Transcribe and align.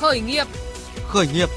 Khởi 0.00 0.20
nghiệp. 0.20 0.46
Khởi 1.08 1.26
nghiệp. 1.34 1.48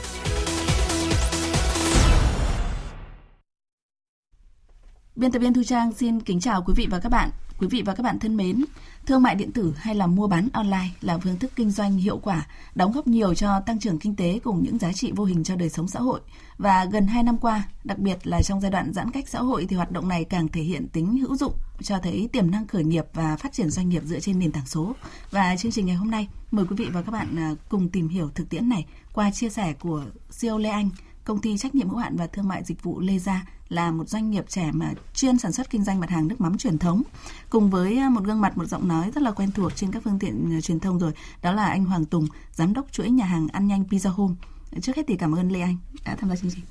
Biên 5.16 5.32
tập 5.32 5.39
viên 5.39 5.53
Thu 5.53 5.64
Trang 5.64 5.93
xin 5.93 6.19
kính 6.19 6.39
chào 6.39 6.64
quý 6.67 6.74
vị 6.77 6.87
và 6.92 7.00
các 7.03 7.09
bạn. 7.09 7.29
Quý 7.63 7.69
vị 7.69 7.81
và 7.81 7.95
các 7.95 8.04
bạn 8.04 8.20
thân 8.20 8.38
mến, 8.38 8.65
thương 9.05 9.21
mại 9.21 9.36
điện 9.36 9.52
tử 9.52 9.73
hay 9.77 9.95
là 9.95 10.07
mua 10.07 10.27
bán 10.27 10.48
online 10.54 10.89
là 11.02 11.18
phương 11.18 11.39
thức 11.39 11.52
kinh 11.55 11.71
doanh 11.71 11.97
hiệu 11.97 12.18
quả, 12.18 12.47
đóng 12.75 12.91
góp 12.91 13.07
nhiều 13.07 13.34
cho 13.34 13.59
tăng 13.59 13.79
trưởng 13.79 14.00
kinh 14.00 14.16
tế 14.16 14.39
cùng 14.43 14.64
những 14.64 14.79
giá 14.79 14.93
trị 14.93 15.11
vô 15.16 15.23
hình 15.23 15.43
cho 15.43 15.55
đời 15.55 15.70
sống 15.70 15.88
xã 15.88 16.00
hội. 16.00 16.20
Và 16.57 16.86
gần 16.86 17.07
2 17.07 17.23
năm 17.23 17.38
qua, 17.38 17.64
đặc 17.84 17.97
biệt 17.97 18.28
là 18.28 18.41
trong 18.41 18.61
giai 18.61 18.71
đoạn 18.71 18.93
giãn 18.93 19.11
cách 19.11 19.29
xã 19.29 19.39
hội 19.39 19.65
thì 19.70 19.75
hoạt 19.75 19.91
động 19.91 20.07
này 20.07 20.23
càng 20.23 20.47
thể 20.47 20.61
hiện 20.61 20.88
tính 20.88 21.18
hữu 21.18 21.36
dụng, 21.36 21.54
cho 21.82 21.97
thấy 22.04 22.29
tiềm 22.32 22.52
năng 22.52 22.68
khởi 22.68 22.84
nghiệp 22.84 23.05
và 23.14 23.38
phát 23.38 23.54
triển 23.54 23.70
doanh 23.70 23.89
nghiệp 23.89 24.04
dựa 24.05 24.20
trên 24.20 24.39
nền 24.39 24.52
tảng 24.52 24.66
số. 24.66 24.95
Và 25.32 25.55
chương 25.55 25.71
trình 25.71 25.86
ngày 25.86 25.95
hôm 25.95 26.11
nay, 26.11 26.27
mời 26.52 26.66
quý 26.66 26.75
vị 26.75 26.86
và 26.93 27.02
các 27.02 27.11
bạn 27.11 27.36
à, 27.38 27.55
cùng 27.69 27.89
tìm 27.89 28.07
hiểu 28.07 28.30
thực 28.36 28.50
tiễn 28.50 28.69
này 28.69 28.86
qua 29.14 29.32
chia 29.32 29.50
sẻ 29.50 29.74
của 29.74 30.04
CEO 30.41 30.57
Lê 30.57 30.69
Anh, 30.69 30.89
công 31.24 31.39
ty 31.39 31.57
trách 31.57 31.75
nhiệm 31.75 31.89
hữu 31.89 31.97
hạn 31.97 32.16
và 32.17 32.27
thương 32.27 32.47
mại 32.47 32.63
dịch 32.63 32.83
vụ 32.83 32.99
Lê 32.99 33.19
Gia 33.19 33.45
là 33.73 33.91
một 33.91 34.09
doanh 34.09 34.31
nghiệp 34.31 34.45
trẻ 34.47 34.71
mà 34.71 34.93
chuyên 35.13 35.37
sản 35.37 35.51
xuất 35.51 35.69
kinh 35.69 35.83
doanh 35.83 35.99
mặt 35.99 36.09
hàng 36.09 36.27
nước 36.27 36.41
mắm 36.41 36.57
truyền 36.57 36.77
thống 36.77 37.01
cùng 37.49 37.69
với 37.69 37.97
à, 37.97 38.09
một 38.09 38.23
gương 38.23 38.41
mặt 38.41 38.57
một 38.57 38.65
giọng 38.65 38.87
nói 38.87 39.11
rất 39.15 39.21
là 39.23 39.31
quen 39.31 39.51
thuộc 39.51 39.75
trên 39.75 39.91
các 39.91 40.03
phương 40.03 40.19
tiện 40.19 40.57
à, 40.57 40.61
truyền 40.61 40.79
thông 40.79 40.99
rồi 40.99 41.11
đó 41.41 41.51
là 41.51 41.65
anh 41.65 41.85
Hoàng 41.85 42.05
Tùng 42.05 42.27
giám 42.51 42.73
đốc 42.73 42.91
chuỗi 42.91 43.09
nhà 43.09 43.25
hàng 43.25 43.47
ăn 43.47 43.67
nhanh 43.67 43.83
Pizza 43.89 44.09
Home 44.09 44.35
trước 44.81 44.95
hết 44.95 45.03
thì 45.07 45.17
cảm 45.17 45.35
ơn 45.35 45.51
Lê 45.51 45.61
Anh 45.61 45.77
đã 46.05 46.15
tham 46.15 46.29
gia 46.29 46.35
chương 46.35 46.51
trình 46.51 46.63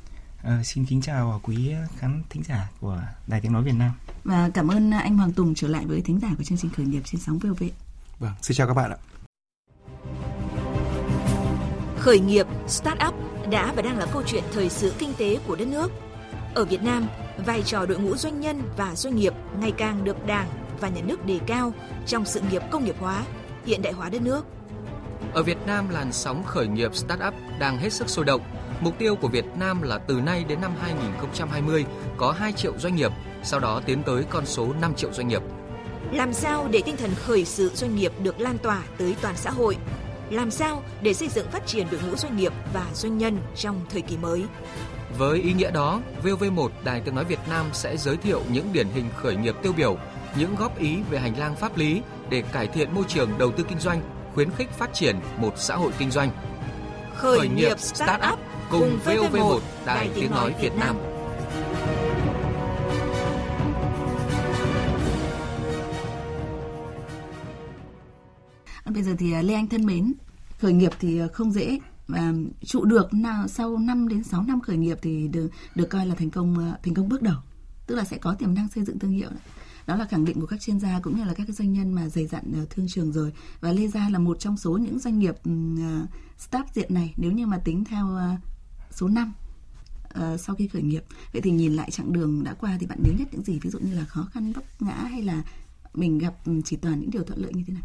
À, 0.42 0.62
xin 0.64 0.84
kính 0.84 1.00
chào 1.00 1.40
quý 1.42 1.72
khán 1.98 2.22
thính 2.30 2.42
giả 2.48 2.70
của 2.80 3.02
Đài 3.26 3.40
Tiếng 3.40 3.52
Nói 3.52 3.62
Việt 3.62 3.74
Nam. 3.78 3.90
Và 4.24 4.50
cảm 4.54 4.68
ơn 4.68 4.90
anh 4.90 5.16
Hoàng 5.16 5.32
Tùng 5.32 5.54
trở 5.54 5.68
lại 5.68 5.86
với 5.86 6.00
thính 6.00 6.18
giả 6.22 6.28
của 6.38 6.44
chương 6.44 6.58
trình 6.58 6.70
khởi 6.70 6.86
nghiệp 6.86 7.02
trên 7.04 7.20
sóng 7.20 7.38
VOV. 7.38 7.62
Vâng, 8.18 8.32
xin 8.42 8.56
chào 8.56 8.66
các 8.66 8.74
bạn 8.74 8.90
ạ. 8.90 8.96
Khởi 11.98 12.20
nghiệp, 12.20 12.46
start-up 12.68 13.12
đã 13.50 13.72
và 13.76 13.82
đang 13.82 13.98
là 13.98 14.06
câu 14.12 14.22
chuyện 14.26 14.44
thời 14.52 14.68
sự 14.68 14.92
kinh 14.98 15.14
tế 15.18 15.38
của 15.46 15.56
đất 15.56 15.68
nước. 15.68 15.90
Ở 16.54 16.64
Việt 16.64 16.82
Nam, 16.82 17.06
vai 17.46 17.62
trò 17.62 17.86
đội 17.86 17.98
ngũ 17.98 18.16
doanh 18.16 18.40
nhân 18.40 18.62
và 18.76 18.94
doanh 18.94 19.16
nghiệp 19.16 19.34
ngày 19.60 19.72
càng 19.72 20.04
được 20.04 20.26
Đảng 20.26 20.48
và 20.80 20.88
Nhà 20.88 21.02
nước 21.04 21.26
đề 21.26 21.38
cao 21.46 21.72
trong 22.06 22.24
sự 22.24 22.40
nghiệp 22.50 22.62
công 22.70 22.84
nghiệp 22.84 22.96
hóa, 23.00 23.22
hiện 23.66 23.82
đại 23.82 23.92
hóa 23.92 24.08
đất 24.08 24.22
nước. 24.22 24.46
Ở 25.34 25.42
Việt 25.42 25.58
Nam, 25.66 25.88
làn 25.88 26.12
sóng 26.12 26.44
khởi 26.44 26.66
nghiệp 26.66 26.90
start-up 26.92 27.32
đang 27.58 27.78
hết 27.78 27.92
sức 27.92 28.08
sôi 28.08 28.24
động. 28.24 28.40
Mục 28.80 28.98
tiêu 28.98 29.16
của 29.16 29.28
Việt 29.28 29.44
Nam 29.56 29.82
là 29.82 29.98
từ 29.98 30.14
nay 30.14 30.44
đến 30.44 30.60
năm 30.60 30.72
2020 30.80 31.84
có 32.16 32.32
2 32.32 32.52
triệu 32.52 32.78
doanh 32.78 32.94
nghiệp, 32.94 33.12
sau 33.42 33.60
đó 33.60 33.80
tiến 33.86 34.02
tới 34.02 34.24
con 34.30 34.46
số 34.46 34.72
5 34.80 34.94
triệu 34.94 35.12
doanh 35.12 35.28
nghiệp. 35.28 35.42
Làm 36.12 36.32
sao 36.32 36.68
để 36.70 36.82
tinh 36.86 36.96
thần 36.96 37.10
khởi 37.14 37.44
sự 37.44 37.70
doanh 37.74 37.96
nghiệp 37.96 38.12
được 38.22 38.40
lan 38.40 38.58
tỏa 38.58 38.82
tới 38.98 39.16
toàn 39.22 39.34
xã 39.36 39.50
hội? 39.50 39.76
Làm 40.30 40.50
sao 40.50 40.82
để 41.02 41.14
xây 41.14 41.28
dựng 41.28 41.50
phát 41.50 41.66
triển 41.66 41.86
đội 41.90 42.00
ngũ 42.06 42.16
doanh 42.16 42.36
nghiệp 42.36 42.52
và 42.72 42.86
doanh 42.94 43.18
nhân 43.18 43.38
trong 43.56 43.80
thời 43.90 44.00
kỳ 44.00 44.16
mới? 44.16 44.44
Với 45.18 45.38
ý 45.38 45.52
nghĩa 45.52 45.70
đó, 45.70 46.00
VOV1 46.22 46.68
Đài 46.84 47.00
Tiếng 47.00 47.14
Nói 47.14 47.24
Việt 47.24 47.38
Nam 47.50 47.66
sẽ 47.72 47.96
giới 47.96 48.16
thiệu 48.16 48.42
những 48.52 48.72
điển 48.72 48.86
hình 48.94 49.04
khởi 49.16 49.36
nghiệp 49.36 49.54
tiêu 49.62 49.72
biểu, 49.72 49.96
những 50.38 50.54
góp 50.54 50.78
ý 50.78 50.96
về 51.10 51.18
hành 51.18 51.38
lang 51.38 51.56
pháp 51.56 51.76
lý 51.76 52.02
để 52.30 52.42
cải 52.42 52.66
thiện 52.66 52.94
môi 52.94 53.04
trường 53.08 53.30
đầu 53.38 53.52
tư 53.52 53.64
kinh 53.68 53.78
doanh, 53.78 54.00
khuyến 54.34 54.50
khích 54.50 54.70
phát 54.70 54.94
triển 54.94 55.16
một 55.38 55.52
xã 55.56 55.76
hội 55.76 55.92
kinh 55.98 56.10
doanh. 56.10 56.30
Khởi, 57.16 57.48
nghiệp 57.48 57.78
start-up 57.78 58.36
cùng 58.70 58.98
VOV1 59.04 59.60
Đài 59.86 60.10
Tiếng 60.14 60.30
Nói 60.30 60.54
Việt 60.60 60.72
Nam. 60.76 60.96
Bây 68.94 69.02
giờ 69.02 69.12
thì 69.18 69.32
à, 69.32 69.42
Lê 69.42 69.54
Anh 69.54 69.66
thân 69.66 69.86
mến, 69.86 70.12
khởi 70.58 70.72
nghiệp 70.72 70.92
thì 71.00 71.20
à, 71.20 71.26
không 71.32 71.52
dễ 71.52 71.78
trụ 72.64 72.84
được 72.84 73.14
nào 73.14 73.48
sau 73.48 73.78
5 73.78 74.08
đến 74.08 74.24
6 74.24 74.42
năm 74.42 74.60
khởi 74.60 74.76
nghiệp 74.76 74.98
thì 75.02 75.28
được 75.28 75.48
được 75.74 75.90
coi 75.90 76.06
là 76.06 76.14
thành 76.14 76.30
công 76.30 76.58
ờ, 76.58 76.76
thành 76.82 76.94
công 76.94 77.08
bước 77.08 77.22
đầu. 77.22 77.36
Tức 77.86 77.94
là 77.94 78.04
sẽ 78.04 78.18
có 78.18 78.34
tiềm 78.34 78.54
năng 78.54 78.68
xây 78.68 78.84
dựng 78.84 78.98
thương 78.98 79.10
hiệu. 79.10 79.30
Đó 79.86 79.96
là 79.96 80.04
khẳng 80.04 80.24
định 80.24 80.40
của 80.40 80.46
các 80.46 80.60
chuyên 80.60 80.80
gia 80.80 81.00
cũng 81.00 81.16
như 81.16 81.24
là 81.24 81.34
các 81.34 81.44
cái 81.46 81.54
doanh 81.54 81.72
nhân 81.72 81.92
mà 81.92 82.08
dày 82.08 82.26
dặn 82.26 82.42
ờ, 82.54 82.66
thương 82.70 82.86
trường 82.88 83.12
rồi. 83.12 83.32
Và 83.60 83.72
Lê 83.72 83.88
Gia 83.88 84.08
là 84.08 84.18
một 84.18 84.40
trong 84.40 84.56
số 84.56 84.72
những 84.72 84.98
doanh 84.98 85.18
nghiệp 85.18 85.34
ừ, 85.44 85.50
ờ, 85.82 86.06
start 86.38 86.66
diện 86.74 86.94
này 86.94 87.14
nếu 87.16 87.32
như 87.32 87.46
mà 87.46 87.58
tính 87.58 87.84
theo 87.84 88.18
số 88.90 89.08
năm 89.08 89.32
sau 90.38 90.56
khi 90.56 90.68
khởi 90.68 90.82
nghiệp. 90.82 91.04
Vậy 91.32 91.42
thì 91.42 91.50
nhìn 91.50 91.72
lại 91.72 91.90
chặng 91.90 92.12
đường 92.12 92.44
đã 92.44 92.54
qua 92.54 92.76
thì 92.80 92.86
bạn 92.86 92.98
nhớ 93.02 93.12
nhất 93.18 93.28
những 93.32 93.44
gì? 93.44 93.58
Ví 93.62 93.70
dụ 93.70 93.78
như 93.78 93.94
là 93.94 94.04
khó 94.04 94.28
khăn 94.32 94.52
vấp 94.52 94.64
ngã 94.80 94.94
hay 94.94 95.22
là 95.22 95.42
mình 95.94 96.18
gặp 96.18 96.34
ừ, 96.44 96.52
chỉ 96.64 96.76
toàn 96.76 97.00
những 97.00 97.10
điều 97.10 97.24
thuận 97.24 97.42
lợi 97.42 97.52
như 97.54 97.62
thế 97.66 97.74
nào? 97.74 97.82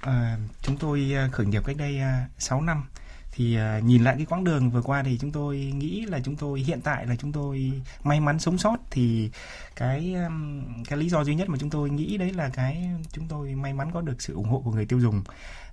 À, 0.00 0.38
chúng 0.62 0.76
tôi 0.76 1.12
khởi 1.32 1.46
nghiệp 1.46 1.62
cách 1.66 1.76
đây 1.76 1.98
6 2.38 2.62
năm 2.62 2.84
thì 3.36 3.58
uh, 3.78 3.84
nhìn 3.84 4.04
lại 4.04 4.14
cái 4.16 4.26
quãng 4.26 4.44
đường 4.44 4.70
vừa 4.70 4.82
qua 4.82 5.02
thì 5.02 5.18
chúng 5.18 5.32
tôi 5.32 5.56
nghĩ 5.56 6.06
là 6.06 6.20
chúng 6.24 6.36
tôi 6.36 6.60
hiện 6.60 6.80
tại 6.80 7.06
là 7.06 7.16
chúng 7.16 7.32
tôi 7.32 7.72
may 8.04 8.20
mắn 8.20 8.38
sống 8.38 8.58
sót. 8.58 8.76
Thì 8.90 9.30
cái 9.76 10.14
um, 10.14 10.64
cái 10.84 10.98
lý 10.98 11.08
do 11.08 11.24
duy 11.24 11.34
nhất 11.34 11.48
mà 11.48 11.58
chúng 11.60 11.70
tôi 11.70 11.90
nghĩ 11.90 12.16
đấy 12.16 12.32
là 12.32 12.48
cái 12.48 12.88
chúng 13.12 13.28
tôi 13.28 13.54
may 13.54 13.72
mắn 13.72 13.90
có 13.92 14.00
được 14.00 14.22
sự 14.22 14.34
ủng 14.34 14.48
hộ 14.48 14.60
của 14.64 14.72
người 14.72 14.86
tiêu 14.86 15.00
dùng. 15.00 15.22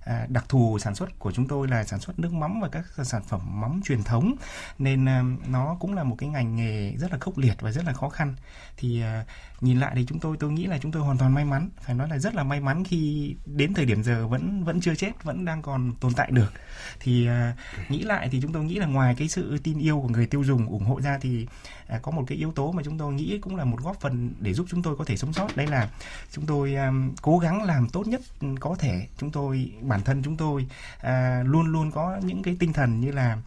À, 0.04 0.26
đặc 0.28 0.44
thù 0.48 0.78
sản 0.78 0.94
xuất 0.94 1.18
của 1.18 1.32
chúng 1.32 1.48
tôi 1.48 1.68
là 1.68 1.84
sản 1.84 2.00
xuất 2.00 2.18
nước 2.18 2.32
mắm 2.32 2.60
và 2.60 2.68
các 2.68 2.84
sản 3.04 3.22
phẩm 3.22 3.60
mắm 3.60 3.80
truyền 3.84 4.02
thống. 4.02 4.34
Nên 4.78 5.08
à, 5.08 5.22
nó 5.46 5.76
cũng 5.80 5.94
là 5.94 6.04
một 6.04 6.16
cái 6.18 6.28
ngành 6.28 6.56
nghề 6.56 6.96
rất 6.96 7.12
là 7.12 7.18
khốc 7.18 7.38
liệt 7.38 7.54
và 7.60 7.72
rất 7.72 7.84
là 7.84 7.92
khó 7.92 8.08
khăn. 8.08 8.36
Thì 8.76 9.02
à, 9.02 9.24
nhìn 9.60 9.80
lại 9.80 9.92
thì 9.96 10.06
chúng 10.08 10.18
tôi 10.18 10.36
tôi 10.40 10.52
nghĩ 10.52 10.66
là 10.66 10.78
chúng 10.78 10.92
tôi 10.92 11.02
hoàn 11.02 11.18
toàn 11.18 11.34
may 11.34 11.44
mắn. 11.44 11.68
Phải 11.80 11.94
nói 11.94 12.08
là 12.08 12.18
rất 12.18 12.34
là 12.34 12.42
may 12.42 12.60
mắn 12.60 12.84
khi 12.84 13.34
đến 13.46 13.74
thời 13.74 13.84
điểm 13.84 14.02
giờ 14.02 14.26
vẫn 14.26 14.64
vẫn 14.64 14.80
chưa 14.80 14.94
chết 14.94 15.24
vẫn 15.24 15.44
đang 15.44 15.62
còn 15.62 15.94
tồn 16.00 16.12
tại 16.14 16.30
được. 16.30 16.52
Thì 17.00 17.26
à, 17.26 17.51
nghĩ 17.88 18.02
lại 18.02 18.28
thì 18.32 18.40
chúng 18.42 18.52
tôi 18.52 18.64
nghĩ 18.64 18.74
là 18.74 18.86
ngoài 18.86 19.14
cái 19.18 19.28
sự 19.28 19.58
tin 19.62 19.78
yêu 19.78 20.00
của 20.00 20.08
người 20.08 20.26
tiêu 20.26 20.44
dùng 20.44 20.68
ủng 20.68 20.84
hộ 20.84 21.00
ra 21.00 21.18
thì 21.20 21.46
à, 21.86 21.98
có 22.02 22.10
một 22.12 22.24
cái 22.26 22.38
yếu 22.38 22.52
tố 22.52 22.72
mà 22.72 22.82
chúng 22.82 22.98
tôi 22.98 23.12
nghĩ 23.12 23.38
cũng 23.38 23.56
là 23.56 23.64
một 23.64 23.80
góp 23.82 24.00
phần 24.00 24.30
để 24.40 24.54
giúp 24.54 24.66
chúng 24.70 24.82
tôi 24.82 24.96
có 24.96 25.04
thể 25.04 25.16
sống 25.16 25.32
sót. 25.32 25.56
Đây 25.56 25.66
là 25.66 25.88
chúng 26.32 26.46
tôi 26.46 26.74
à, 26.74 26.92
cố 27.22 27.38
gắng 27.38 27.62
làm 27.62 27.88
tốt 27.88 28.06
nhất 28.06 28.20
có 28.60 28.76
thể. 28.78 29.06
Chúng 29.18 29.30
tôi 29.30 29.72
bản 29.80 30.00
thân 30.04 30.22
chúng 30.22 30.36
tôi 30.36 30.66
à, 31.00 31.42
luôn 31.46 31.66
luôn 31.66 31.90
có 31.90 32.18
những 32.22 32.42
cái 32.42 32.56
tinh 32.58 32.72
thần 32.72 33.00
như 33.00 33.10
là 33.10 33.38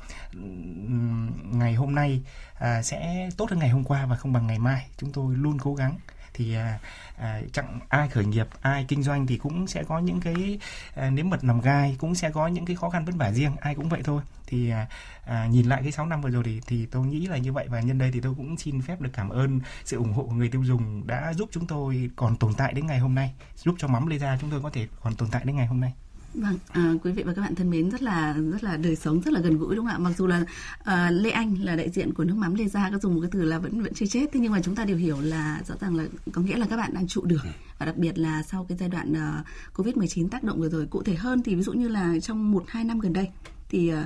ngày 1.52 1.74
hôm 1.74 1.96
nay 1.96 2.22
à, 2.60 2.84
sẽ 2.84 3.30
tốt 3.38 3.50
hơn 3.50 3.60
ngày 3.60 3.70
hôm 3.70 3.84
qua 3.84 4.06
và 4.06 4.16
không 4.16 4.34
bằng 4.34 4.48
ngày 4.48 4.60
mai. 4.60 4.88
Chúng 4.98 5.12
tôi 5.12 5.36
luôn 5.36 5.58
cố 5.60 5.76
gắng 5.76 5.98
thì 6.36 6.56
à, 6.56 6.80
à, 7.18 7.42
chẳng 7.54 7.80
ai 7.90 8.10
khởi 8.10 8.26
nghiệp 8.26 8.48
ai 8.62 8.86
kinh 8.88 9.04
doanh 9.04 9.28
thì 9.28 9.38
cũng 9.38 9.68
sẽ 9.68 9.84
có 9.84 10.00
những 10.00 10.20
cái 10.20 10.60
à, 10.96 11.10
nếm 11.10 11.30
mật 11.30 11.44
nằm 11.44 11.62
gai 11.62 11.96
cũng 12.00 12.16
sẽ 12.16 12.30
có 12.30 12.48
những 12.48 12.66
cái 12.66 12.76
khó 12.76 12.90
khăn 12.90 13.06
vất 13.06 13.16
vả 13.16 13.32
riêng 13.32 13.56
ai 13.62 13.76
cũng 13.76 13.90
vậy 13.90 14.02
thôi. 14.04 14.22
Thì 14.48 14.70
à, 14.70 14.88
à, 15.26 15.48
nhìn 15.48 15.66
lại 15.66 15.82
cái 15.84 15.92
6 15.92 16.06
năm 16.06 16.22
vừa 16.22 16.30
rồi 16.30 16.44
thì 16.44 16.62
thì 16.68 16.86
tôi 16.86 17.06
nghĩ 17.06 17.28
là 17.28 17.38
như 17.38 17.54
vậy. 17.54 17.68
Và 17.70 17.80
nhân 17.80 17.98
đây 17.98 18.12
thì 18.12 18.20
tôi 18.20 18.34
cũng 18.38 18.58
xin 18.58 18.82
phép 18.82 19.02
được 19.02 19.10
cảm 19.14 19.30
ơn 19.30 19.60
sự 19.86 19.98
ủng 19.98 20.14
hộ 20.14 20.24
của 20.24 20.36
người 20.36 20.50
tiêu 20.50 20.64
dùng 20.64 21.08
đã 21.08 21.34
giúp 21.34 21.50
chúng 21.52 21.68
tôi 21.68 22.10
còn 22.16 22.38
tồn 22.38 22.54
tại 22.54 22.74
đến 22.74 22.88
ngày 22.88 23.00
hôm 23.00 23.16
nay 23.16 23.34
giúp 23.56 23.76
cho 23.78 23.88
mắm 23.88 24.08
lê 24.08 24.18
ra 24.18 24.38
chúng 24.42 24.52
tôi 24.52 24.62
có 24.62 24.70
thể 24.70 24.88
còn 25.02 25.16
tồn 25.16 25.30
tại 25.32 25.42
đến 25.46 25.56
ngày 25.56 25.68
hôm 25.68 25.80
nay. 25.82 25.94
Vâng, 26.36 26.58
à, 26.68 26.94
quý 27.04 27.12
vị 27.12 27.24
và 27.24 27.34
các 27.34 27.42
bạn 27.42 27.56
thân 27.56 27.70
mến 27.70 27.90
rất 27.90 28.04
là 28.04 28.34
rất 28.34 28.64
là 28.64 28.78
đời 28.78 28.96
sống 28.96 29.22
rất 29.22 29.34
là 29.34 29.40
gần 29.40 29.58
gũi 29.58 29.76
đúng 29.76 29.86
không 29.86 29.96
ạ? 29.96 29.98
Mặc 29.98 30.12
dù 30.18 30.28
là 30.28 30.46
à, 30.84 31.12
Lê 31.12 31.30
Anh 31.30 31.56
là 31.64 31.76
đại 31.76 31.90
diện 31.90 32.14
của 32.14 32.24
nước 32.24 32.36
mắm 32.38 32.56
Lê 32.56 32.68
Gia 32.68 32.90
có 32.90 32.98
dùng 32.98 33.14
một 33.16 33.22
cái 33.22 33.30
từ 33.34 33.42
là 33.42 33.60
vẫn 33.60 33.82
vẫn 33.82 33.94
chưa 33.94 34.06
chết 34.06 34.30
thế 34.34 34.40
nhưng 34.40 34.52
mà 34.52 34.62
chúng 34.62 34.76
ta 34.76 34.86
đều 34.86 34.98
hiểu 34.98 35.22
là 35.22 35.62
rõ 35.68 35.76
ràng 35.82 35.96
là 35.96 36.06
có 36.32 36.42
nghĩa 36.42 36.58
là 36.58 36.66
các 36.70 36.78
bạn 36.78 36.94
đang 36.94 37.08
trụ 37.08 37.26
được 37.26 37.42
và 37.78 37.86
đặc 37.86 37.98
biệt 37.98 38.18
là 38.18 38.44
sau 38.44 38.66
cái 38.70 38.78
giai 38.78 38.90
đoạn 38.90 39.12
uh, 39.12 39.46
Covid-19 39.78 40.30
tác 40.30 40.44
động 40.44 40.60
vừa 40.60 40.70
rồi 40.70 40.88
cụ 40.88 41.04
thể 41.04 41.16
hơn 41.16 41.44
thì 41.44 41.56
ví 41.56 41.62
dụ 41.62 41.74
như 41.74 41.88
là 41.88 42.20
trong 42.20 42.52
một 42.52 42.64
hai 42.68 42.84
năm 42.84 43.00
gần 43.00 43.14
đây 43.14 43.30
thì 43.70 43.94
uh, 43.94 44.00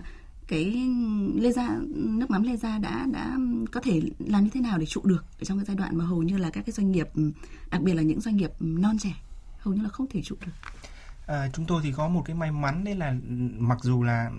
cái 0.47 0.89
Lê 1.35 1.51
Gia 1.51 1.79
nước 1.93 2.29
mắm 2.29 2.43
Lê 2.43 2.55
Gia 2.55 2.77
đã 2.77 3.05
đã 3.11 3.37
có 3.71 3.81
thể 3.81 4.01
làm 4.19 4.43
như 4.43 4.49
thế 4.53 4.61
nào 4.61 4.77
để 4.77 4.85
trụ 4.85 5.01
được 5.03 5.25
ở 5.39 5.43
trong 5.43 5.57
cái 5.57 5.65
giai 5.65 5.75
đoạn 5.75 5.97
mà 5.97 6.05
hầu 6.05 6.23
như 6.23 6.37
là 6.37 6.49
các 6.49 6.65
cái 6.65 6.73
doanh 6.73 6.91
nghiệp 6.91 7.07
đặc 7.71 7.81
biệt 7.81 7.93
là 7.93 8.01
những 8.01 8.21
doanh 8.21 8.37
nghiệp 8.37 8.51
non 8.59 8.97
trẻ 8.99 9.15
hầu 9.59 9.73
như 9.73 9.81
là 9.83 9.89
không 9.89 10.07
thể 10.07 10.21
trụ 10.21 10.35
được. 10.45 10.51
À, 11.29 11.49
chúng 11.53 11.65
tôi 11.65 11.81
thì 11.83 11.91
có 11.91 12.07
một 12.07 12.21
cái 12.25 12.35
may 12.35 12.51
mắn 12.51 12.83
đấy 12.83 12.95
là 12.95 13.15
mặc 13.57 13.77
dù 13.81 14.03
là 14.03 14.31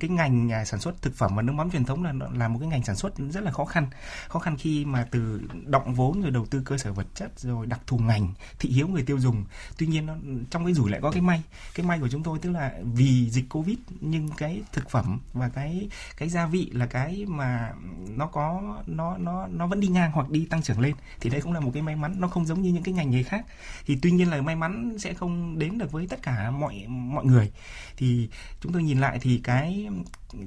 cái 0.00 0.10
ngành 0.10 0.52
à, 0.52 0.64
sản 0.64 0.80
xuất 0.80 1.02
thực 1.02 1.14
phẩm 1.14 1.36
và 1.36 1.42
nước 1.42 1.52
mắm 1.52 1.70
truyền 1.70 1.84
thống 1.84 2.04
là 2.04 2.12
là 2.32 2.48
một 2.48 2.58
cái 2.58 2.68
ngành 2.68 2.84
sản 2.84 2.96
xuất 2.96 3.12
rất 3.30 3.44
là 3.44 3.50
khó 3.50 3.64
khăn. 3.64 3.86
Khó 4.28 4.38
khăn 4.38 4.56
khi 4.56 4.84
mà 4.84 5.06
từ 5.10 5.40
động 5.66 5.94
vốn 5.94 6.22
rồi 6.22 6.30
đầu 6.30 6.46
tư 6.46 6.62
cơ 6.64 6.78
sở 6.78 6.92
vật 6.92 7.06
chất 7.14 7.40
rồi 7.40 7.66
đặc 7.66 7.80
thù 7.86 7.98
ngành 7.98 8.32
thị 8.58 8.70
hiếu 8.70 8.88
người 8.88 9.02
tiêu 9.02 9.18
dùng. 9.20 9.44
Tuy 9.78 9.86
nhiên 9.86 10.06
nó, 10.06 10.14
trong 10.50 10.64
cái 10.64 10.74
rủi 10.74 10.90
lại 10.90 11.00
có 11.00 11.10
cái 11.10 11.22
may. 11.22 11.42
Cái 11.74 11.86
may 11.86 12.00
của 12.00 12.08
chúng 12.08 12.22
tôi 12.22 12.38
tức 12.38 12.50
là 12.50 12.72
vì 12.82 13.30
dịch 13.30 13.44
covid 13.50 13.78
nhưng 14.00 14.28
cái 14.36 14.62
thực 14.72 14.90
phẩm 14.90 15.20
và 15.32 15.48
cái 15.48 15.88
cái 16.16 16.28
gia 16.28 16.46
vị 16.46 16.70
là 16.72 16.86
cái 16.86 17.24
mà 17.28 17.72
nó 18.16 18.26
có 18.26 18.76
nó 18.86 19.16
nó 19.18 19.46
nó 19.46 19.66
vẫn 19.66 19.80
đi 19.80 19.88
ngang 19.88 20.12
hoặc 20.12 20.30
đi 20.30 20.46
tăng 20.46 20.62
trưởng 20.62 20.80
lên. 20.80 20.94
Thì 21.20 21.30
đây 21.30 21.40
cũng 21.40 21.52
là 21.52 21.60
một 21.60 21.70
cái 21.74 21.82
may 21.82 21.96
mắn 21.96 22.14
nó 22.18 22.28
không 22.28 22.46
giống 22.46 22.62
như 22.62 22.72
những 22.72 22.82
cái 22.82 22.94
ngành 22.94 23.10
nghề 23.10 23.22
khác. 23.22 23.46
Thì 23.86 23.98
tuy 24.02 24.10
nhiên 24.10 24.30
là 24.30 24.42
may 24.42 24.56
mắn 24.56 24.96
sẽ 24.98 25.14
không 25.14 25.58
đến 25.58 25.78
được 25.78 25.92
với 25.92 26.05
tất 26.08 26.22
cả 26.22 26.50
mọi 26.50 26.84
mọi 26.88 27.24
người. 27.24 27.50
Thì 27.96 28.28
chúng 28.60 28.72
tôi 28.72 28.82
nhìn 28.82 29.00
lại 29.00 29.18
thì 29.20 29.40
cái 29.44 29.88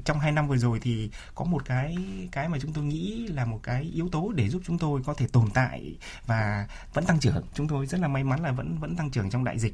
trong 0.06 0.20
hai 0.20 0.32
năm 0.32 0.48
vừa 0.48 0.58
rồi 0.58 0.80
thì 0.82 1.10
có 1.36 1.46
một 1.46 1.66
cái 1.66 1.98
cái 2.32 2.50
mà 2.50 2.58
chúng 2.62 2.74
tôi 2.74 2.84
nghĩ 2.84 3.28
là 3.28 3.46
một 3.46 3.60
cái 3.64 3.84
yếu 3.84 4.10
tố 4.10 4.32
để 4.36 4.50
giúp 4.50 4.62
chúng 4.66 4.78
tôi 4.78 5.02
có 5.06 5.14
thể 5.14 5.28
tồn 5.28 5.50
tại 5.54 5.96
và 6.26 6.68
vẫn 6.94 7.06
tăng 7.06 7.20
trưởng. 7.20 7.44
Chúng 7.54 7.68
tôi 7.68 7.86
rất 7.86 8.00
là 8.00 8.08
may 8.08 8.24
mắn 8.24 8.44
là 8.44 8.52
vẫn 8.52 8.78
vẫn 8.78 8.96
tăng 8.96 9.12
trưởng 9.12 9.30
trong 9.30 9.44
đại 9.44 9.60
dịch. 9.60 9.74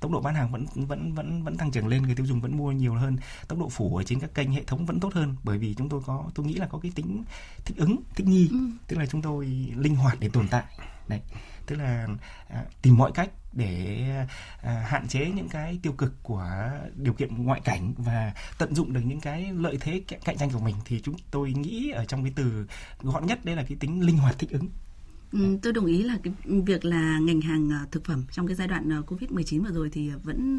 Tốc 0.00 0.12
độ 0.12 0.20
bán 0.20 0.34
hàng 0.34 0.52
vẫn 0.52 0.66
vẫn 0.74 1.12
vẫn 1.14 1.42
vẫn 1.42 1.56
tăng 1.56 1.70
trưởng 1.70 1.86
lên 1.86 2.02
người 2.02 2.14
tiêu 2.14 2.26
dùng 2.26 2.40
vẫn 2.40 2.56
mua 2.56 2.72
nhiều 2.72 2.94
hơn. 2.94 3.16
Tốc 3.48 3.58
độ 3.58 3.68
phủ 3.68 3.96
ở 3.96 4.02
trên 4.02 4.20
các 4.20 4.34
kênh 4.34 4.52
hệ 4.52 4.64
thống 4.64 4.86
vẫn 4.86 5.00
tốt 5.00 5.12
hơn 5.14 5.36
bởi 5.44 5.58
vì 5.58 5.74
chúng 5.74 5.88
tôi 5.88 6.00
có 6.06 6.30
tôi 6.34 6.46
nghĩ 6.46 6.54
là 6.54 6.66
có 6.66 6.78
cái 6.78 6.92
tính 6.94 7.24
thích 7.64 7.76
ứng 7.76 7.96
thích 8.14 8.26
nghi. 8.26 8.48
Ừ. 8.50 8.58
tức 8.88 8.98
là 8.98 9.06
chúng 9.06 9.22
tôi 9.22 9.46
linh 9.76 9.94
hoạt 9.96 10.20
để 10.20 10.28
tồn 10.28 10.48
tại. 10.48 10.64
Đấy 11.08 11.20
tức 11.66 11.76
là 11.76 12.06
à, 12.48 12.64
tìm 12.82 12.96
mọi 12.96 13.12
cách 13.12 13.30
để 13.52 14.04
à, 14.62 14.84
hạn 14.88 15.08
chế 15.08 15.30
những 15.30 15.48
cái 15.48 15.78
tiêu 15.82 15.92
cực 15.92 16.22
của 16.22 16.70
điều 16.96 17.12
kiện 17.12 17.44
ngoại 17.44 17.60
cảnh 17.64 17.94
và 17.96 18.32
tận 18.58 18.74
dụng 18.74 18.92
được 18.92 19.00
những 19.04 19.20
cái 19.20 19.52
lợi 19.52 19.78
thế 19.80 20.02
cạnh 20.24 20.36
tranh 20.36 20.50
của 20.50 20.60
mình 20.60 20.76
thì 20.84 21.00
chúng 21.00 21.16
tôi 21.30 21.52
nghĩ 21.52 21.90
ở 21.90 22.04
trong 22.04 22.22
cái 22.22 22.32
từ 22.36 22.66
gọn 23.02 23.26
nhất 23.26 23.44
đây 23.44 23.56
là 23.56 23.64
cái 23.68 23.76
tính 23.80 24.06
linh 24.06 24.18
hoạt 24.18 24.38
thích 24.38 24.50
ứng 24.50 24.68
Ừ, 25.32 25.58
tôi 25.62 25.72
đồng 25.72 25.86
ý 25.86 26.02
là 26.02 26.18
cái 26.22 26.32
việc 26.66 26.84
là 26.84 27.18
ngành 27.18 27.40
hàng 27.40 27.72
à, 27.72 27.86
thực 27.90 28.04
phẩm 28.04 28.24
trong 28.30 28.46
cái 28.46 28.56
giai 28.56 28.68
đoạn 28.68 28.92
à, 28.92 29.00
Covid-19 29.06 29.64
vừa 29.64 29.70
rồi 29.70 29.90
thì 29.92 30.10
à, 30.10 30.16
vẫn 30.22 30.58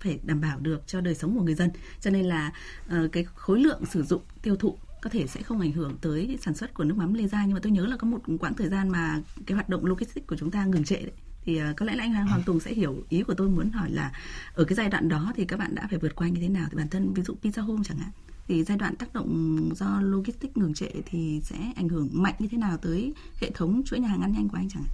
phải 0.00 0.18
đảm 0.22 0.40
bảo 0.40 0.60
được 0.60 0.82
cho 0.86 1.00
đời 1.00 1.14
sống 1.14 1.38
của 1.38 1.42
người 1.42 1.54
dân. 1.54 1.70
Cho 2.00 2.10
nên 2.10 2.24
là 2.24 2.52
ờ, 2.88 3.08
cái 3.12 3.24
khối 3.34 3.60
lượng 3.60 3.86
sử 3.86 4.02
dụng 4.02 4.22
tiêu 4.42 4.56
thụ 4.56 4.78
có 5.04 5.10
thể 5.10 5.26
sẽ 5.26 5.42
không 5.42 5.60
ảnh 5.60 5.72
hưởng 5.72 5.96
tới 6.00 6.38
sản 6.42 6.54
xuất 6.54 6.74
của 6.74 6.84
nước 6.84 6.96
mắm 6.96 7.14
Lê 7.14 7.26
Gia 7.26 7.44
nhưng 7.44 7.54
mà 7.54 7.60
tôi 7.62 7.72
nhớ 7.72 7.86
là 7.86 7.96
có 7.96 8.06
một 8.06 8.18
quãng 8.40 8.54
thời 8.54 8.68
gian 8.68 8.88
mà 8.88 9.20
cái 9.46 9.54
hoạt 9.54 9.68
động 9.68 9.86
logistics 9.86 10.26
của 10.26 10.36
chúng 10.36 10.50
ta 10.50 10.64
ngừng 10.64 10.84
trệ 10.84 10.96
đấy. 10.96 11.12
Thì 11.44 11.60
uh, 11.62 11.76
có 11.76 11.86
lẽ 11.86 11.96
là 11.96 12.04
anh 12.04 12.26
Hoàng 12.26 12.42
Tùng 12.46 12.60
sẽ 12.60 12.74
hiểu 12.74 13.04
ý 13.08 13.22
của 13.22 13.34
tôi 13.34 13.48
muốn 13.48 13.70
hỏi 13.70 13.90
là 13.90 14.12
ở 14.54 14.64
cái 14.64 14.76
giai 14.76 14.88
đoạn 14.88 15.08
đó 15.08 15.32
thì 15.36 15.44
các 15.44 15.58
bạn 15.58 15.74
đã 15.74 15.86
phải 15.90 15.98
vượt 15.98 16.14
qua 16.14 16.28
như 16.28 16.40
thế 16.40 16.48
nào? 16.48 16.66
Thì 16.70 16.76
bản 16.76 16.88
thân 16.88 17.14
ví 17.14 17.22
dụ 17.22 17.34
Pizza 17.42 17.62
Home 17.62 17.82
chẳng 17.84 17.98
hạn 17.98 18.10
thì 18.48 18.64
giai 18.64 18.78
đoạn 18.78 18.96
tác 18.96 19.14
động 19.14 19.58
do 19.74 20.00
logistics 20.00 20.56
ngừng 20.56 20.74
trệ 20.74 20.90
thì 21.06 21.40
sẽ 21.44 21.56
ảnh 21.76 21.88
hưởng 21.88 22.08
mạnh 22.12 22.34
như 22.38 22.48
thế 22.50 22.58
nào 22.58 22.76
tới 22.76 23.14
hệ 23.40 23.50
thống 23.50 23.82
chuỗi 23.86 24.00
nhà 24.00 24.08
hàng 24.08 24.22
ăn 24.22 24.32
nhanh 24.32 24.48
của 24.48 24.56
anh 24.56 24.68
chẳng 24.68 24.82
hạn? 24.82 24.92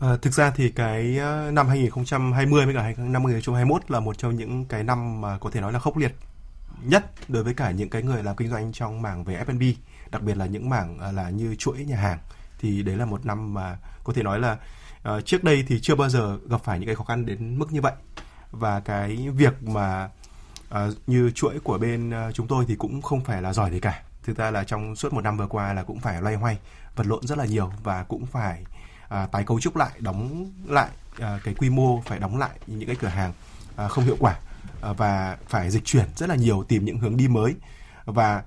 À, 0.00 0.16
thực 0.22 0.32
ra 0.32 0.50
thì 0.50 0.68
cái 0.68 1.18
ờ, 1.18 1.50
năm 1.52 1.68
2020 1.68 2.64
với 2.64 2.74
cả 2.74 2.82
năm 2.82 3.24
2021 3.24 3.90
là 3.90 4.00
một 4.00 4.18
trong 4.18 4.36
những 4.36 4.64
cái 4.64 4.84
năm 4.84 5.20
mà 5.20 5.38
có 5.38 5.50
thể 5.50 5.60
nói 5.60 5.72
là 5.72 5.78
khốc 5.78 5.96
liệt 5.96 6.14
nhất 6.84 7.04
đối 7.28 7.44
với 7.44 7.54
cả 7.54 7.70
những 7.70 7.90
cái 7.90 8.02
người 8.02 8.22
làm 8.22 8.36
kinh 8.36 8.48
doanh 8.48 8.72
trong 8.72 9.02
mảng 9.02 9.24
về 9.24 9.44
F&B, 9.46 9.62
đặc 10.10 10.22
biệt 10.22 10.36
là 10.36 10.46
những 10.46 10.70
mảng 10.70 10.98
à, 10.98 11.12
là 11.12 11.30
như 11.30 11.54
chuỗi 11.54 11.84
nhà 11.84 11.96
hàng. 11.96 12.18
Thì 12.58 12.82
đấy 12.82 12.96
là 12.96 13.04
một 13.04 13.26
năm 13.26 13.54
mà 13.54 13.78
có 14.04 14.12
thể 14.12 14.22
nói 14.22 14.40
là 14.40 14.58
uh, 15.08 15.24
trước 15.24 15.44
đây 15.44 15.64
thì 15.68 15.80
chưa 15.80 15.94
bao 15.94 16.08
giờ 16.08 16.38
gặp 16.48 16.60
phải 16.64 16.78
những 16.78 16.86
cái 16.86 16.94
khó 16.94 17.04
khăn 17.04 17.26
đến 17.26 17.58
mức 17.58 17.72
như 17.72 17.80
vậy. 17.80 17.92
Và 18.50 18.80
cái 18.80 19.28
việc 19.28 19.62
mà 19.62 20.08
uh, 20.68 20.78
như 21.06 21.30
chuỗi 21.30 21.60
của 21.60 21.78
bên 21.78 22.10
uh, 22.10 22.34
chúng 22.34 22.46
tôi 22.46 22.64
thì 22.68 22.76
cũng 22.76 23.02
không 23.02 23.24
phải 23.24 23.42
là 23.42 23.52
giỏi 23.52 23.70
gì 23.70 23.80
cả 23.80 24.02
thực 24.22 24.36
ra 24.36 24.50
là 24.50 24.64
trong 24.64 24.96
suốt 24.96 25.12
một 25.12 25.20
năm 25.20 25.36
vừa 25.36 25.46
qua 25.46 25.72
là 25.72 25.82
cũng 25.82 26.00
phải 26.00 26.22
loay 26.22 26.34
hoay 26.34 26.58
vật 26.96 27.06
lộn 27.06 27.26
rất 27.26 27.38
là 27.38 27.44
nhiều 27.44 27.72
và 27.82 28.02
cũng 28.02 28.26
phải 28.26 28.64
à, 29.08 29.26
tái 29.26 29.44
cấu 29.44 29.60
trúc 29.60 29.76
lại 29.76 29.90
đóng 29.98 30.52
lại 30.66 30.88
à, 31.18 31.40
cái 31.44 31.54
quy 31.54 31.70
mô 31.70 32.02
phải 32.06 32.18
đóng 32.18 32.38
lại 32.38 32.50
những 32.66 32.86
cái 32.86 32.96
cửa 32.96 33.08
hàng 33.08 33.32
à, 33.76 33.88
không 33.88 34.04
hiệu 34.04 34.16
quả 34.20 34.38
và 34.82 35.38
phải 35.48 35.70
dịch 35.70 35.84
chuyển 35.84 36.06
rất 36.16 36.28
là 36.28 36.34
nhiều, 36.34 36.64
tìm 36.68 36.84
những 36.84 36.98
hướng 36.98 37.16
đi 37.16 37.28
mới. 37.28 37.54
Và 38.04 38.42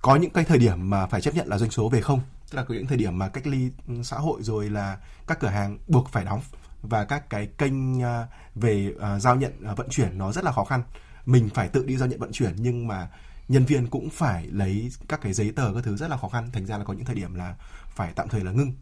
có 0.00 0.16
những 0.16 0.30
cái 0.30 0.44
thời 0.44 0.58
điểm 0.58 0.90
mà 0.90 1.06
phải 1.06 1.20
chấp 1.20 1.34
nhận 1.34 1.48
là 1.48 1.58
doanh 1.58 1.70
số 1.70 1.88
về 1.88 2.00
không. 2.00 2.20
Tức 2.50 2.56
là 2.56 2.64
có 2.64 2.74
những 2.74 2.86
thời 2.86 2.98
điểm 2.98 3.18
mà 3.18 3.28
cách 3.28 3.46
ly 3.46 3.70
ừ, 3.88 3.94
xã 4.02 4.16
hội 4.16 4.42
rồi 4.42 4.70
là 4.70 4.98
các 5.26 5.40
cửa 5.40 5.48
hàng 5.48 5.78
buộc 5.88 6.08
phải 6.08 6.24
đóng 6.24 6.40
và 6.82 7.04
các 7.04 7.30
cái 7.30 7.48
kênh 7.58 8.02
à, 8.02 8.26
về 8.54 8.92
à, 9.00 9.18
giao 9.18 9.36
nhận 9.36 9.52
à, 9.64 9.74
vận 9.74 9.88
chuyển 9.88 10.18
nó 10.18 10.32
rất 10.32 10.44
là 10.44 10.52
khó 10.52 10.64
khăn. 10.64 10.82
Mình 11.26 11.48
phải 11.54 11.68
tự 11.68 11.84
đi 11.84 11.96
giao 11.96 12.08
nhận 12.08 12.20
vận 12.20 12.32
chuyển 12.32 12.52
nhưng 12.56 12.86
mà 12.86 13.08
nhân 13.48 13.64
viên 13.64 13.86
cũng 13.86 14.10
phải 14.10 14.46
lấy 14.46 14.90
các 15.08 15.20
cái 15.20 15.32
giấy 15.32 15.52
tờ 15.56 15.74
các 15.74 15.84
thứ 15.84 15.96
rất 15.96 16.10
là 16.10 16.16
khó 16.16 16.28
khăn. 16.28 16.50
Thành 16.52 16.66
ra 16.66 16.78
là 16.78 16.84
có 16.84 16.92
những 16.92 17.04
thời 17.04 17.16
điểm 17.16 17.34
là 17.34 17.54
phải 17.88 18.12
tạm 18.16 18.28
thời 18.28 18.44
là 18.44 18.52
ngưng. 18.52 18.72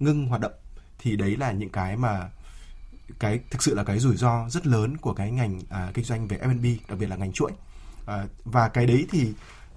Ngưng 0.00 0.26
hoạt 0.26 0.40
động. 0.40 0.52
Thì 0.98 1.16
đấy 1.16 1.36
là 1.36 1.52
những 1.52 1.70
cái 1.70 1.96
mà 1.96 2.30
cái 3.18 3.40
thực 3.50 3.62
sự 3.62 3.74
là 3.74 3.84
cái 3.84 3.98
rủi 3.98 4.16
ro 4.16 4.48
rất 4.48 4.66
lớn 4.66 4.96
của 4.96 5.12
cái 5.12 5.30
ngành 5.30 5.60
à, 5.70 5.90
kinh 5.94 6.04
doanh 6.04 6.28
về 6.28 6.38
F&B 6.38 6.88
đặc 6.88 6.98
biệt 6.98 7.06
là 7.06 7.16
ngành 7.16 7.32
chuỗi. 7.32 7.52
À, 8.06 8.24
và 8.44 8.68
cái 8.68 8.86
đấy 8.86 9.06
thì 9.10 9.32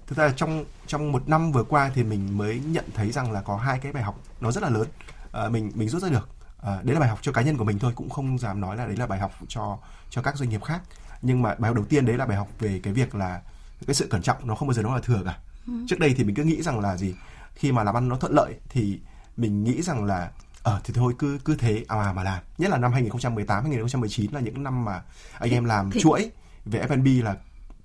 thực 0.06 0.18
ra 0.18 0.32
trong 0.36 0.64
trong 0.86 1.12
một 1.12 1.28
năm 1.28 1.52
vừa 1.52 1.64
qua 1.64 1.90
thì 1.94 2.04
mình 2.04 2.38
mới 2.38 2.60
nhận 2.66 2.84
thấy 2.94 3.12
rằng 3.12 3.32
là 3.32 3.42
có 3.42 3.56
hai 3.56 3.78
cái 3.78 3.92
bài 3.92 4.02
học 4.02 4.20
nó 4.40 4.52
rất 4.52 4.62
là 4.62 4.70
lớn. 4.70 4.88
À, 5.32 5.48
mình 5.48 5.72
mình 5.74 5.88
rút 5.88 6.02
ra 6.02 6.08
được. 6.08 6.28
À, 6.62 6.80
đấy 6.82 6.94
là 6.94 7.00
bài 7.00 7.08
học 7.08 7.18
cho 7.22 7.32
cá 7.32 7.42
nhân 7.42 7.56
của 7.56 7.64
mình 7.64 7.78
thôi 7.78 7.92
cũng 7.96 8.10
không 8.10 8.38
dám 8.38 8.60
nói 8.60 8.76
là 8.76 8.86
đấy 8.86 8.96
là 8.96 9.06
bài 9.06 9.18
học 9.18 9.32
cho 9.48 9.78
cho 10.10 10.22
các 10.22 10.36
doanh 10.36 10.48
nghiệp 10.48 10.64
khác. 10.64 10.82
Nhưng 11.22 11.42
mà 11.42 11.54
bài 11.54 11.68
học 11.68 11.76
đầu 11.76 11.84
tiên 11.84 12.06
đấy 12.06 12.16
là 12.16 12.26
bài 12.26 12.36
học 12.36 12.48
về 12.58 12.80
cái 12.82 12.92
việc 12.92 13.14
là 13.14 13.40
cái 13.86 13.94
sự 13.94 14.06
cẩn 14.10 14.22
trọng 14.22 14.46
nó 14.46 14.54
không 14.54 14.68
bao 14.68 14.74
giờ 14.74 14.82
nó 14.82 14.94
là 14.94 15.00
thừa 15.00 15.22
cả. 15.24 15.38
Ừ. 15.66 15.72
trước 15.88 15.98
đây 15.98 16.14
thì 16.16 16.24
mình 16.24 16.34
cứ 16.34 16.44
nghĩ 16.44 16.62
rằng 16.62 16.80
là 16.80 16.96
gì? 16.96 17.14
Khi 17.54 17.72
mà 17.72 17.84
làm 17.84 17.96
ăn 17.96 18.08
nó 18.08 18.16
thuận 18.16 18.32
lợi 18.32 18.54
thì 18.68 19.00
mình 19.36 19.64
nghĩ 19.64 19.82
rằng 19.82 20.04
là 20.04 20.30
ở 20.62 20.72
ờ, 20.72 20.80
thì 20.84 20.94
thôi 20.96 21.14
cứ 21.18 21.38
cứ 21.44 21.56
thế 21.56 21.84
à 21.88 22.12
mà 22.16 22.22
làm. 22.22 22.42
Nhất 22.58 22.70
là 22.70 22.78
năm 22.78 22.92
2018 22.92 23.64
2019 23.64 24.32
là 24.32 24.40
những 24.40 24.62
năm 24.62 24.84
mà 24.84 25.02
anh 25.38 25.50
em 25.50 25.64
làm 25.64 25.90
thì... 25.90 26.00
chuỗi 26.00 26.30
về 26.64 26.86
F&B 26.88 27.24
là 27.24 27.36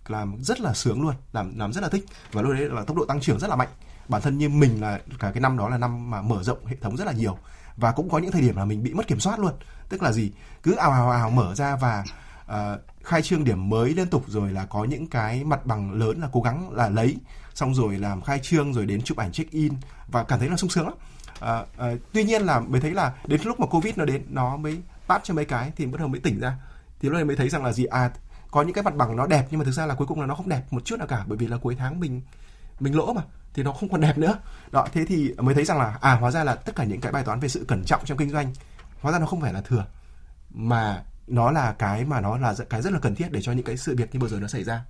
làm 0.07 0.44
rất 0.44 0.62
là 0.62 0.74
sướng 0.74 1.01
luôn 1.01 1.16
làm 1.33 1.60
làm 1.60 1.74
rất 1.74 1.81
là 1.81 1.89
thích. 1.89 2.06
Và 2.31 2.42
lúc 2.42 2.54
đấy 2.54 2.69
là 2.69 2.83
tốc 2.83 2.98
độ 2.98 3.06
tăng 3.06 3.22
trưởng 3.22 3.39
rất 3.39 3.50
là 3.50 3.56
mạnh. 3.56 3.69
Bản 4.07 4.22
thân 4.22 4.38
như 4.38 4.50
mình 4.50 4.81
là 4.81 5.00
cả 5.19 5.31
cái 5.31 5.42
năm 5.42 5.57
đó 5.57 5.69
là 5.69 5.77
năm 5.77 6.10
mà 6.10 6.22
mở 6.22 6.44
rộng 6.44 6.66
hệ 6.66 6.75
thống 6.81 6.98
rất 6.98 7.06
là 7.06 7.12
nhiều. 7.12 7.38
Và 7.77 7.92
cũng 7.92 8.10
có 8.10 8.18
những 8.18 8.31
thời 8.31 8.42
điểm 8.42 8.56
là 8.56 8.66
mình 8.66 8.83
bị 8.83 8.94
mất 8.94 9.07
kiểm 9.07 9.19
soát 9.19 9.39
luôn. 9.39 9.54
Tức 9.89 10.01
là 10.01 10.12
gì? 10.12 10.31
Cứ 10.63 10.75
ào 10.75 10.92
ào 10.92 11.10
ào 11.10 11.30
mở 11.30 11.56
ra 11.56 11.75
và 11.75 12.04
uh, 12.45 12.81
khai 13.04 13.22
trương 13.22 13.44
điểm 13.44 13.69
mới 13.69 13.94
liên 13.94 14.07
tục 14.07 14.25
rồi 14.27 14.51
là 14.51 14.66
có 14.66 14.83
những 14.83 15.07
cái 15.07 15.44
mặt 15.44 15.66
bằng 15.66 15.94
lớn 15.94 16.19
là 16.22 16.30
cố 16.31 16.42
gắng 16.42 16.69
là 16.72 16.89
lấy. 16.89 17.18
Xong 17.54 17.74
rồi 17.75 17.98
làm 17.98 18.22
khai 18.22 18.39
trương 18.44 18.74
rồi 18.74 18.86
đến 18.86 19.01
chụp 19.01 19.18
ảnh 19.18 19.31
check 19.31 19.51
in. 19.51 19.74
Và 20.07 20.24
cảm 20.24 20.39
thấy 20.39 20.50
là 20.50 20.57
sung 20.57 20.69
sướng 20.69 20.86
lắm 20.86 20.95
à, 21.39 21.65
à, 21.77 21.91
tuy 22.13 22.23
nhiên 22.23 22.41
là 22.41 22.59
mới 22.59 22.81
thấy 22.81 22.91
là 22.91 23.13
đến 23.27 23.41
lúc 23.45 23.59
mà 23.59 23.67
covid 23.67 23.97
nó 23.97 24.05
đến 24.05 24.25
nó 24.29 24.57
mới 24.57 24.81
bắt 25.07 25.21
cho 25.23 25.33
mấy 25.33 25.45
cái 25.45 25.71
thì 25.75 25.85
bắt 25.85 25.99
đầu 25.99 26.07
mới 26.07 26.19
tỉnh 26.19 26.39
ra. 26.39 26.57
Thì 26.99 27.09
lúc 27.09 27.15
này 27.15 27.25
mới 27.25 27.35
thấy 27.35 27.49
rằng 27.49 27.63
là 27.63 27.71
gì? 27.71 27.85
À 27.85 28.11
có 28.51 28.61
những 28.61 28.73
cái 28.73 28.83
mặt 28.83 28.95
bằng 28.95 29.15
nó 29.15 29.27
đẹp 29.27 29.47
nhưng 29.51 29.59
mà 29.59 29.65
thực 29.65 29.71
ra 29.71 29.85
là 29.85 29.95
cuối 29.95 30.07
cùng 30.07 30.21
là 30.21 30.25
nó 30.25 30.35
không 30.35 30.49
đẹp 30.49 30.63
một 30.71 30.85
chút 30.85 30.99
nào 30.99 31.07
cả 31.07 31.23
bởi 31.27 31.37
vì 31.37 31.47
là 31.47 31.57
cuối 31.57 31.75
tháng 31.75 31.99
mình 31.99 32.21
mình 32.79 32.95
lỗ 32.95 33.13
mà 33.13 33.21
thì 33.53 33.63
nó 33.63 33.71
không 33.71 33.89
còn 33.89 34.01
đẹp 34.01 34.17
nữa. 34.17 34.39
Đó 34.71 34.87
thế 34.93 35.05
thì 35.05 35.33
mới 35.37 35.55
thấy 35.55 35.65
rằng 35.65 35.77
là 35.77 35.97
à 36.01 36.13
hóa 36.15 36.31
ra 36.31 36.43
là 36.43 36.55
tất 36.55 36.75
cả 36.75 36.83
những 36.83 37.01
cái 37.01 37.11
bài 37.11 37.23
toán 37.23 37.39
về 37.39 37.47
sự 37.47 37.65
cẩn 37.67 37.83
trọng 37.83 38.05
trong 38.05 38.17
kinh 38.17 38.29
doanh 38.29 38.53
hóa 39.01 39.11
ra 39.11 39.19
nó 39.19 39.25
không 39.25 39.41
phải 39.41 39.53
là 39.53 39.61
thừa 39.61 39.85
mà 40.49 41.03
nó 41.27 41.51
là 41.51 41.75
cái 41.79 42.05
mà 42.05 42.21
nó 42.21 42.38
là 42.38 42.55
cái 42.69 42.81
rất 42.81 42.93
là 42.93 42.99
cần 42.99 43.15
thiết 43.15 43.31
để 43.31 43.41
cho 43.41 43.51
những 43.51 43.65
cái 43.65 43.77
sự 43.77 43.95
việc 43.95 44.13
như 44.13 44.19
vừa 44.19 44.27
rồi 44.27 44.39
nó 44.39 44.47
xảy 44.47 44.63
ra. 44.63 44.81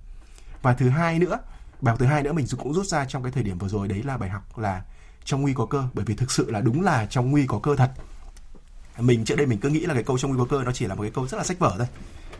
Và 0.62 0.74
thứ 0.74 0.88
hai 0.88 1.18
nữa 1.18 1.38
bài 1.80 1.92
học 1.92 1.98
thứ 1.98 2.06
hai 2.06 2.22
nữa 2.22 2.32
mình 2.32 2.46
cũng 2.58 2.74
rút 2.74 2.86
ra 2.86 3.04
trong 3.04 3.22
cái 3.22 3.32
thời 3.32 3.42
điểm 3.42 3.58
vừa 3.58 3.68
rồi 3.68 3.88
đấy 3.88 4.02
là 4.02 4.16
bài 4.16 4.30
học 4.30 4.58
là 4.58 4.82
trong 5.26 5.42
nguy 5.42 5.54
có 5.54 5.66
cơ 5.66 5.88
bởi 5.94 6.04
vì 6.04 6.14
thực 6.14 6.30
sự 6.30 6.50
là 6.50 6.60
đúng 6.60 6.82
là 6.82 7.06
trong 7.06 7.30
nguy 7.30 7.46
có 7.46 7.58
cơ 7.58 7.76
thật. 7.76 7.90
Mình 8.98 9.24
trước 9.24 9.36
đây 9.36 9.46
mình 9.46 9.60
cứ 9.60 9.68
nghĩ 9.68 9.80
là 9.80 9.94
cái 9.94 10.02
câu 10.02 10.18
trong 10.18 10.30
nguy 10.30 10.38
có 10.38 10.56
cơ 10.56 10.64
nó 10.64 10.72
chỉ 10.72 10.86
là 10.86 10.94
một 10.94 11.02
cái 11.02 11.10
câu 11.10 11.28
rất 11.28 11.38
là 11.38 11.44
sách 11.44 11.58
vở 11.58 11.74
thôi. 11.78 11.86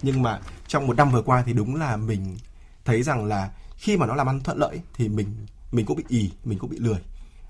Nhưng 0.03 0.23
mà 0.23 0.41
trong 0.69 0.87
một 0.87 0.97
năm 0.97 1.11
vừa 1.11 1.23
qua 1.23 1.43
thì 1.47 1.52
đúng 1.52 1.76
là 1.76 1.97
mình 1.97 2.37
thấy 2.85 3.02
rằng 3.02 3.25
là 3.25 3.50
khi 3.76 3.97
mà 3.97 4.07
nó 4.07 4.14
làm 4.14 4.28
ăn 4.28 4.40
thuận 4.40 4.59
lợi 4.59 4.81
thì 4.95 5.09
mình 5.09 5.47
mình 5.73 5.87
cũng 5.87 5.97
bị 5.97 6.05
ì 6.09 6.31
mình 6.45 6.59
cũng 6.59 6.71
bị 6.71 6.78
lười. 6.78 6.99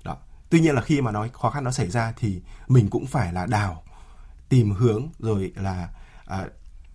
Đó. 0.03 0.17
Tuy 0.49 0.59
nhiên 0.59 0.75
là 0.75 0.81
khi 0.81 1.01
mà 1.01 1.11
nói 1.11 1.29
khó 1.33 1.49
khăn 1.49 1.63
nó 1.63 1.71
xảy 1.71 1.89
ra 1.89 2.13
thì 2.17 2.41
mình 2.67 2.89
cũng 2.89 3.05
phải 3.05 3.33
là 3.33 3.45
đào 3.45 3.83
tìm 4.49 4.71
hướng 4.71 5.07
rồi 5.19 5.51
là 5.55 5.89
à, 6.25 6.45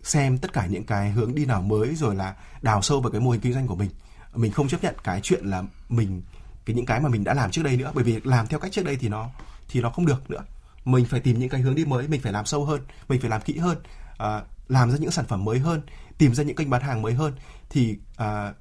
xem 0.03 0.39
tất 0.39 0.53
cả 0.53 0.67
những 0.67 0.85
cái 0.85 1.11
hướng 1.11 1.35
đi 1.35 1.45
nào 1.45 1.63
mới 1.63 1.95
rồi 1.95 2.15
là 2.15 2.35
đào 2.63 2.83
sâu 2.83 3.01
vào 3.01 3.13
cái 3.13 3.21
mô 3.21 3.31
hình 3.31 3.41
kinh 3.41 3.53
doanh 3.53 3.67
của 3.67 3.77
mình. 3.77 3.91
Mình 4.35 4.53
không 4.53 4.69
chấp 4.69 4.83
nhận 4.83 4.95
cái 5.05 5.21
chuyện 5.21 5.45
là 5.45 5.63
mình 5.89 6.23
cái 6.67 6.77
những 6.77 6.87
cái 6.87 7.01
mà 7.01 7.09
mình 7.09 7.25
đã 7.25 7.35
làm 7.35 7.51
trước 7.51 7.63
đây 7.63 7.77
nữa. 7.77 7.93
Bởi 7.95 8.05
vì 8.05 8.21
làm 8.25 8.47
theo 8.47 8.61
cách 8.61 8.73
trước 8.73 8.85
đây 8.85 8.97
thì 8.97 9.09
nó 9.09 9.31
thì 9.69 9.81
nó 9.81 9.91
không 9.91 10.07
được 10.07 10.31
nữa. 10.31 10.45
Mình 10.85 11.05
phải 11.05 11.21
tìm 11.21 11.39
những 11.39 11.49
cái 11.49 11.61
hướng 11.61 11.75
đi 11.75 11.85
mới 11.85 12.09
mình 12.09 12.21
phải 12.21 12.33
làm 12.33 12.47
sâu 12.47 12.65
hơn 12.65 12.81
mình 13.09 13.21
phải 13.21 13.31
làm 13.31 13.41
kỹ 13.41 13.59
hơn 13.59 13.79
à, 14.19 14.43
làm 14.69 14.91
ra 14.91 14.97
những 15.01 15.11
sản 15.11 15.25
phẩm 15.25 15.45
mới 15.45 15.59
hơn 15.59 15.83
tìm 16.19 16.35
ra 16.35 16.45
những 16.45 16.57
kênh 16.57 16.71
bán 16.71 16.83
hàng 16.83 17.03
mới 17.03 17.15
hơn. 17.15 17.33
Thì 17.71 17.99
à, 18.17 18.53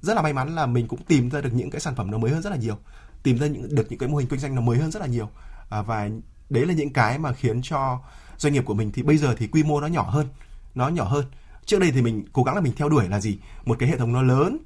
rất 0.00 0.14
là 0.14 0.22
may 0.22 0.32
mắn 0.32 0.54
là 0.54 0.66
mình 0.66 0.88
cũng 0.88 1.02
tìm 1.02 1.30
ra 1.30 1.40
được 1.40 1.52
những 1.52 1.70
cái 1.70 1.80
sản 1.80 1.94
phẩm 1.94 2.10
nó 2.10 2.18
mới 2.18 2.30
hơn 2.30 2.42
rất 2.42 2.50
là 2.50 2.56
nhiều. 2.56 2.78
Tìm 3.22 3.38
ra 3.38 3.46
những 3.46 3.74
được 3.74 3.86
những 3.90 3.98
cái 3.98 4.08
mô 4.08 4.16
hình 4.16 4.28
kinh 4.28 4.40
doanh 4.40 4.54
nó 4.54 4.60
mới 4.60 4.78
hơn 4.78 4.90
rất 4.90 5.00
là 5.00 5.06
nhiều. 5.06 5.30
À, 5.70 5.82
và 5.82 6.08
đấy 6.50 6.66
là 6.66 6.74
những 6.74 6.92
cái 6.92 7.18
mà 7.18 7.32
khiến 7.32 7.62
cho 7.62 8.00
doanh 8.36 8.52
nghiệp 8.52 8.62
của 8.66 8.74
mình 8.74 8.92
thì 8.92 9.02
bây 9.02 9.16
giờ 9.16 9.34
thì 9.38 9.46
quy 9.46 9.62
mô 9.62 9.80
nó 9.80 9.86
nhỏ 9.86 10.02
hơn 10.02 10.26
nó 10.74 10.88
nhỏ 10.88 11.04
hơn. 11.04 11.24
Trước 11.64 11.80
đây 11.80 11.90
thì 11.90 12.02
mình 12.02 12.24
cố 12.32 12.42
gắng 12.42 12.54
là 12.54 12.60
mình 12.60 12.72
theo 12.76 12.88
đuổi 12.88 13.08
là 13.08 13.20
gì? 13.20 13.38
Một 13.64 13.76
cái 13.78 13.88
hệ 13.88 13.98
thống 13.98 14.12
nó 14.12 14.22
lớn 14.22 14.58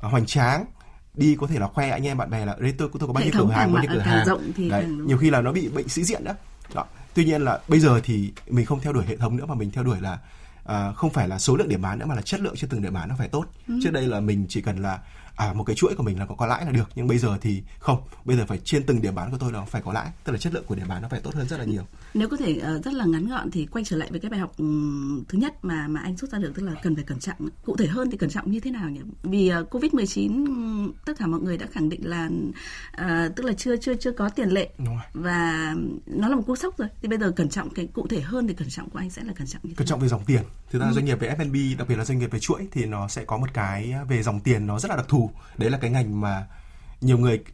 hoành 0.00 0.26
tráng 0.26 0.64
đi 1.18 1.36
có 1.40 1.46
thể 1.46 1.58
là 1.58 1.66
khoe 1.66 1.90
anh 1.90 2.06
em 2.06 2.18
bạn 2.18 2.30
bè 2.30 2.46
là 2.46 2.56
đây 2.58 2.74
tôi 2.78 2.88
tôi 2.98 3.06
có 3.06 3.12
bao 3.12 3.24
nhiêu 3.24 3.32
cửa 3.38 3.50
hàng 3.50 3.72
bao 3.72 3.82
nhiêu 3.82 3.92
cửa 3.94 4.00
hàng 4.00 4.26
rộng 4.26 4.52
thì 4.56 4.68
Đấy, 4.68 4.84
nhiều 4.84 5.18
khi 5.18 5.30
là 5.30 5.40
nó 5.40 5.52
bị 5.52 5.68
bệnh 5.68 5.88
sĩ 5.88 6.04
diện 6.04 6.24
đó. 6.24 6.32
đó 6.74 6.84
tuy 7.14 7.24
nhiên 7.24 7.42
là 7.42 7.60
bây 7.68 7.80
giờ 7.80 8.00
thì 8.04 8.32
mình 8.46 8.66
không 8.66 8.80
theo 8.80 8.92
đuổi 8.92 9.04
hệ 9.06 9.16
thống 9.16 9.36
nữa 9.36 9.46
mà 9.46 9.54
mình 9.54 9.70
theo 9.70 9.84
đuổi 9.84 10.00
là 10.00 10.18
à, 10.64 10.92
không 10.92 11.10
phải 11.10 11.28
là 11.28 11.38
số 11.38 11.56
lượng 11.56 11.68
điểm 11.68 11.82
bán 11.82 11.98
nữa 11.98 12.06
mà 12.06 12.14
là 12.14 12.22
chất 12.22 12.40
lượng 12.40 12.56
trên 12.56 12.70
từng 12.70 12.82
điểm 12.82 12.94
bán 12.94 13.08
nó 13.08 13.14
phải 13.18 13.28
tốt 13.28 13.44
ừ. 13.68 13.74
trước 13.82 13.90
đây 13.90 14.06
là 14.06 14.20
mình 14.20 14.46
chỉ 14.48 14.60
cần 14.60 14.82
là 14.82 14.98
à 15.38 15.52
một 15.52 15.64
cái 15.64 15.76
chuỗi 15.76 15.94
của 15.94 16.02
mình 16.02 16.18
là 16.18 16.26
có 16.26 16.34
có 16.34 16.46
lãi 16.46 16.64
là 16.64 16.72
được 16.72 16.88
nhưng 16.94 17.06
bây 17.06 17.18
giờ 17.18 17.38
thì 17.40 17.62
không. 17.78 18.02
Bây 18.24 18.36
giờ 18.36 18.44
phải 18.46 18.58
trên 18.64 18.82
từng 18.82 19.02
điểm 19.02 19.14
bán 19.14 19.30
của 19.30 19.36
tôi 19.40 19.52
nó 19.52 19.64
phải 19.64 19.82
có 19.82 19.92
lãi 19.92 20.10
tức 20.24 20.32
là 20.32 20.38
chất 20.38 20.54
lượng 20.54 20.64
của 20.66 20.74
điểm 20.74 20.88
bán 20.88 21.02
nó 21.02 21.08
phải 21.08 21.20
tốt 21.20 21.34
hơn 21.34 21.48
rất 21.48 21.58
là 21.58 21.64
nhiều. 21.64 21.82
Nếu 22.14 22.28
có 22.28 22.36
thể 22.36 22.60
uh, 22.76 22.84
rất 22.84 22.94
là 22.94 23.04
ngắn 23.04 23.28
gọn 23.28 23.50
thì 23.50 23.66
quay 23.66 23.84
trở 23.84 23.96
lại 23.96 24.10
với 24.10 24.20
cái 24.20 24.30
bài 24.30 24.40
học 24.40 24.52
thứ 25.28 25.38
nhất 25.38 25.64
mà 25.64 25.88
mà 25.88 26.00
anh 26.00 26.16
rút 26.16 26.30
ra 26.30 26.38
được 26.38 26.52
tức 26.54 26.62
là 26.62 26.72
cần 26.82 26.94
phải 26.94 27.04
cẩn 27.04 27.18
trọng. 27.18 27.48
Cụ 27.64 27.76
thể 27.76 27.86
hơn 27.86 28.10
thì 28.10 28.18
cẩn 28.18 28.30
trọng 28.30 28.50
như 28.50 28.60
thế 28.60 28.70
nào 28.70 28.90
nhỉ? 28.90 29.00
Vì 29.22 29.52
uh, 29.60 29.70
covid 29.70 29.94
19 29.94 30.44
tất 31.06 31.12
cả 31.18 31.26
mọi 31.26 31.40
người 31.40 31.56
đã 31.56 31.66
khẳng 31.72 31.88
định 31.88 32.08
là 32.08 32.28
uh, 33.02 33.36
tức 33.36 33.46
là 33.46 33.52
chưa 33.52 33.76
chưa 33.76 33.94
chưa 33.94 34.12
có 34.12 34.28
tiền 34.28 34.48
lệ. 34.48 34.70
Và 35.12 35.74
nó 36.06 36.28
là 36.28 36.36
một 36.36 36.42
cú 36.46 36.56
sốc 36.56 36.78
rồi. 36.78 36.88
Thì 37.02 37.08
bây 37.08 37.18
giờ 37.18 37.30
cẩn 37.36 37.48
trọng 37.48 37.70
cái 37.70 37.86
cụ 37.86 38.06
thể 38.06 38.20
hơn 38.20 38.48
thì 38.48 38.54
cẩn 38.54 38.68
trọng 38.70 38.90
của 38.90 38.98
anh 38.98 39.10
sẽ 39.10 39.22
là 39.24 39.32
cẩn 39.32 39.46
trọng 39.46 39.60
như 39.62 39.70
thế 39.70 39.74
cẩn 39.76 39.86
trọng 39.86 40.00
về 40.00 40.08
dòng 40.08 40.24
tiền. 40.24 40.42
Thực 40.70 40.78
ra 40.78 40.88
ừ. 40.88 40.92
doanh 40.92 41.04
nghiệp 41.04 41.20
về 41.20 41.36
F&B 41.38 41.78
đặc 41.78 41.88
biệt 41.88 41.96
là 41.96 42.04
doanh 42.04 42.18
nghiệp 42.18 42.30
về 42.30 42.38
chuỗi 42.38 42.68
thì 42.72 42.84
nó 42.84 43.08
sẽ 43.08 43.24
có 43.24 43.36
một 43.36 43.54
cái 43.54 43.94
về 44.08 44.22
dòng 44.22 44.40
tiền 44.40 44.66
nó 44.66 44.78
rất 44.78 44.90
là 44.90 44.96
đặc 44.96 45.06
thù 45.08 45.27
đấy 45.56 45.70
là 45.70 45.78
cái 45.78 45.90
ngành 45.90 46.20
mà 46.20 46.46
nhiều 47.00 47.18
người 47.18 47.44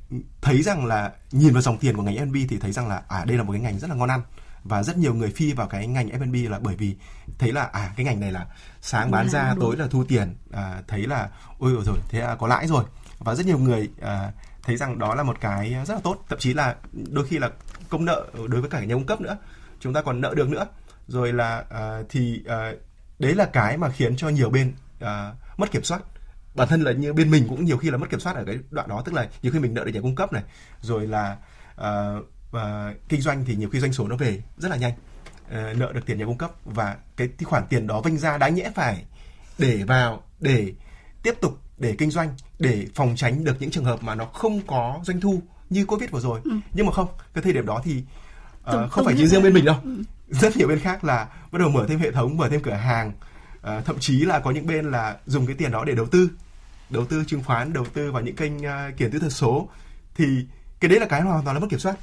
thấy 0.43 0.63
rằng 0.63 0.87
là 0.87 1.13
nhìn 1.33 1.53
vào 1.53 1.63
dòng 1.63 1.79
tiền 1.79 1.97
của 1.97 2.03
ngành 2.03 2.17
F&B 2.17 2.37
thì 2.49 2.59
thấy 2.59 2.73
rằng 2.73 2.89
là 2.89 3.03
à 3.09 3.25
đây 3.25 3.37
là 3.37 3.43
một 3.43 3.53
cái 3.53 3.61
ngành 3.61 3.79
rất 3.79 3.91
là 3.91 3.97
ngon 3.97 4.11
ăn. 4.11 4.21
Và 4.65 4.83
rất 4.83 4.97
nhiều 4.97 5.15
người 5.15 5.31
phi 5.31 5.53
vào 5.53 5.67
cái 5.67 5.87
ngành 5.87 6.09
F&B 6.09 6.51
là 6.51 6.59
bởi 6.59 6.77
vì 6.77 6.97
thấy 7.39 7.53
là 7.53 7.63
à 7.63 7.93
cái 7.97 8.07
ngành 8.07 8.21
này 8.21 8.33
là 8.33 8.47
sáng 8.81 9.11
bán 9.11 9.29
ra 9.29 9.55
tối 9.61 9.77
là 9.77 9.87
thu 9.91 10.05
tiền. 10.05 10.37
À, 10.53 10.83
thấy 10.89 11.07
là 11.07 11.29
ôi 11.59 11.73
rồi 11.87 11.99
thế 12.09 12.21
là 12.21 12.35
có 12.35 12.47
lãi 12.47 12.67
rồi. 12.67 12.85
Và 13.19 13.35
rất 13.35 13.47
nhiều 13.47 13.59
người 13.59 13.91
à, 14.03 14.33
thấy 14.63 14.77
rằng 14.77 14.99
đó 14.99 15.15
là 15.15 15.23
một 15.23 15.41
cái 15.41 15.71
rất 15.87 15.95
là 15.95 16.01
tốt. 16.05 16.25
Thậm 16.29 16.39
chí 16.39 16.55
là 16.55 16.75
đôi 16.93 17.27
khi 17.27 17.39
là 17.39 17.51
công 17.89 18.05
nợ 18.05 18.27
đối 18.49 18.61
với 18.61 18.71
cả 18.71 18.85
nhà 18.85 18.95
cung 18.95 19.07
cấp 19.07 19.21
nữa 19.21 19.37
chúng 19.81 19.93
ta 19.93 20.03
còn 20.03 20.21
nợ 20.21 20.35
được 20.35 20.49
nữa. 20.49 20.67
Rồi 21.09 21.33
là 21.33 21.65
à, 21.71 21.99
thì 22.09 22.43
à, 22.49 22.73
đấy 23.19 23.35
là 23.35 23.45
cái 23.45 23.77
mà 23.77 23.89
khiến 23.89 24.17
cho 24.17 24.29
nhiều 24.29 24.51
bên 24.51 24.75
à, 25.01 25.33
mất 25.57 25.71
kiểm 25.71 25.85
soát 25.85 26.03
bản 26.55 26.69
thân 26.69 26.83
là 26.83 26.93
như 26.93 27.13
bên 27.13 27.31
mình 27.31 27.47
cũng 27.49 27.65
nhiều 27.65 27.77
khi 27.77 27.91
là 27.91 27.97
mất 27.97 28.11
kiểm 28.11 28.21
soát 28.21 28.37
ở 28.37 28.45
cái 28.45 28.59
đoạn 28.71 28.89
đó 28.89 29.03
tức 29.05 29.15
là 29.15 29.29
nhiều 29.43 29.53
khi 29.53 29.59
mình 29.59 29.75
nợ 29.75 29.85
được 29.85 29.93
nhà 29.95 30.01
cung 30.01 30.15
cấp 30.15 30.33
này 30.33 30.43
rồi 30.81 31.07
là 31.07 31.37
uh, 31.81 32.25
uh, 32.57 32.61
kinh 33.09 33.21
doanh 33.21 33.45
thì 33.45 33.57
nhiều 33.57 33.69
khi 33.69 33.81
doanh 33.81 33.93
số 33.93 34.09
nó 34.09 34.17
về 34.17 34.43
rất 34.57 34.71
là 34.71 34.77
nhanh 34.77 34.93
uh, 35.47 35.77
nợ 35.77 35.93
được 35.93 36.07
tiền 36.07 36.19
nhà 36.19 36.25
cung 36.25 36.39
cấp 36.39 36.51
và 36.65 36.97
cái 37.17 37.29
khoản 37.45 37.67
tiền 37.69 37.87
đó 37.87 38.01
vinh 38.01 38.19
ra 38.19 38.39
đáng 38.39 38.55
nhẽ 38.55 38.71
phải 38.75 39.05
để 39.59 39.85
vào 39.87 40.23
để 40.41 40.73
tiếp 41.23 41.35
tục 41.41 41.59
để 41.79 41.95
kinh 41.99 42.11
doanh 42.11 42.35
để 42.59 42.87
phòng 42.95 43.15
tránh 43.17 43.45
được 43.45 43.57
những 43.61 43.71
trường 43.71 43.85
hợp 43.85 44.03
mà 44.03 44.15
nó 44.15 44.25
không 44.25 44.61
có 44.67 45.01
doanh 45.05 45.21
thu 45.21 45.43
như 45.71 45.85
covid 45.85 46.11
vừa 46.11 46.21
rồi 46.21 46.41
ừ. 46.45 46.51
nhưng 46.73 46.87
mà 46.87 46.93
không 46.93 47.09
cái 47.35 47.45
thời 47.45 47.53
điểm 47.53 47.67
đó 47.67 47.81
thì 47.85 47.99
uh, 47.99 48.65
không, 48.65 48.89
không 48.91 49.05
phải 49.05 49.15
chỉ 49.19 49.27
riêng 49.27 49.43
bên 49.43 49.55
mình 49.55 49.65
đâu 49.65 49.77
ừ. 49.85 50.03
rất 50.29 50.57
nhiều 50.57 50.69
bên 50.69 50.79
khác 50.79 51.05
là 51.05 51.29
bắt 51.53 51.59
đầu 51.59 51.71
mở 51.71 51.87
thêm 51.89 51.99
hệ 51.99 52.13
thống 52.13 52.37
mở 52.37 52.49
thêm 52.49 52.63
cửa 52.63 52.73
hàng 52.73 53.13
uh, 53.59 53.85
thậm 53.85 53.97
chí 54.01 54.25
là 54.25 54.41
có 54.41 54.51
những 54.51 54.67
bên 54.67 54.91
là 54.91 55.17
dùng 55.27 55.47
cái 55.47 55.57
tiền 55.57 55.71
đó 55.71 55.85
để 55.85 55.95
đầu 55.95 56.07
tư 56.07 56.31
đầu 56.91 57.05
tư 57.05 57.25
chứng 57.27 57.43
khoán 57.43 57.73
đầu 57.73 57.85
tư 57.95 58.13
vào 58.13 58.23
những 58.23 58.37
kênh 58.37 58.67
à, 58.67 58.89
uh, 58.89 58.97
kiển 58.97 59.11
kỹ 59.11 59.19
thuật 59.19 59.33
số 59.33 59.69
thì 60.15 60.47
cái 60.81 60.89
đấy 60.89 61.01
là 61.01 61.07
cái 61.07 61.23
hoàn 61.23 61.45
toàn 61.45 61.57
là 61.57 61.61
mất 61.61 61.67
kiểm 61.71 61.79
soát. 61.79 61.97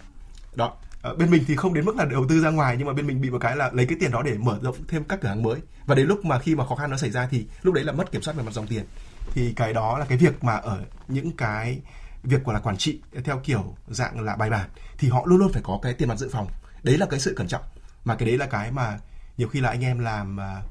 Đó. 0.56 0.74
Ở 1.02 1.16
bên 1.16 1.32
mình 1.32 1.44
thì 1.48 1.56
không 1.56 1.74
đến 1.74 1.86
mức 1.86 1.96
là 1.96 2.06
đầu 2.06 2.26
tư 2.30 2.42
ra 2.42 2.50
ngoài 2.50 2.76
nhưng 2.78 2.88
mà 2.88 2.94
bên 2.94 3.08
mình 3.08 3.22
bị 3.22 3.30
một 3.30 3.38
cái 3.42 3.56
là 3.56 3.70
lấy 3.74 3.86
cái 3.86 3.98
tiền 4.00 4.12
đó 4.12 4.22
để 4.22 4.38
mở 4.38 4.60
rộng 4.62 4.76
thêm 4.88 5.04
các 5.04 5.22
cửa 5.22 5.28
hàng 5.30 5.44
mới. 5.44 5.60
Và 5.86 5.96
đến 5.96 6.08
lúc 6.08 6.26
mà 6.26 6.40
khi 6.40 6.56
mà 6.56 6.66
khó 6.66 6.76
khăn 6.76 6.90
nó 6.90 6.98
xảy 6.98 7.12
ra 7.12 7.28
thì 7.32 7.46
lúc 7.62 7.74
đấy 7.74 7.84
là 7.84 7.94
mất 7.94 8.12
kiểm 8.12 8.22
soát 8.22 8.34
về 8.34 8.44
mặt 8.44 8.54
dòng 8.54 8.68
tiền. 8.68 8.86
Thì 9.34 9.54
cái 9.56 9.74
đó 9.74 9.98
là 9.98 10.06
cái 10.06 10.18
việc 10.18 10.44
mà 10.44 10.56
ở 10.56 10.84
những 11.08 11.32
cái 11.38 11.82
việc 12.24 12.44
của 12.44 12.54
là 12.54 12.60
quản 12.60 12.78
trị 12.78 13.02
theo 13.24 13.42
kiểu 13.44 13.76
dạng 13.88 14.22
là 14.22 14.36
bài 14.36 14.50
bản 14.50 14.70
thì 14.98 15.10
họ 15.10 15.24
luôn 15.26 15.40
luôn 15.40 15.52
phải 15.54 15.62
có 15.66 15.80
cái 15.82 15.94
tiền 15.94 16.10
mặt 16.10 16.18
dự 16.18 16.30
phòng. 16.32 16.48
Đấy 16.84 16.98
là 16.98 17.06
cái 17.06 17.20
sự 17.20 17.34
cẩn 17.38 17.48
trọng. 17.48 17.64
Mà 18.06 18.16
cái 18.16 18.28
đấy 18.28 18.38
là 18.38 18.46
cái 18.46 18.72
mà 18.72 19.00
nhiều 19.38 19.48
khi 19.48 19.62
là 19.62 19.70
anh 19.70 19.84
em 19.84 20.00
làm 20.00 20.38
uh, 20.38 20.71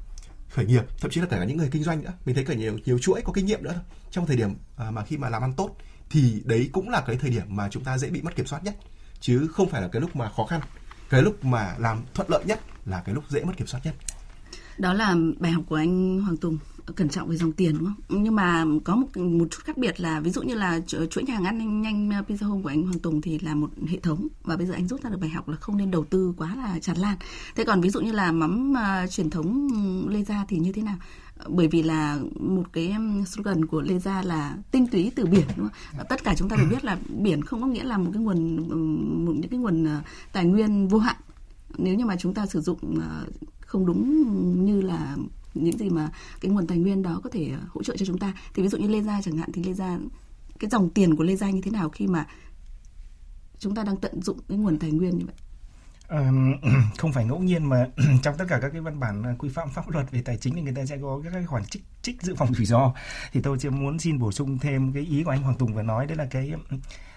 khởi 0.51 0.65
nghiệp, 0.65 0.83
thậm 0.99 1.11
chí 1.11 1.21
là 1.21 1.27
cả 1.27 1.45
những 1.45 1.57
người 1.57 1.69
kinh 1.71 1.83
doanh 1.83 2.03
nữa. 2.03 2.13
Mình 2.25 2.35
thấy 2.35 2.45
cả 2.45 2.53
nhiều 2.53 2.79
nhiều 2.85 2.99
chuỗi 2.99 3.21
có 3.21 3.33
kinh 3.33 3.45
nghiệm 3.45 3.63
nữa 3.63 3.81
trong 4.11 4.25
thời 4.25 4.37
điểm 4.37 4.55
à, 4.77 4.91
mà 4.91 5.05
khi 5.05 5.17
mà 5.17 5.29
làm 5.29 5.43
ăn 5.43 5.53
tốt, 5.53 5.75
thì 6.09 6.41
đấy 6.45 6.69
cũng 6.71 6.89
là 6.89 7.01
cái 7.01 7.15
thời 7.15 7.29
điểm 7.29 7.43
mà 7.47 7.69
chúng 7.69 7.83
ta 7.83 7.97
dễ 7.97 8.09
bị 8.09 8.21
mất 8.21 8.35
kiểm 8.35 8.45
soát 8.45 8.63
nhất. 8.63 8.75
Chứ 9.19 9.47
không 9.53 9.69
phải 9.69 9.81
là 9.81 9.87
cái 9.87 10.01
lúc 10.01 10.15
mà 10.15 10.29
khó 10.29 10.45
khăn. 10.45 10.61
Cái 11.09 11.21
lúc 11.21 11.45
mà 11.45 11.75
làm 11.77 12.03
thuận 12.13 12.29
lợi 12.29 12.43
nhất 12.45 12.59
là 12.85 13.01
cái 13.05 13.15
lúc 13.15 13.23
dễ 13.29 13.43
mất 13.43 13.57
kiểm 13.57 13.67
soát 13.67 13.81
nhất. 13.83 13.95
Đó 14.77 14.93
là 14.93 15.15
bài 15.39 15.51
học 15.51 15.63
của 15.69 15.75
anh 15.75 16.21
Hoàng 16.21 16.37
Tùng 16.37 16.57
cẩn 16.95 17.09
trọng 17.09 17.29
về 17.29 17.37
dòng 17.37 17.51
tiền 17.51 17.77
đúng 17.77 17.85
không? 17.85 17.95
Ừ, 18.07 18.17
nhưng 18.17 18.35
mà 18.35 18.65
có 18.83 18.95
một 18.95 19.17
một 19.17 19.47
chút 19.51 19.59
khác 19.63 19.77
biệt 19.77 19.99
là 19.99 20.19
ví 20.19 20.31
dụ 20.31 20.41
như 20.41 20.55
là 20.55 20.79
chuỗi 20.87 21.23
nhà 21.23 21.33
hàng 21.33 21.45
ăn 21.45 21.81
nhanh 21.81 22.09
uh, 22.09 22.29
Pizza 22.29 22.47
Home 22.47 22.63
của 22.63 22.69
anh 22.69 22.83
Hoàng 22.83 22.99
Tùng 22.99 23.21
thì 23.21 23.39
là 23.39 23.55
một 23.55 23.69
hệ 23.87 23.99
thống 23.99 24.27
và 24.43 24.57
bây 24.57 24.67
giờ 24.67 24.73
anh 24.73 24.87
rút 24.87 25.03
ra 25.03 25.09
được 25.09 25.19
bài 25.21 25.29
học 25.29 25.49
là 25.49 25.55
không 25.55 25.77
nên 25.77 25.91
đầu 25.91 26.05
tư 26.05 26.33
quá 26.37 26.55
là 26.55 26.79
tràn 26.79 26.97
lan. 26.97 27.17
Thế 27.55 27.63
còn 27.63 27.81
ví 27.81 27.89
dụ 27.89 28.01
như 28.01 28.11
là 28.11 28.31
mắm 28.31 28.73
uh, 28.73 29.11
truyền 29.11 29.29
thống 29.29 29.69
Lê 30.09 30.23
Gia 30.23 30.45
thì 30.47 30.59
như 30.59 30.71
thế 30.71 30.81
nào? 30.81 30.97
Ờ, 31.37 31.45
bởi 31.49 31.67
vì 31.67 31.83
là 31.83 32.19
một 32.39 32.63
cái 32.73 32.91
um, 32.91 33.23
slogan 33.25 33.65
của 33.65 33.81
Lê 33.81 33.99
Gia 33.99 34.21
là 34.21 34.55
tinh 34.71 34.87
túy 34.87 35.11
từ 35.15 35.25
biển 35.25 35.47
đúng 35.57 35.67
không? 35.67 35.97
Ờ, 35.97 36.03
tất 36.09 36.23
cả 36.23 36.35
chúng 36.37 36.49
ta 36.49 36.55
đều 36.55 36.65
biết 36.69 36.85
là 36.85 36.97
biển 37.09 37.41
không 37.41 37.61
có 37.61 37.67
nghĩa 37.67 37.83
là 37.83 37.97
một 37.97 38.09
cái 38.13 38.23
nguồn 38.23 38.69
ừ, 38.69 38.75
một 39.25 39.33
những 39.35 39.49
cái 39.49 39.59
nguồn 39.59 39.85
ờ, 39.85 40.01
tài 40.33 40.45
nguyên 40.45 40.87
vô 40.87 40.97
hạn 40.97 41.15
nếu 41.77 41.95
như 41.95 42.05
mà 42.05 42.15
chúng 42.19 42.33
ta 42.33 42.45
sử 42.45 42.61
dụng 42.61 42.79
không 43.61 43.85
đúng 43.85 44.65
như 44.65 44.81
là 44.81 45.15
những 45.53 45.77
gì 45.77 45.89
mà 45.89 46.09
cái 46.41 46.51
nguồn 46.51 46.67
tài 46.67 46.77
nguyên 46.77 47.01
đó 47.01 47.21
có 47.23 47.29
thể 47.29 47.49
ờ, 47.51 47.59
hỗ 47.69 47.83
trợ 47.83 47.97
cho 47.97 48.05
chúng 48.05 48.17
ta. 48.17 48.33
Thì 48.53 48.63
ví 48.63 48.69
dụ 48.69 48.77
như 48.77 48.87
Lê 48.87 49.01
Gia 49.01 49.21
chẳng 49.21 49.37
hạn, 49.37 49.51
thì 49.51 49.63
Lê 49.63 49.73
Gia, 49.73 49.99
cái 50.59 50.69
dòng 50.69 50.89
tiền 50.89 51.15
của 51.15 51.23
Lê 51.23 51.35
Gia 51.35 51.49
như 51.49 51.61
thế 51.61 51.71
nào 51.71 51.89
khi 51.89 52.07
mà 52.07 52.27
chúng 53.59 53.75
ta 53.75 53.83
đang 53.83 53.97
tận 53.97 54.21
dụng 54.21 54.39
cái 54.49 54.57
nguồn 54.57 54.79
tài 54.79 54.91
nguyên 54.91 55.17
như 55.17 55.25
vậy? 55.25 55.35
Không 56.97 57.13
phải 57.13 57.25
ngẫu 57.25 57.39
nhiên 57.39 57.65
mà 57.65 57.87
trong 58.23 58.37
tất 58.37 58.45
cả 58.47 58.59
các 58.61 58.69
cái 58.69 58.81
văn 58.81 58.99
bản 58.99 59.23
ờ, 59.23 59.35
quy 59.39 59.49
phạm 59.49 59.69
pháp 59.69 59.89
luật 59.89 60.11
về 60.11 60.21
tài 60.21 60.37
chính 60.37 60.55
thì 60.55 60.61
người 60.61 60.73
ta 60.75 60.85
sẽ 60.85 60.97
có 61.01 61.21
các 61.23 61.29
cái 61.33 61.45
khoản 61.45 61.65
trích 61.65 61.83
trích 62.01 62.21
dự 62.21 62.35
phòng 62.35 62.53
rủi 62.53 62.65
ro. 62.65 62.93
Thì 63.33 63.41
tôi 63.41 63.57
chỉ 63.59 63.69
muốn 63.69 63.99
xin 63.99 64.19
bổ 64.19 64.31
sung 64.31 64.59
thêm 64.59 64.93
cái 64.93 65.03
ý 65.03 65.23
của 65.23 65.31
anh 65.31 65.43
Hoàng 65.43 65.57
Tùng 65.57 65.73
vừa 65.73 65.83
nói 65.83 66.07
đấy 66.07 66.17
là 66.17 66.25
cái 66.25 66.51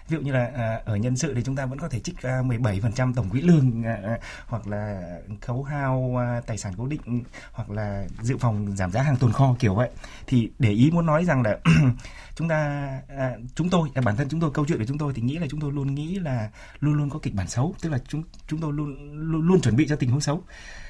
ví 0.07 0.17
dụ 0.17 0.21
như 0.21 0.31
là 0.31 0.51
à, 0.55 0.81
ở 0.85 0.95
nhân 0.95 1.17
sự 1.17 1.33
thì 1.33 1.41
chúng 1.43 1.55
ta 1.55 1.65
vẫn 1.65 1.79
có 1.79 1.89
thể 1.89 1.99
trích 1.99 2.21
à, 2.21 2.41
17% 2.41 3.13
tổng 3.13 3.29
quỹ 3.29 3.41
lương 3.41 3.83
à, 3.83 3.99
à, 4.03 4.19
hoặc 4.47 4.67
là 4.67 5.01
khấu 5.41 5.63
hao 5.63 6.21
à, 6.21 6.41
tài 6.45 6.57
sản 6.57 6.73
cố 6.77 6.87
định 6.87 7.23
hoặc 7.51 7.69
là 7.69 8.05
dự 8.21 8.37
phòng 8.37 8.75
giảm 8.75 8.91
giá 8.91 9.01
hàng 9.01 9.17
tồn 9.17 9.31
kho 9.31 9.55
kiểu 9.59 9.75
vậy. 9.75 9.89
Thì 10.27 10.51
để 10.59 10.71
ý 10.71 10.91
muốn 10.91 11.05
nói 11.05 11.25
rằng 11.25 11.41
là 11.41 11.57
chúng 12.35 12.47
ta 12.47 12.89
à, 13.17 13.31
chúng 13.55 13.69
tôi 13.69 13.89
à, 13.95 14.01
bản 14.01 14.15
thân 14.15 14.29
chúng 14.29 14.39
tôi 14.39 14.51
câu 14.53 14.65
chuyện 14.67 14.77
của 14.77 14.85
chúng 14.85 14.97
tôi 14.97 15.13
thì 15.15 15.21
nghĩ 15.21 15.37
là 15.37 15.47
chúng 15.49 15.61
tôi 15.61 15.71
luôn 15.71 15.95
nghĩ 15.95 16.19
là 16.19 16.49
luôn 16.79 16.93
luôn 16.93 17.09
có 17.09 17.19
kịch 17.19 17.33
bản 17.33 17.47
xấu 17.47 17.75
tức 17.81 17.89
là 17.89 17.97
chúng 18.07 18.23
chúng 18.47 18.61
tôi 18.61 18.73
luôn 18.73 18.95
luôn, 19.13 19.47
luôn 19.47 19.61
chuẩn 19.61 19.75
bị 19.75 19.87
cho 19.87 19.95
tình 19.95 20.09
huống 20.09 20.21
xấu 20.21 20.43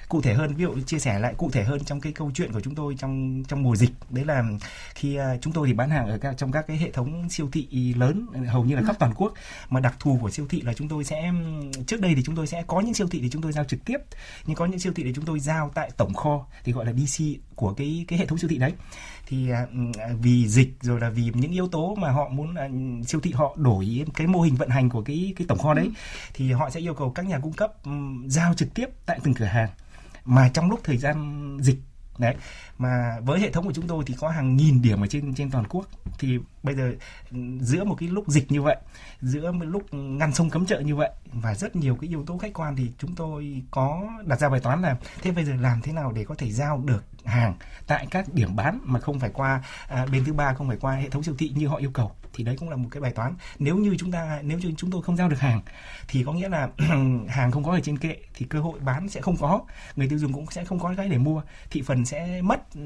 cụ 0.09 0.21
thể 0.21 0.33
hơn 0.33 0.53
ví 0.55 0.63
dụ 0.63 0.79
chia 0.81 0.99
sẻ 0.99 1.19
lại 1.19 1.33
cụ 1.37 1.49
thể 1.51 1.63
hơn 1.63 1.83
trong 1.83 2.01
cái 2.01 2.13
câu 2.13 2.31
chuyện 2.33 2.51
của 2.51 2.61
chúng 2.61 2.75
tôi 2.75 2.95
trong 2.99 3.43
trong 3.47 3.63
mùa 3.63 3.75
dịch. 3.75 3.91
Đấy 4.09 4.25
là 4.25 4.43
khi 4.95 5.19
uh, 5.19 5.41
chúng 5.41 5.53
tôi 5.53 5.67
thì 5.67 5.73
bán 5.73 5.89
hàng 5.89 6.07
ở 6.07 6.17
các 6.17 6.37
trong 6.37 6.51
các 6.51 6.67
cái 6.67 6.77
hệ 6.77 6.91
thống 6.91 7.29
siêu 7.29 7.49
thị 7.51 7.93
lớn 7.97 8.27
hầu 8.47 8.63
như 8.63 8.75
là 8.75 8.81
khắp 8.85 8.95
toàn 8.99 9.13
quốc. 9.15 9.33
Mà 9.69 9.79
đặc 9.79 9.95
thù 9.99 10.19
của 10.21 10.29
siêu 10.29 10.45
thị 10.49 10.61
là 10.61 10.73
chúng 10.73 10.87
tôi 10.87 11.03
sẽ 11.03 11.31
trước 11.87 12.01
đây 12.01 12.15
thì 12.15 12.23
chúng 12.23 12.35
tôi 12.35 12.47
sẽ 12.47 12.63
có 12.67 12.79
những 12.79 12.93
siêu 12.93 13.07
thị 13.11 13.19
thì 13.21 13.29
chúng 13.29 13.41
tôi 13.41 13.51
giao 13.51 13.63
trực 13.63 13.85
tiếp 13.85 13.97
nhưng 14.45 14.55
có 14.55 14.65
những 14.65 14.79
siêu 14.79 14.93
thị 14.95 15.03
thì 15.03 15.13
chúng 15.15 15.25
tôi 15.25 15.39
giao 15.39 15.71
tại 15.75 15.91
tổng 15.97 16.13
kho 16.13 16.45
thì 16.63 16.71
gọi 16.71 16.85
là 16.85 16.93
DC 16.93 17.23
của 17.55 17.73
cái 17.73 18.05
cái 18.07 18.19
hệ 18.19 18.25
thống 18.25 18.37
siêu 18.37 18.49
thị 18.49 18.57
đấy. 18.57 18.73
Thì 19.27 19.51
uh, 19.51 20.19
vì 20.21 20.47
dịch 20.47 20.69
rồi 20.81 20.99
là 20.99 21.09
vì 21.09 21.31
những 21.33 21.51
yếu 21.51 21.67
tố 21.67 21.95
mà 21.95 22.11
họ 22.11 22.29
muốn 22.29 22.55
siêu 23.07 23.21
thị 23.21 23.31
họ 23.31 23.55
đổi 23.57 24.05
cái 24.13 24.27
mô 24.27 24.41
hình 24.41 24.55
vận 24.55 24.69
hành 24.69 24.89
của 24.89 25.01
cái 25.01 25.33
cái 25.35 25.47
tổng 25.47 25.57
kho 25.57 25.73
đấy 25.73 25.85
ừ. 25.85 25.91
thì 26.33 26.51
họ 26.51 26.69
sẽ 26.69 26.79
yêu 26.79 26.93
cầu 26.93 27.11
các 27.11 27.25
nhà 27.25 27.39
cung 27.39 27.53
cấp 27.53 27.73
giao 28.27 28.53
trực 28.53 28.73
tiếp 28.73 28.89
tại 29.05 29.19
từng 29.23 29.33
cửa 29.33 29.45
hàng 29.45 29.69
mà 30.25 30.49
trong 30.53 30.69
lúc 30.69 30.79
thời 30.83 30.97
gian 30.97 31.57
dịch 31.61 31.79
đấy 32.17 32.35
mà 32.77 33.19
với 33.25 33.39
hệ 33.39 33.51
thống 33.51 33.65
của 33.65 33.73
chúng 33.73 33.87
tôi 33.87 34.03
thì 34.07 34.15
có 34.19 34.29
hàng 34.29 34.55
nghìn 34.55 34.81
điểm 34.81 35.01
ở 35.01 35.07
trên 35.07 35.35
trên 35.35 35.51
toàn 35.51 35.65
quốc. 35.69 35.85
Thì 36.19 36.39
bây 36.63 36.75
giờ 36.75 36.93
ừ, 37.31 37.37
giữa 37.61 37.83
một 37.83 37.95
cái 37.99 38.09
lúc 38.09 38.27
dịch 38.27 38.51
như 38.51 38.61
vậy 38.61 38.77
giữa 39.21 39.51
một 39.51 39.65
lúc 39.65 39.93
ngăn 39.93 40.33
sông 40.33 40.49
cấm 40.49 40.65
chợ 40.65 40.79
như 40.79 40.95
vậy 40.95 41.11
và 41.33 41.55
rất 41.55 41.75
nhiều 41.75 41.95
cái 42.01 42.09
yếu 42.09 42.25
tố 42.25 42.37
khách 42.37 42.53
quan 42.53 42.75
thì 42.75 42.91
chúng 42.97 43.15
tôi 43.15 43.63
có 43.71 44.09
đặt 44.25 44.39
ra 44.39 44.49
bài 44.49 44.59
toán 44.59 44.81
là 44.81 44.97
thế 45.21 45.31
bây 45.31 45.45
giờ 45.45 45.53
làm 45.55 45.81
thế 45.81 45.93
nào 45.93 46.11
để 46.11 46.23
có 46.23 46.35
thể 46.35 46.51
giao 46.51 46.77
được 46.85 47.03
hàng 47.25 47.55
tại 47.87 48.07
các 48.11 48.33
điểm 48.33 48.55
bán 48.55 48.79
mà 48.83 48.99
không 48.99 49.19
phải 49.19 49.29
qua 49.33 49.63
à, 49.87 50.05
bên 50.11 50.25
thứ 50.25 50.33
ba 50.33 50.53
không 50.53 50.67
phải 50.67 50.77
qua 50.77 50.95
hệ 50.95 51.09
thống 51.09 51.23
siêu 51.23 51.35
thị 51.37 51.51
như 51.55 51.67
họ 51.67 51.75
yêu 51.77 51.91
cầu 51.93 52.11
thì 52.35 52.43
đấy 52.43 52.55
cũng 52.59 52.69
là 52.69 52.75
một 52.75 52.87
cái 52.91 53.01
bài 53.01 53.11
toán. 53.11 53.35
Nếu 53.59 53.77
như 53.77 53.95
chúng 53.99 54.11
ta, 54.11 54.39
nếu 54.43 54.59
như 54.59 54.73
chúng 54.77 54.91
tôi 54.91 55.01
không 55.03 55.17
giao 55.17 55.29
được 55.29 55.39
hàng, 55.39 55.61
thì 56.07 56.23
có 56.23 56.33
nghĩa 56.33 56.49
là 56.49 56.69
hàng 57.27 57.51
không 57.51 57.63
có 57.63 57.71
ở 57.71 57.79
trên 57.83 57.97
kệ 57.97 58.17
thì 58.33 58.45
cơ 58.49 58.59
hội 58.59 58.79
bán 58.79 59.09
sẽ 59.09 59.21
không 59.21 59.37
có. 59.37 59.61
Người 59.95 60.09
tiêu 60.09 60.19
dùng 60.19 60.33
cũng 60.33 60.45
sẽ 60.51 60.65
không 60.65 60.79
có 60.79 60.93
cái 60.97 61.09
để 61.09 61.17
mua. 61.17 61.41
Thị 61.69 61.81
phần 61.81 62.05
sẽ 62.05 62.41
mất 62.41 62.73
ừ, 62.75 62.81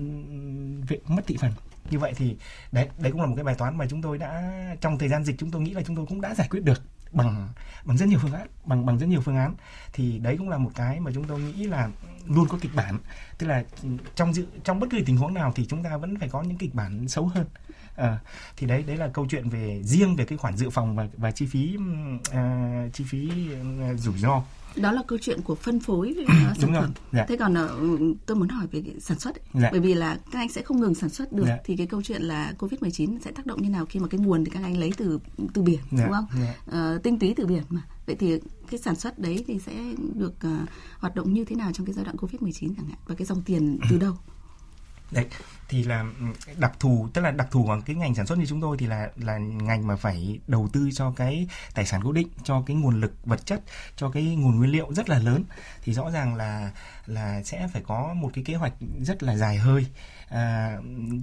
mất 1.07 1.27
thị 1.27 1.37
phần. 1.39 1.51
Như 1.91 1.99
vậy 1.99 2.13
thì 2.15 2.37
đấy 2.71 2.89
đấy 2.97 3.11
cũng 3.11 3.21
là 3.21 3.27
một 3.27 3.35
cái 3.35 3.43
bài 3.43 3.55
toán 3.55 3.77
mà 3.77 3.85
chúng 3.89 4.01
tôi 4.01 4.17
đã, 4.17 4.51
trong 4.81 4.97
thời 4.97 5.09
gian 5.09 5.23
dịch 5.23 5.35
chúng 5.39 5.51
tôi 5.51 5.61
nghĩ 5.61 5.73
là 5.73 5.81
chúng 5.81 5.95
tôi 5.95 6.05
cũng 6.05 6.21
đã 6.21 6.35
giải 6.35 6.47
quyết 6.51 6.63
được 6.63 6.81
bằng 7.11 7.47
bằng 7.85 7.97
rất 7.97 8.05
nhiều 8.05 8.19
phương 8.21 8.33
án, 8.33 8.47
bằng 8.65 8.85
bằng 8.85 8.97
rất 8.97 9.07
nhiều 9.07 9.21
phương 9.21 9.37
án. 9.37 9.55
Thì 9.93 10.19
đấy 10.19 10.35
cũng 10.37 10.49
là 10.49 10.57
một 10.57 10.71
cái 10.75 10.99
mà 10.99 11.11
chúng 11.13 11.23
tôi 11.23 11.39
nghĩ 11.39 11.67
là 11.67 11.89
luôn 12.25 12.47
có 12.49 12.57
kịch 12.61 12.75
bản. 12.75 12.97
Tức 13.37 13.47
là 13.47 13.63
ừ, 13.83 13.89
trong 14.15 14.33
dự, 14.33 14.45
trong 14.63 14.79
bất 14.79 14.87
kỳ 14.91 15.03
tình 15.05 15.17
huống 15.17 15.33
nào 15.33 15.51
thì 15.55 15.65
chúng 15.65 15.83
ta 15.83 15.97
vẫn 15.97 16.19
phải 16.19 16.29
có 16.29 16.41
những 16.41 16.57
kịch 16.57 16.75
bản 16.75 17.07
xấu 17.07 17.27
hơn 17.27 17.45
à, 17.99 18.19
thì 18.57 18.67
đấy 18.67 18.83
đấy 18.87 18.97
là 18.97 19.07
câu 19.07 19.25
chuyện 19.29 19.49
về 19.49 19.81
riêng 19.83 20.15
về 20.15 20.25
cái 20.25 20.37
khoản 20.37 20.57
dự 20.57 20.69
phòng 20.69 20.95
và 20.95 21.07
và 21.17 21.31
chi 21.31 21.45
phí 21.45 21.77
uh, 21.77 22.93
chi 22.93 23.03
phí 23.09 23.29
uh, 23.93 23.99
rủi 23.99 24.17
ro 24.17 24.41
đó 24.75 24.91
là 24.91 25.01
câu 25.07 25.19
chuyện 25.21 25.41
của 25.41 25.55
phân 25.55 25.79
phối 25.79 26.15
uh, 26.21 26.27
sản 26.27 26.53
Đúng 26.61 26.71
rồi. 26.73 26.81
phẩm. 26.81 26.91
Dạ. 27.11 27.25
Thế 27.27 27.37
còn 27.37 27.53
uh, 27.53 28.17
tôi 28.25 28.37
muốn 28.37 28.49
hỏi 28.49 28.67
về 28.71 28.83
sản 28.99 29.19
xuất 29.19 29.35
ấy. 29.35 29.41
Dạ. 29.53 29.69
bởi 29.71 29.79
vì 29.79 29.93
là 29.93 30.17
các 30.31 30.39
anh 30.39 30.49
sẽ 30.49 30.61
không 30.61 30.79
ngừng 30.79 30.95
sản 30.95 31.09
xuất 31.09 31.31
được 31.33 31.43
Dạ. 31.47 31.57
thì 31.65 31.75
cái 31.77 31.87
câu 31.87 32.01
chuyện 32.01 32.21
là 32.21 32.53
Covid-19 32.59 33.19
sẽ 33.19 33.31
tác 33.31 33.45
động 33.45 33.61
như 33.61 33.69
nào 33.69 33.85
khi 33.85 33.99
mà 33.99 34.07
cái 34.07 34.19
nguồn 34.19 34.45
thì 34.45 34.51
các 34.51 34.63
anh 34.63 34.77
lấy 34.77 34.91
từ 34.97 35.19
từ 35.53 35.61
biển 35.61 35.79
Dạ. 35.91 36.03
đúng 36.03 36.13
không? 36.13 36.25
Dạ. 36.41 36.53
Ờ, 36.65 36.99
tinh 37.03 37.19
túy 37.19 37.33
từ 37.37 37.45
biển 37.47 37.63
mà. 37.69 37.81
Vậy 38.05 38.15
thì 38.19 38.39
cái 38.71 38.79
sản 38.79 38.95
xuất 38.95 39.19
đấy 39.19 39.43
thì 39.47 39.59
sẽ 39.65 39.73
được 40.13 40.33
uh, 40.47 40.69
hoạt 40.99 41.15
động 41.15 41.33
như 41.33 41.45
thế 41.45 41.55
nào 41.55 41.71
trong 41.73 41.85
cái 41.85 41.93
giai 41.93 42.05
đoạn 42.05 42.15
Covid-19 42.17 42.73
chẳng 42.77 42.87
hạn 42.87 42.97
và 43.07 43.15
cái 43.15 43.25
dòng 43.25 43.41
tiền 43.41 43.79
từ 43.89 43.97
đâu? 44.05 44.13
Đấy, 45.11 45.25
thì 45.69 45.83
là 45.83 46.05
ừ, 46.19 46.25
đặc 46.57 46.71
thù, 46.79 47.09
tức 47.13 47.21
là 47.21 47.31
đặc 47.31 47.47
thù 47.51 47.63
của 47.63 47.79
cái 47.85 47.95
ngành 47.95 48.15
sản 48.15 48.25
xuất 48.25 48.37
như 48.37 48.45
chúng 48.45 48.61
tôi 48.61 48.77
thì 48.79 48.87
là 48.87 49.09
là 49.15 49.37
ngành 49.37 49.87
mà 49.87 49.95
phải 49.95 50.39
đầu 50.47 50.69
tư 50.73 50.89
cho 50.93 51.13
cái 51.15 51.47
tài 51.73 51.85
sản 51.85 52.01
cố 52.03 52.11
định, 52.11 52.27
cho 52.43 52.63
cái 52.65 52.75
nguồn 52.75 53.01
lực, 53.01 53.13
vật 53.25 53.45
chất, 53.45 53.61
cho 53.95 54.09
cái 54.09 54.23
nguồn 54.23 54.57
nguyên 54.57 54.71
liệu 54.71 54.93
rất 54.93 55.09
là 55.09 55.19
lớn. 55.19 55.43
Thì 55.83 55.93
rõ 55.93 56.11
ràng 56.11 56.35
là 56.35 56.71
là 57.05 57.43
sẽ 57.43 57.67
phải 57.73 57.81
có 57.87 58.13
một 58.13 58.31
cái 58.33 58.43
kế 58.43 58.55
hoạch 58.55 58.73
rất 59.01 59.23
là 59.23 59.35
dài 59.35 59.57
hơi 59.57 59.85
à, 60.29 60.77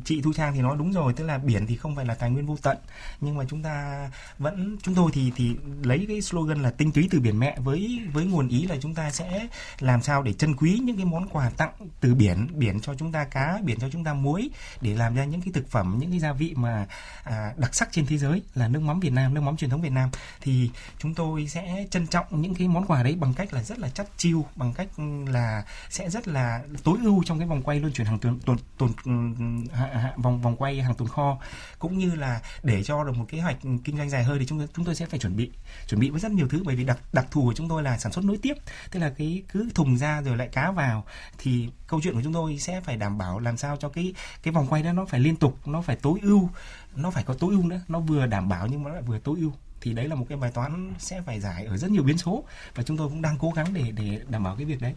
chị 0.04 0.20
thu 0.22 0.32
trang 0.32 0.54
thì 0.54 0.60
nói 0.60 0.76
đúng 0.78 0.92
rồi 0.92 1.12
tức 1.12 1.24
là 1.24 1.38
biển 1.38 1.66
thì 1.66 1.76
không 1.76 1.96
phải 1.96 2.04
là 2.04 2.14
tài 2.14 2.30
nguyên 2.30 2.46
vô 2.46 2.56
tận 2.62 2.76
nhưng 3.20 3.36
mà 3.36 3.44
chúng 3.48 3.62
ta 3.62 4.08
vẫn 4.38 4.76
chúng 4.82 4.94
tôi 4.94 5.10
thì 5.14 5.32
thì 5.36 5.56
lấy 5.82 6.04
cái 6.08 6.20
slogan 6.20 6.62
là 6.62 6.70
tinh 6.70 6.92
túy 6.92 7.08
từ 7.10 7.20
biển 7.20 7.38
mẹ 7.38 7.56
với 7.58 8.00
với 8.12 8.24
nguồn 8.24 8.48
ý 8.48 8.66
là 8.66 8.76
chúng 8.80 8.94
ta 8.94 9.10
sẽ 9.10 9.48
làm 9.80 10.02
sao 10.02 10.22
để 10.22 10.32
trân 10.32 10.56
quý 10.56 10.78
những 10.82 10.96
cái 10.96 11.04
món 11.04 11.28
quà 11.28 11.50
tặng 11.50 11.72
từ 12.00 12.14
biển 12.14 12.48
biển 12.52 12.80
cho 12.80 12.94
chúng 12.94 13.12
ta 13.12 13.24
cá 13.24 13.58
biển 13.64 13.78
cho 13.80 13.88
chúng 13.92 14.04
ta 14.04 14.14
muối 14.14 14.50
để 14.80 14.94
làm 14.94 15.14
ra 15.14 15.24
những 15.24 15.40
cái 15.40 15.52
thực 15.52 15.70
phẩm 15.70 15.96
những 16.00 16.10
cái 16.10 16.20
gia 16.20 16.32
vị 16.32 16.52
mà 16.56 16.86
à, 17.24 17.52
đặc 17.56 17.74
sắc 17.74 17.88
trên 17.92 18.06
thế 18.06 18.18
giới 18.18 18.42
là 18.54 18.68
nước 18.68 18.80
mắm 18.80 19.00
Việt 19.00 19.12
Nam 19.12 19.34
nước 19.34 19.40
mắm 19.40 19.56
truyền 19.56 19.70
thống 19.70 19.80
Việt 19.80 19.92
Nam. 19.92 20.10
Thì 20.40 20.70
chúng 20.98 21.14
tôi 21.14 21.48
sẽ 21.48 21.86
trân 21.90 22.06
trọng 22.06 22.26
những 22.30 22.54
cái 22.54 22.68
món 22.68 22.86
quà 22.86 23.02
đấy 23.02 23.16
bằng 23.20 23.34
cách 23.34 23.52
là 23.52 23.62
rất 23.62 23.78
là 23.78 23.88
chắc 23.88 24.06
chiêu 24.16 24.46
bằng 24.56 24.72
cách 24.72 24.88
là 25.26 25.64
sẽ 25.90 26.10
rất 26.10 26.28
là 26.28 26.60
tối 26.84 26.98
ưu 27.04 27.22
trong 27.24 27.38
cái 27.38 27.48
vòng 27.48 27.62
quay 27.62 27.80
luân 27.80 27.92
chuyển 27.92 28.06
hàng 28.06 28.18
tuần 28.18 28.58
tuần 28.78 28.92
vòng 30.16 30.40
vòng 30.42 30.56
quay 30.56 30.82
hàng 30.82 30.94
tồn 30.94 31.08
kho. 31.08 31.38
Cũng 31.78 31.98
như 31.98 32.14
là 32.14 32.40
để 32.62 32.82
cho 32.82 33.04
được 33.04 33.16
một 33.16 33.24
kế 33.28 33.40
hoạch 33.40 33.56
kinh 33.84 33.96
doanh 33.96 34.10
dài 34.10 34.24
hơi 34.24 34.38
thì 34.38 34.46
chúng 34.46 34.58
tôi 34.58 34.68
chúng 34.74 34.84
tôi 34.84 34.94
sẽ 34.94 35.06
phải 35.06 35.18
chuẩn 35.18 35.36
bị 35.36 35.50
chuẩn 35.88 36.00
bị 36.00 36.10
với 36.10 36.20
rất 36.20 36.32
nhiều 36.32 36.48
thứ. 36.48 36.62
Bởi 36.64 36.76
vì 36.76 36.84
đặc 36.84 36.98
đặc 37.12 37.26
thù 37.30 37.42
của 37.44 37.54
chúng 37.54 37.68
tôi 37.68 37.82
là 37.82 37.98
sản 37.98 38.12
xuất 38.12 38.24
nối 38.24 38.38
tiếp. 38.42 38.54
Tức 38.90 39.00
là 39.00 39.12
cái 39.18 39.42
cứ 39.52 39.68
thùng 39.74 39.98
ra 39.98 40.22
rồi 40.22 40.36
lại 40.36 40.48
cá 40.52 40.70
vào 40.70 41.04
thì 41.38 41.68
câu 41.86 42.00
chuyện 42.02 42.14
của 42.14 42.22
chúng 42.22 42.32
tôi 42.32 42.58
sẽ 42.58 42.80
phải 42.80 42.96
đảm 42.96 43.18
bảo 43.18 43.38
làm 43.38 43.56
sao 43.56 43.76
cho 43.76 43.88
cái 43.88 44.14
cái 44.42 44.52
vòng 44.52 44.66
quay 44.70 44.82
đó 44.82 44.92
nó 44.92 45.04
phải 45.04 45.20
liên 45.20 45.36
tục, 45.36 45.68
nó 45.68 45.82
phải 45.82 45.96
tối 45.96 46.18
ưu, 46.22 46.50
nó 46.96 47.10
phải 47.10 47.24
có 47.24 47.34
tối 47.34 47.50
ưu 47.54 47.66
nữa. 47.66 47.80
Nó 47.88 48.00
vừa 48.00 48.26
đảm 48.26 48.48
bảo 48.48 48.66
nhưng 48.66 48.82
mà 48.82 48.88
nó 48.88 48.94
lại 48.94 49.02
vừa 49.02 49.18
tối 49.18 49.36
ưu. 49.40 49.52
Thì 49.80 49.92
đấy 49.92 50.08
là 50.08 50.14
một 50.14 50.26
cái 50.28 50.38
bài 50.38 50.50
toán 50.54 50.94
sẽ 50.98 51.22
phải 51.22 51.40
giải 51.40 51.64
ở 51.64 51.76
rất 51.76 51.90
nhiều 51.90 52.02
biến 52.02 52.18
số. 52.18 52.44
Và 52.74 52.82
chúng 52.82 52.96
tôi 52.96 53.08
cũng 53.08 53.22
đang 53.22 53.38
cố 53.38 53.50
gắng 53.50 53.74
để 53.74 53.90
để 53.90 54.20
đảm 54.28 54.42
bảo 54.42 54.56
cái 54.56 54.64
việc 54.64 54.80
đấy. 54.80 54.94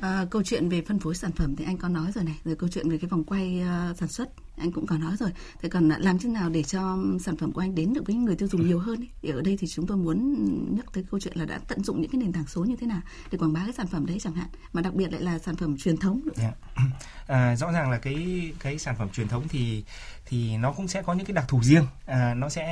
À, 0.00 0.26
câu 0.30 0.42
chuyện 0.42 0.68
về 0.68 0.82
phân 0.82 0.98
phối 0.98 1.14
sản 1.14 1.32
phẩm 1.32 1.56
thì 1.56 1.64
anh 1.64 1.76
có 1.76 1.88
nói 1.88 2.12
rồi 2.14 2.24
này, 2.24 2.40
rồi 2.44 2.56
câu 2.56 2.68
chuyện 2.68 2.90
về 2.90 2.98
cái 2.98 3.08
vòng 3.08 3.24
quay 3.24 3.62
uh, 3.62 3.98
sản 3.98 4.08
xuất 4.08 4.28
anh 4.60 4.72
cũng 4.72 4.86
có 4.86 4.98
nói 4.98 5.16
rồi. 5.16 5.30
Thế 5.62 5.68
còn 5.68 5.88
làm 5.88 6.18
thế 6.18 6.28
nào 6.28 6.50
để 6.50 6.62
cho 6.62 6.98
sản 7.20 7.36
phẩm 7.36 7.52
của 7.52 7.60
anh 7.60 7.74
đến 7.74 7.92
được 7.92 8.06
với 8.06 8.14
người 8.14 8.36
tiêu 8.36 8.48
dùng 8.48 8.66
nhiều 8.66 8.78
hơn 8.78 9.00
ấy? 9.00 9.08
Thì 9.22 9.30
ở 9.30 9.40
đây 9.42 9.56
thì 9.60 9.66
chúng 9.66 9.86
tôi 9.86 9.96
muốn 9.96 10.36
nhắc 10.76 10.86
tới 10.92 11.04
câu 11.10 11.20
chuyện 11.20 11.36
là 11.36 11.44
đã 11.44 11.60
tận 11.68 11.84
dụng 11.84 12.00
những 12.00 12.10
cái 12.10 12.20
nền 12.20 12.32
tảng 12.32 12.46
số 12.46 12.64
như 12.64 12.76
thế 12.76 12.86
nào 12.86 13.00
để 13.30 13.38
quảng 13.38 13.52
bá 13.52 13.60
cái 13.64 13.72
sản 13.72 13.86
phẩm 13.86 14.06
đấy 14.06 14.18
chẳng 14.20 14.34
hạn, 14.34 14.48
mà 14.72 14.82
đặc 14.82 14.94
biệt 14.94 15.12
lại 15.12 15.22
là 15.22 15.38
sản 15.38 15.56
phẩm 15.56 15.76
truyền 15.78 15.96
thống 15.96 16.20
nữa. 16.24 16.32
Yeah. 16.36 16.54
À, 17.26 17.56
rõ 17.56 17.72
ràng 17.72 17.90
là 17.90 17.98
cái 17.98 18.52
cái 18.60 18.78
sản 18.78 18.94
phẩm 18.98 19.08
truyền 19.12 19.28
thống 19.28 19.48
thì 19.48 19.84
thì 20.30 20.56
nó 20.56 20.72
cũng 20.72 20.88
sẽ 20.88 21.02
có 21.02 21.12
những 21.12 21.26
cái 21.26 21.34
đặc 21.34 21.44
thù 21.48 21.62
riêng 21.62 21.86
à, 22.06 22.34
nó 22.34 22.48
sẽ 22.48 22.64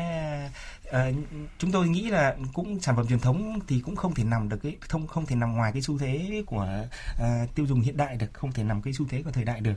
à, 0.92 1.10
chúng 1.58 1.72
tôi 1.72 1.88
nghĩ 1.88 2.10
là 2.10 2.36
cũng 2.52 2.80
sản 2.80 2.96
phẩm 2.96 3.06
truyền 3.08 3.18
thống 3.18 3.58
thì 3.66 3.80
cũng 3.80 3.96
không 3.96 4.14
thể 4.14 4.24
nằm 4.24 4.48
được 4.48 4.56
cái 4.62 4.76
không 4.80 5.06
không 5.06 5.26
thể 5.26 5.36
nằm 5.36 5.52
ngoài 5.52 5.72
cái 5.72 5.82
xu 5.82 5.98
thế 5.98 6.42
của 6.46 6.68
à, 7.18 7.46
tiêu 7.54 7.66
dùng 7.66 7.80
hiện 7.80 7.96
đại 7.96 8.16
được 8.16 8.26
không 8.32 8.52
thể 8.52 8.64
nằm 8.64 8.82
cái 8.82 8.92
xu 8.92 9.06
thế 9.08 9.22
của 9.22 9.30
thời 9.30 9.44
đại 9.44 9.60
được 9.60 9.74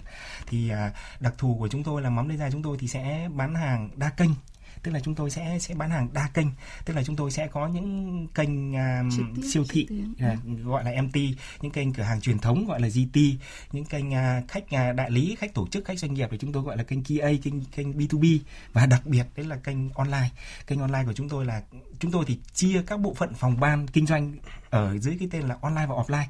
thì 0.47 0.69
à, 0.69 0.91
đặc 1.19 1.33
thù 1.37 1.55
của 1.59 1.67
chúng 1.67 1.83
tôi 1.83 2.00
là 2.01 2.09
mắm 2.09 2.29
lê 2.29 2.37
gia 2.37 2.49
chúng 2.49 2.63
tôi 2.63 2.77
thì 2.79 2.87
sẽ 2.87 3.29
bán 3.33 3.55
hàng 3.55 3.89
đa 3.95 4.09
kênh 4.09 4.31
tức 4.83 4.91
là 4.91 4.99
chúng 4.99 5.15
tôi 5.15 5.29
sẽ 5.29 5.57
sẽ 5.59 5.75
bán 5.75 5.89
hàng 5.89 6.07
đa 6.13 6.29
kênh. 6.33 6.47
Tức 6.85 6.93
là 6.93 7.03
chúng 7.03 7.15
tôi 7.15 7.31
sẽ 7.31 7.47
có 7.47 7.67
những 7.67 8.27
kênh 8.27 8.73
um, 8.73 9.09
tiếp, 9.09 9.41
siêu 9.53 9.63
thị 9.69 9.87
yeah. 10.19 10.37
gọi 10.63 10.83
là 10.83 11.01
MT 11.01 11.15
những 11.61 11.71
kênh 11.71 11.93
cửa 11.93 12.03
hàng 12.03 12.21
truyền 12.21 12.39
thống 12.39 12.65
gọi 12.67 12.79
là 12.81 12.87
GT 12.87 13.17
những 13.71 13.85
kênh 13.85 14.09
uh, 14.09 14.47
khách 14.47 14.63
uh, 14.63 14.95
đại 14.95 15.11
lý 15.11 15.35
khách 15.39 15.53
tổ 15.53 15.67
chức 15.67 15.85
khách 15.85 15.99
doanh 15.99 16.13
nghiệp 16.13 16.27
thì 16.31 16.37
chúng 16.37 16.53
tôi 16.53 16.63
gọi 16.63 16.77
là 16.77 16.83
kênh 16.83 17.03
KA 17.03 17.29
kênh 17.43 17.63
kênh 17.65 17.91
B2B 17.97 18.39
và 18.73 18.85
đặc 18.85 19.01
biệt 19.05 19.25
đấy 19.35 19.45
là 19.45 19.55
kênh 19.55 19.89
online. 19.89 20.29
Kênh 20.67 20.79
online 20.79 21.03
của 21.05 21.13
chúng 21.13 21.29
tôi 21.29 21.45
là 21.45 21.61
chúng 21.99 22.11
tôi 22.11 22.25
thì 22.27 22.39
chia 22.53 22.83
các 22.87 22.99
bộ 22.99 23.13
phận 23.13 23.33
phòng 23.33 23.59
ban 23.59 23.87
kinh 23.87 24.05
doanh 24.05 24.33
ở 24.69 24.97
dưới 24.97 25.15
cái 25.19 25.27
tên 25.31 25.41
là 25.41 25.57
online 25.61 25.85
và 25.85 25.95
offline. 25.95 26.25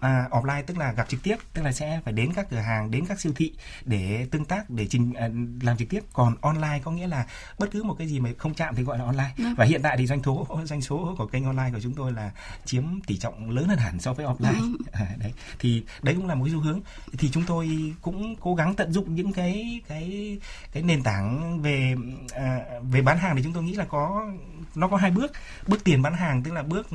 À, 0.00 0.28
offline 0.30 0.62
tức 0.62 0.78
là 0.78 0.92
gặp 0.92 1.08
trực 1.08 1.22
tiếp 1.22 1.36
tức 1.52 1.62
là 1.62 1.72
sẽ 1.72 2.00
phải 2.04 2.12
đến 2.12 2.32
các 2.34 2.46
cửa 2.50 2.56
hàng 2.56 2.90
đến 2.90 3.04
các 3.06 3.20
siêu 3.20 3.32
thị 3.36 3.52
để 3.84 4.26
tương 4.30 4.44
tác 4.44 4.70
để 4.70 4.86
trình 4.90 5.14
à, 5.14 5.28
làm 5.62 5.76
trực 5.76 5.88
tiếp. 5.88 6.00
Còn 6.12 6.36
online 6.40 6.80
có 6.84 6.90
nghĩa 6.90 7.06
là 7.06 7.26
bất 7.58 7.70
cứ 7.70 7.83
một 7.84 7.94
cái 7.98 8.08
gì 8.08 8.20
mà 8.20 8.30
không 8.38 8.54
chạm 8.54 8.74
thì 8.74 8.82
gọi 8.82 8.98
là 8.98 9.04
online. 9.04 9.32
Vâng. 9.38 9.54
và 9.56 9.64
hiện 9.64 9.82
tại 9.82 9.96
thì 9.96 10.06
doanh 10.06 10.22
số 10.22 10.46
doanh 10.64 10.82
số 10.82 11.14
của 11.18 11.26
kênh 11.26 11.44
online 11.44 11.70
của 11.72 11.80
chúng 11.82 11.94
tôi 11.94 12.12
là 12.12 12.30
chiếm 12.64 12.84
tỷ 13.06 13.16
trọng 13.16 13.50
lớn 13.50 13.68
hơn 13.68 13.78
hẳn 13.78 14.00
so 14.00 14.12
với 14.12 14.26
offline. 14.26 14.60
Vâng. 14.60 14.76
à, 14.92 15.08
đấy. 15.18 15.32
Thì 15.58 15.82
đấy 16.02 16.14
cũng 16.14 16.26
là 16.26 16.34
một 16.34 16.44
cái 16.44 16.54
xu 16.54 16.60
hướng. 16.60 16.80
Thì 17.18 17.30
chúng 17.32 17.42
tôi 17.46 17.94
cũng 18.02 18.36
cố 18.40 18.54
gắng 18.54 18.74
tận 18.74 18.92
dụng 18.92 19.14
những 19.14 19.32
cái 19.32 19.80
cái 19.88 20.38
cái 20.72 20.82
nền 20.82 21.02
tảng 21.02 21.60
về 21.62 21.94
à, 22.32 22.60
về 22.82 23.02
bán 23.02 23.18
hàng 23.18 23.36
thì 23.36 23.42
chúng 23.42 23.52
tôi 23.52 23.62
nghĩ 23.62 23.74
là 23.74 23.84
có 23.84 24.26
nó 24.74 24.88
có 24.88 24.96
hai 24.96 25.10
bước. 25.10 25.32
Bước 25.66 25.84
tiền 25.84 26.02
bán 26.02 26.14
hàng 26.14 26.42
tức 26.42 26.52
là 26.52 26.62
bước 26.62 26.86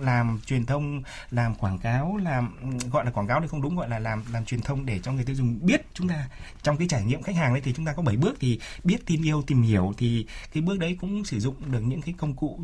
làm 0.00 0.40
truyền 0.46 0.66
thông 0.66 1.02
làm 1.30 1.54
quảng 1.54 1.78
cáo 1.78 2.16
làm 2.16 2.50
gọi 2.92 3.04
là 3.04 3.10
quảng 3.10 3.26
cáo 3.26 3.40
thì 3.40 3.48
không 3.48 3.62
đúng 3.62 3.76
gọi 3.76 3.88
là 3.88 3.98
làm 3.98 4.22
làm 4.32 4.44
truyền 4.44 4.60
thông 4.60 4.86
để 4.86 4.98
cho 4.98 5.12
người 5.12 5.24
tiêu 5.24 5.36
dùng 5.36 5.58
biết. 5.62 5.86
Chúng 5.94 6.08
ta 6.08 6.28
trong 6.62 6.76
cái 6.76 6.88
trải 6.88 7.04
nghiệm 7.04 7.22
khách 7.22 7.36
hàng 7.36 7.54
đấy 7.54 7.62
thì 7.64 7.72
chúng 7.72 7.84
ta 7.84 7.92
có 7.92 8.02
7 8.02 8.16
bước 8.16 8.36
thì 8.40 8.60
biết 8.84 9.06
tin 9.06 9.22
yêu 9.22 9.42
tìm 9.46 9.62
hiểu 9.62 9.94
thì 9.96 10.26
cái 10.52 10.62
bước 10.62 10.78
đấy 10.78 10.96
cũng 11.00 11.24
sử 11.24 11.40
dụng 11.40 11.72
được 11.72 11.80
những 11.80 12.02
cái 12.02 12.14
công 12.18 12.34
cụ 12.34 12.60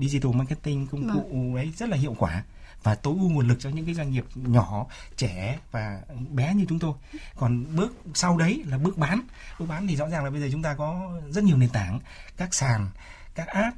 digital 0.00 0.32
marketing 0.32 0.86
công 0.86 1.10
cụ 1.14 1.52
đấy 1.56 1.72
rất 1.76 1.88
là 1.88 1.96
hiệu 1.96 2.16
quả 2.18 2.44
và 2.82 2.94
tối 2.94 3.14
ưu 3.18 3.30
nguồn 3.30 3.48
lực 3.48 3.56
cho 3.60 3.70
những 3.70 3.84
cái 3.84 3.94
doanh 3.94 4.12
nghiệp 4.12 4.24
nhỏ 4.34 4.86
trẻ 5.16 5.58
và 5.70 6.00
bé 6.30 6.54
như 6.54 6.64
chúng 6.68 6.78
tôi. 6.78 6.92
Còn 7.36 7.76
bước 7.76 7.94
sau 8.14 8.36
đấy 8.36 8.62
là 8.66 8.78
bước 8.78 8.98
bán. 8.98 9.20
Bước 9.58 9.66
bán 9.68 9.86
thì 9.86 9.96
rõ 9.96 10.08
ràng 10.08 10.24
là 10.24 10.30
bây 10.30 10.40
giờ 10.40 10.48
chúng 10.52 10.62
ta 10.62 10.74
có 10.74 11.20
rất 11.30 11.44
nhiều 11.44 11.56
nền 11.56 11.68
tảng 11.68 12.00
các 12.36 12.54
sàn 12.54 12.88
các 13.34 13.46
app 13.46 13.76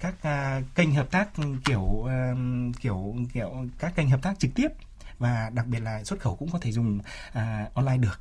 các 0.00 0.14
uh, 0.14 0.64
kênh 0.74 0.94
hợp 0.94 1.10
tác 1.10 1.28
kiểu 1.64 1.80
uh, 1.80 2.08
kiểu 2.80 3.16
kiểu 3.32 3.66
các 3.78 3.96
kênh 3.96 4.10
hợp 4.10 4.22
tác 4.22 4.38
trực 4.38 4.50
tiếp 4.54 4.68
và 5.18 5.50
đặc 5.54 5.66
biệt 5.66 5.80
là 5.80 6.04
xuất 6.04 6.20
khẩu 6.20 6.36
cũng 6.36 6.50
có 6.50 6.58
thể 6.58 6.72
dùng 6.72 6.98
uh, 6.98 7.74
online 7.74 7.96
được 7.96 8.20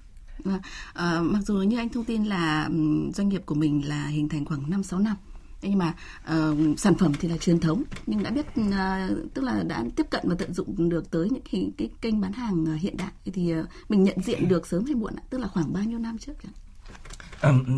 À, 0.94 1.22
mặc 1.22 1.40
dù 1.46 1.56
như 1.56 1.78
anh 1.78 1.90
thông 1.90 2.06
tin 2.06 2.24
là 2.24 2.70
doanh 3.14 3.30
nghiệp 3.30 3.42
của 3.46 3.56
mình 3.56 3.88
là 3.88 4.08
hình 4.08 4.30
thành 4.30 4.46
khoảng 4.46 4.70
5 4.70 4.84
6 4.84 5.00
năm. 5.00 5.16
Thế 5.62 5.70
nhưng 5.70 5.80
mà 5.80 5.94
uh, 6.24 6.80
sản 6.80 6.96
phẩm 6.96 7.14
thì 7.20 7.30
là 7.30 7.38
truyền 7.38 7.60
thống 7.60 7.84
nhưng 8.08 8.24
đã 8.24 8.32
biết 8.32 8.46
uh, 8.60 9.34
tức 9.34 9.42
là 9.42 9.64
đã 9.68 9.84
tiếp 9.96 10.06
cận 10.10 10.22
và 10.30 10.36
tận 10.40 10.54
dụng 10.54 10.90
được 10.90 11.12
tới 11.12 11.30
những 11.30 11.44
cái, 11.52 11.72
cái 11.78 11.90
kênh 12.02 12.22
bán 12.22 12.34
hàng 12.34 12.64
uh, 12.64 12.82
hiện 12.82 12.98
đại 12.98 13.12
thì 13.26 13.54
uh, 13.60 13.66
mình 13.90 14.04
nhận 14.04 14.18
diện 14.26 14.48
được 14.48 14.68
sớm 14.68 14.86
hay 14.86 14.96
muộn 14.96 15.16
ạ? 15.16 15.24
tức 15.30 15.38
là 15.38 15.48
khoảng 15.48 15.74
bao 15.74 15.84
nhiêu 15.84 16.00
năm 16.00 16.18
trước 16.18 16.34
chẳng? 16.44 16.54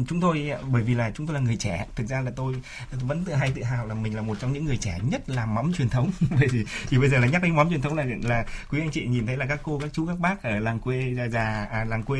Chúng 0.07 0.21
tôi 0.21 0.51
bởi 0.71 0.83
vì 0.83 0.93
là 0.93 1.11
chúng 1.11 1.27
tôi 1.27 1.33
là 1.33 1.39
người 1.39 1.55
trẻ 1.55 1.85
thực 1.95 2.07
ra 2.07 2.21
là 2.21 2.31
tôi 2.35 2.55
vẫn 2.91 3.23
tự 3.25 3.33
hay 3.33 3.51
tự 3.55 3.63
hào 3.63 3.87
là 3.87 3.93
mình 3.93 4.15
là 4.15 4.21
một 4.21 4.37
trong 4.39 4.53
những 4.53 4.65
người 4.65 4.77
trẻ 4.77 4.99
nhất 5.03 5.29
làm 5.29 5.55
mắm 5.55 5.73
truyền 5.73 5.89
thống. 5.89 6.11
Bởi 6.39 6.47
vì 6.47 6.65
thì 6.89 6.97
bây 6.97 7.09
giờ 7.09 7.19
là 7.19 7.27
nhắc 7.27 7.43
đến 7.43 7.55
mắm 7.55 7.69
truyền 7.69 7.81
thống 7.81 7.97
là 7.97 8.05
là 8.23 8.45
quý 8.69 8.79
anh 8.79 8.91
chị 8.91 9.07
nhìn 9.07 9.25
thấy 9.25 9.37
là 9.37 9.45
các 9.45 9.59
cô 9.63 9.79
các 9.79 9.89
chú 9.93 10.07
các 10.07 10.19
bác 10.19 10.43
ở 10.43 10.59
làng 10.59 10.79
quê 10.79 11.13
già 11.17 11.27
già 11.27 11.67
à, 11.71 11.83
làng 11.83 12.03
quê 12.03 12.19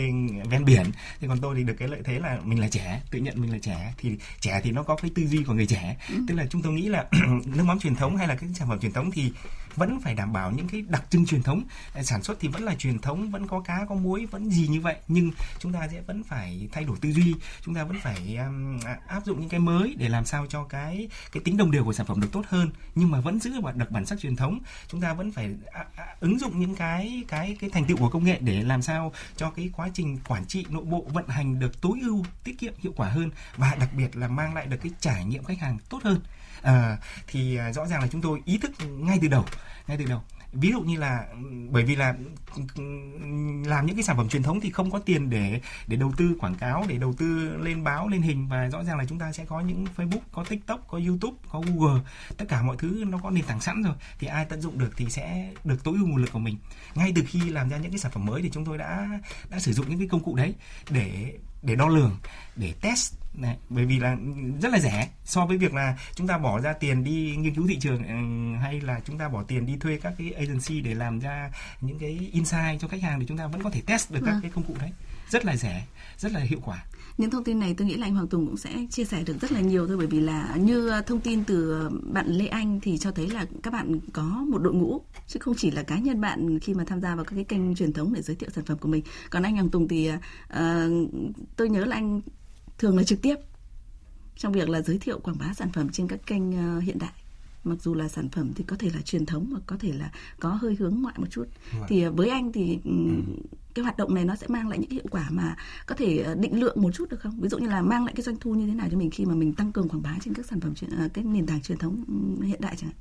ven 0.49 0.65
biển. 0.65 0.85
Thì 1.19 1.27
còn 1.27 1.39
tôi 1.41 1.55
thì 1.55 1.63
được 1.63 1.75
cái 1.79 1.87
lợi 1.87 2.01
thế 2.03 2.19
là 2.19 2.37
mình 2.43 2.59
là 2.59 2.67
trẻ 2.67 3.01
tự 3.11 3.19
nhận 3.19 3.41
mình 3.41 3.51
là 3.51 3.57
trẻ. 3.61 3.93
Thì 3.97 4.17
trẻ 4.39 4.61
thì 4.63 4.71
nó 4.71 4.83
có 4.83 4.95
cái 4.95 5.11
tư 5.15 5.27
duy 5.27 5.43
của 5.43 5.53
người 5.53 5.67
trẻ. 5.67 5.97
Tức 6.27 6.35
là 6.35 6.45
chúng 6.49 6.61
tôi 6.61 6.73
nghĩ 6.73 6.87
là 6.89 7.05
nước 7.45 7.63
mắm 7.63 7.79
truyền 7.79 7.95
thống 7.95 8.17
hay 8.17 8.27
là 8.27 8.35
các 8.35 8.49
sản 8.53 8.69
phẩm 8.69 8.79
truyền 8.79 8.93
thống 8.93 9.11
thì 9.11 9.31
vẫn 9.77 9.99
phải 9.99 10.15
đảm 10.15 10.33
bảo 10.33 10.51
những 10.51 10.67
cái 10.67 10.81
đặc 10.87 11.03
trưng 11.09 11.25
truyền 11.25 11.43
thống. 11.43 11.63
Sản 12.01 12.23
xuất 12.23 12.37
thì 12.39 12.47
vẫn 12.47 12.63
là 12.63 12.75
truyền 12.75 12.99
thống 12.99 13.31
vẫn 13.31 13.47
có 13.47 13.59
cá 13.59 13.85
có 13.89 13.95
muối 13.95 14.25
vẫn 14.25 14.49
gì 14.49 14.67
như 14.67 14.81
vậy. 14.81 14.95
Nhưng 15.07 15.31
chúng 15.59 15.73
ta 15.73 15.87
sẽ 15.91 16.01
vẫn 16.01 16.23
phải 16.23 16.67
thay 16.71 16.83
đổi 16.83 16.97
tư 17.01 17.11
duy 17.11 17.35
chúng 17.61 17.75
ta 17.75 17.83
vẫn 17.83 17.97
phải 18.03 18.37
um, 18.37 18.79
à, 18.85 18.97
áp 19.07 19.25
dụng 19.25 19.39
những 19.39 19.49
cái 19.49 19.59
mới 19.59 19.95
để 19.97 20.09
làm 20.09 20.25
sao 20.25 20.45
cho 20.49 20.63
cái 20.63 21.09
cái 21.31 21.43
tính 21.43 21.57
đồng 21.57 21.71
đều 21.71 21.83
của 21.83 21.93
sản 21.93 22.05
phẩm 22.05 22.21
được 22.21 22.31
tốt 22.31 22.45
hơn. 22.47 22.71
Nhưng 22.95 23.11
mà 23.11 23.21
vẫn 23.21 23.39
giữ 23.39 23.51
được 23.75 23.91
bản 23.91 24.05
sắc 24.05 24.19
truyền 24.19 24.35
thống. 24.35 24.59
Chúng 24.87 25.01
ta 25.01 25.13
vẫn 25.13 25.31
phải 25.31 25.55
à, 25.71 25.85
à, 25.95 26.15
ứng 26.19 26.39
dụng 26.39 26.59
những 26.59 26.75
cái 26.75 27.23
cái 27.27 27.57
cái 27.59 27.69
thành 27.69 27.85
tựu 27.85 27.97
của 27.97 28.09
công 28.09 28.23
nghệ 28.23 28.37
để 28.41 28.63
làm 28.63 28.81
sao 28.81 29.13
cho 29.35 29.49
cái 29.49 29.69
quá 29.75 29.89
trình 29.93 30.19
quản 30.27 30.45
trị 30.45 30.65
nội 30.69 30.85
bộ 30.85 31.05
vận 31.13 31.27
hành 31.27 31.59
được 31.59 31.81
tối 31.81 31.99
ưu 32.01 32.25
tiết 32.43 32.59
kiệm 32.59 32.73
hiệu 32.77 32.93
quả 32.95 33.09
hơn 33.09 33.31
và 33.57 33.75
đặc 33.79 33.89
biệt 33.93 34.15
là 34.15 34.27
mang 34.27 34.53
lại 34.53 34.65
được 34.65 34.77
cái 34.83 34.91
trải 34.99 35.25
nghiệm 35.25 35.43
khách 35.43 35.59
hàng 35.59 35.77
tốt 35.89 36.03
hơn 36.03 36.19
à, 36.61 36.97
thì 37.27 37.55
ờ, 37.55 37.71
rõ 37.71 37.85
ràng 37.87 38.01
là 38.01 38.07
chúng 38.11 38.21
tôi 38.21 38.41
ý 38.45 38.57
thức 38.57 38.71
ngay 38.89 39.17
từ 39.21 39.27
đầu 39.27 39.45
ngay 39.87 39.97
từ 39.97 40.05
đầu. 40.05 40.21
Ví 40.53 40.71
dụ 40.71 40.81
như 40.81 40.97
là 40.97 41.25
bởi 41.69 41.83
vì 41.83 41.95
là 41.95 42.13
làm 43.65 43.85
những 43.85 43.95
cái 43.95 44.03
sản 44.03 44.17
phẩm 44.17 44.29
truyền 44.29 44.43
thống 44.43 44.59
thì 44.61 44.69
không 44.69 44.91
có 44.91 44.99
tiền 44.99 45.29
để 45.29 45.61
để 45.87 45.97
đầu 45.97 46.11
tư 46.17 46.35
quảng 46.39 46.55
cáo 46.55 46.85
để 46.87 46.97
đầu 46.97 47.13
tư 47.13 47.57
lên 47.57 47.83
báo 47.83 48.07
lên 48.07 48.21
hình. 48.21 48.47
Và 48.47 48.69
rõ 48.69 48.83
ràng 48.83 48.97
là 48.97 49.05
chúng 49.05 49.19
ta 49.19 49.31
sẽ 49.31 49.45
có 49.45 49.61
những 49.61 49.85
Facebook 49.95 50.19
có 50.31 50.43
TikTok 50.43 50.87
có 50.87 50.99
YouTube 51.07 51.37
có 51.49 51.61
Google. 51.67 52.01
Tất 52.37 52.45
cả 52.49 52.61
mọi 52.61 52.75
thứ 52.79 53.03
nó 53.07 53.17
có 53.17 53.29
nền 53.29 53.43
tảng 53.43 53.61
sẵn 53.61 53.83
rồi. 53.83 53.93
Thì 54.19 54.27
ai 54.27 54.45
tận 54.45 54.61
dụng 54.61 54.77
được 54.77 54.91
thì 54.97 55.09
sẽ 55.09 55.53
được 55.63 55.83
tối 55.83 55.95
ưu 55.97 56.07
nguồn 56.07 56.21
lực 56.21 56.31
của 56.31 56.39
mình. 56.39 56.57
Ngay 56.95 57.11
từ 57.15 57.23
khi 57.27 57.49
làm 57.49 57.69
ra 57.69 57.77
những 57.77 57.91
cái 57.91 57.99
sản 57.99 58.11
phẩm 58.11 58.25
mới 58.25 58.41
thì 58.41 58.49
chúng 58.49 58.65
tôi 58.65 58.77
đã 58.77 59.07
đã 59.49 59.59
sử 59.59 59.73
dụng 59.73 59.89
những 59.89 59.99
cái 59.99 60.07
công 60.07 60.23
cụ 60.23 60.35
đấy 60.35 60.55
để 60.89 61.33
để 61.61 61.75
đo 61.75 61.87
lường 61.87 62.17
để 62.55 62.73
test. 62.81 63.13
Này 63.33 63.57
bởi 63.69 63.85
vì 63.85 63.99
là 63.99 64.17
rất 64.61 64.71
là 64.71 64.79
rẻ. 64.79 65.09
So 65.25 65.45
với 65.45 65.57
việc 65.57 65.73
là 65.73 65.97
chúng 66.15 66.27
ta 66.27 66.37
bỏ 66.37 66.59
ra 66.59 66.73
tiền 66.73 67.03
đi 67.03 67.35
nghiên 67.37 67.55
cứu 67.55 67.67
thị 67.67 67.77
trường 67.79 68.03
ừ, 68.07 68.57
hay 68.61 68.81
là 68.81 68.99
chúng 69.05 69.17
ta 69.17 69.29
bỏ 69.29 69.43
tiền 69.43 69.65
đi 69.65 69.77
thuê 69.77 69.99
các 70.01 70.13
cái 70.17 70.31
agency 70.31 70.81
để 70.81 70.93
làm 70.93 71.19
ra 71.19 71.51
những 71.81 71.99
cái 71.99 72.29
insight 72.33 72.81
cho 72.81 72.87
khách 72.87 73.01
hàng 73.01 73.19
thì 73.19 73.25
chúng 73.25 73.37
ta 73.37 73.47
vẫn 73.47 73.63
có 73.63 73.69
thể 73.69 73.81
test 73.85 74.11
được 74.11 74.21
các 74.25 74.31
à. 74.31 74.39
cái 74.41 74.51
công 74.55 74.63
cụ 74.63 74.75
đấy. 74.79 74.91
Rất 75.29 75.45
là 75.45 75.55
rẻ 75.55 75.85
rất 76.17 76.31
là 76.31 76.39
hiệu 76.39 76.59
quả 76.65 76.83
những 77.17 77.29
thông 77.29 77.43
tin 77.43 77.59
này 77.59 77.73
tôi 77.77 77.87
nghĩ 77.87 77.95
là 77.95 78.07
anh 78.07 78.13
Hoàng 78.13 78.27
Tùng 78.27 78.47
cũng 78.47 78.57
sẽ 78.57 78.85
chia 78.91 79.03
sẻ 79.03 79.23
được 79.23 79.41
rất 79.41 79.51
là 79.51 79.61
nhiều 79.61 79.87
thôi 79.87 79.97
bởi 79.97 80.07
vì 80.07 80.19
là 80.19 80.55
như 80.55 80.91
thông 81.07 81.19
tin 81.19 81.43
từ 81.43 81.89
bạn 82.13 82.27
Lê 82.27 82.47
Anh 82.47 82.79
thì 82.79 82.97
cho 82.97 83.11
thấy 83.11 83.29
là 83.29 83.45
các 83.63 83.73
bạn 83.73 83.99
có 84.13 84.23
một 84.23 84.57
đội 84.57 84.73
ngũ 84.73 85.01
chứ 85.27 85.39
không 85.39 85.55
chỉ 85.57 85.71
là 85.71 85.83
cá 85.83 85.99
nhân 85.99 86.21
bạn 86.21 86.59
khi 86.59 86.73
mà 86.73 86.83
tham 86.87 87.01
gia 87.01 87.15
vào 87.15 87.25
các 87.25 87.35
cái 87.35 87.43
kênh 87.43 87.75
truyền 87.75 87.93
thống 87.93 88.13
để 88.13 88.21
giới 88.21 88.35
thiệu 88.35 88.49
sản 88.55 88.65
phẩm 88.65 88.77
của 88.77 88.87
mình. 88.87 89.03
Còn 89.29 89.43
anh 89.43 89.53
Hoàng 89.53 89.69
Tùng 89.69 89.87
thì 89.87 90.11
uh, 90.11 90.19
tôi 91.55 91.69
nhớ 91.69 91.85
là 91.85 91.95
anh 91.95 92.21
thường 92.77 92.97
là 92.97 93.03
trực 93.03 93.21
tiếp 93.21 93.35
trong 94.35 94.53
việc 94.53 94.69
là 94.69 94.81
giới 94.81 94.97
thiệu 94.97 95.19
quảng 95.19 95.37
bá 95.39 95.53
sản 95.53 95.71
phẩm 95.73 95.89
trên 95.89 96.07
các 96.07 96.19
kênh 96.25 96.49
uh, 96.49 96.83
hiện 96.83 96.99
đại. 96.99 97.13
Mặc 97.63 97.81
dù 97.81 97.93
là 97.93 98.07
sản 98.07 98.29
phẩm 98.29 98.51
thì 98.55 98.63
có 98.63 98.75
thể 98.79 98.89
là 98.93 99.01
truyền 99.01 99.25
thống 99.25 99.47
hoặc 99.51 99.63
có 99.65 99.77
thể 99.79 99.93
là 99.93 100.11
có 100.39 100.49
hơi 100.49 100.75
hướng 100.79 101.01
ngoại 101.01 101.15
một 101.17 101.27
chút. 101.29 101.45
Đúng 101.73 101.83
thì 101.87 102.05
với 102.05 102.29
anh 102.29 102.51
thì 102.51 102.79
ừ. 102.83 102.91
Cái 103.77 103.83
hoạt 103.83 103.97
động 103.97 104.15
này 104.15 104.25
nó 104.25 104.35
sẽ 104.35 104.47
mang 104.49 104.69
lại 104.69 104.79
những 104.79 104.89
hiệu 104.89 105.03
quả 105.11 105.27
mà 105.29 105.55
có 105.85 105.95
thể 105.95 106.25
uh, 106.31 106.37
định 106.37 106.59
lượng 106.59 106.81
một 106.81 106.91
chút 106.93 107.09
được 107.09 107.19
không? 107.21 107.39
Ví 107.41 107.49
dụ 107.49 107.57
như 107.57 107.67
là 107.67 107.81
mang 107.81 108.05
lại 108.05 108.13
cái 108.17 108.23
doanh 108.23 108.37
thu 108.39 108.53
như 108.53 108.67
thế 108.67 108.73
nào 108.73 108.87
cho 108.91 108.97
mình 108.97 109.09
khi 109.11 109.25
mà 109.25 109.33
mình 109.35 109.53
tăng 109.53 109.71
cường 109.71 109.89
quảng 109.89 110.01
bá 110.01 110.15
trên 110.21 110.33
các 110.33 110.45
sản 110.45 110.61
phẩm 110.61 110.73
uh, 111.05 111.13
cái 111.13 111.23
nền 111.23 111.45
tảng 111.45 111.61
truyền 111.61 111.77
thống 111.77 112.03
ừ, 112.07 112.45
hiện 112.45 112.61
đại 112.61 112.75
chẳng 112.75 112.89
hạn? 112.89 112.99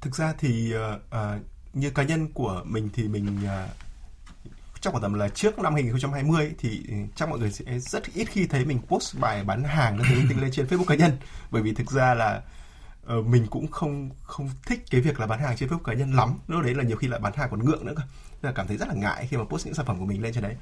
Thực 0.00 0.16
ra 0.16 0.34
thì 0.38 0.74
uh, 0.74 1.42
như 1.74 1.90
cá 1.90 2.02
nhân 2.02 2.32
của 2.32 2.62
mình 2.66 2.88
thì 2.92 3.08
mình 3.08 3.26
uh, 3.44 3.70
trong 4.80 4.92
khoảng 4.92 5.02
tầm 5.02 5.14
là 5.14 5.28
trước 5.28 5.58
năm 5.58 5.74
2020 5.74 6.54
thì 6.58 6.82
chắc 7.14 7.28
mọi 7.28 7.38
người 7.38 7.52
sẽ 7.52 7.78
rất 7.78 8.14
ít 8.14 8.24
khi 8.24 8.46
thấy 8.46 8.64
mình 8.64 8.80
post 8.88 9.18
bài 9.18 9.44
bán 9.44 9.64
hàng 9.64 9.98
thứ 10.08 10.40
lên 10.40 10.50
trên 10.52 10.66
Facebook 10.66 10.84
cá 10.84 10.94
nhân. 10.94 11.16
Bởi 11.50 11.62
vì 11.62 11.74
thực 11.74 11.90
ra 11.90 12.14
là 12.14 12.36
uh, 12.36 12.65
mình 13.06 13.46
cũng 13.50 13.70
không 13.70 14.10
không 14.22 14.50
thích 14.66 14.84
cái 14.90 15.00
việc 15.00 15.20
là 15.20 15.26
bán 15.26 15.40
hàng 15.40 15.56
trên 15.56 15.68
Facebook 15.68 15.82
cá 15.82 15.92
nhân 15.92 16.12
lắm. 16.12 16.38
Lúc 16.48 16.62
đấy 16.62 16.74
là 16.74 16.84
nhiều 16.84 16.96
khi 16.96 17.08
lại 17.08 17.20
bán 17.20 17.32
hàng 17.36 17.48
còn 17.50 17.64
ngượng 17.64 17.86
nữa 17.86 17.92
cơ. 17.96 18.02
Là 18.42 18.52
cảm 18.52 18.66
thấy 18.66 18.76
rất 18.76 18.88
là 18.88 18.94
ngại 18.94 19.26
khi 19.30 19.36
mà 19.36 19.44
post 19.44 19.66
những 19.66 19.74
sản 19.74 19.86
phẩm 19.86 19.98
của 19.98 20.04
mình 20.04 20.22
lên 20.22 20.32
trên 20.32 20.42
đấy 20.42 20.56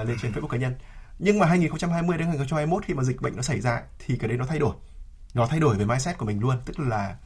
uh, 0.00 0.08
lên 0.08 0.16
trên 0.22 0.32
Facebook 0.34 0.48
cá 0.48 0.56
nhân. 0.56 0.74
Nhưng 1.18 1.38
mà 1.38 1.46
2020 1.46 2.18
đến 2.18 2.26
2021 2.26 2.84
khi 2.84 2.94
mà 2.94 3.02
dịch 3.02 3.20
bệnh 3.20 3.36
nó 3.36 3.42
xảy 3.42 3.60
ra 3.60 3.82
thì 3.98 4.16
cái 4.16 4.28
đấy 4.28 4.38
nó 4.38 4.46
thay 4.46 4.58
đổi. 4.58 4.74
Nó 5.34 5.46
thay 5.46 5.60
đổi 5.60 5.76
về 5.76 5.84
mindset 5.84 6.18
của 6.18 6.26
mình 6.26 6.40
luôn. 6.40 6.56
Tức 6.64 6.78
là 6.78 7.16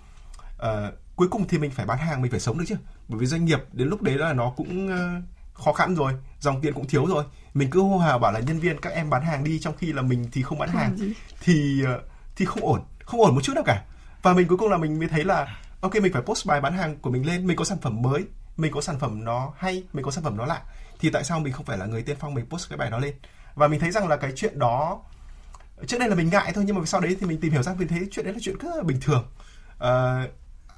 uh, 0.57 0.95
cuối 1.17 1.29
cùng 1.31 1.49
thì 1.49 1.59
mình 1.59 1.71
phải 1.71 1.87
bán 1.87 1.99
hàng 1.99 2.23
mình 2.23 2.31
phải 2.31 2.41
sống 2.41 2.59
được 2.59 2.65
chứ. 2.69 2.77
Bởi 3.09 3.19
vì 3.19 3.27
doanh 3.27 3.45
nghiệp 3.45 3.61
đến 3.73 3.89
lúc 3.89 4.03
đấy 4.03 4.19
là 4.19 4.33
nó 4.33 4.53
cũng 4.57 4.87
uh, 4.87 5.25
khó 5.55 5.73
khăn 5.73 5.95
rồi 5.95 6.13
dòng 6.41 6.61
tiền 6.61 6.75
cũng 6.75 6.89
thiếu 6.89 7.07
rồi. 7.07 7.25
Mình 7.55 7.71
cứ 7.71 7.81
hô 7.81 7.99
hào 7.99 8.19
bảo 8.19 8.33
là 8.33 8.41
nhân 8.41 8.59
viên 8.59 8.81
các 8.81 8.93
em 8.93 9.11
bán 9.11 9.23
hàng 9.23 9.45
đi 9.45 9.59
trong 9.59 9.77
khi 9.77 9.93
là 9.93 10.03
mình 10.03 10.29
thì 10.33 10.43
không 10.43 10.59
bán 10.59 10.69
hàng. 10.69 10.97
thì 11.43 11.83
thì 12.37 12.45
không 12.45 12.65
ổn. 12.65 12.81
Không 13.05 13.21
ổn 13.21 13.35
một 13.35 13.41
chút 13.43 13.53
nào 13.55 13.65
cả 13.67 13.85
và 14.23 14.35
mình 14.35 14.49
cuối 14.49 14.59
cùng 14.59 14.71
là 14.71 14.77
mình 14.77 14.99
mới 14.99 15.09
thấy 15.09 15.25
là 15.25 15.59
ok 15.81 15.95
mình 15.95 16.13
phải 16.13 16.23
post 16.23 16.47
bài 16.47 16.61
bán 16.61 16.73
hàng 16.73 16.97
của 16.99 17.11
mình 17.11 17.27
lên 17.27 17.47
mình 17.47 17.57
có 17.57 17.65
sản 17.65 17.79
phẩm 17.83 18.03
mới 18.03 18.25
mình 18.57 18.73
có 18.73 18.81
sản 18.81 18.99
phẩm 18.99 19.25
nó 19.25 19.53
hay 19.57 19.85
mình 19.93 20.05
có 20.05 20.11
sản 20.11 20.25
phẩm 20.25 20.37
nó 20.37 20.47
lạ. 20.47 20.63
Thì 21.01 21.11
tại 21.11 21.25
sao 21.25 21.41
mình 21.41 21.53
không 21.53 21.67
phải 21.67 21.79
là 21.79 21.87
người 21.87 22.03
tiên 22.03 22.17
phong 22.21 22.35
mình 22.35 22.47
post 22.51 22.69
cái 22.69 22.77
bài 22.77 22.91
đó 22.91 22.99
lên? 22.99 23.15
Và 23.55 23.69
mình 23.69 23.81
thấy 23.81 23.91
rằng 23.91 24.09
là 24.09 24.17
cái 24.17 24.33
chuyện 24.37 24.59
đó 24.59 25.01
trước 25.87 25.99
đây 25.99 26.09
là 26.09 26.15
mình 26.15 26.31
ngại 26.31 26.53
thôi 26.55 26.65
nhưng 26.67 26.79
mà 26.79 26.85
sau 26.85 27.01
đấy 27.01 27.17
thì 27.21 27.27
mình 27.27 27.41
tìm 27.41 27.53
hiểu 27.53 27.63
ra 27.63 27.75
mình 27.79 27.89
thấy 27.89 28.09
chuyện 28.11 28.25
đấy 28.25 28.35
là 28.35 28.41
chuyện 28.43 28.59
rất 28.59 28.77
là 28.77 28.83
bình 28.83 29.01
thường. 29.01 29.25
Uh, 29.77 30.31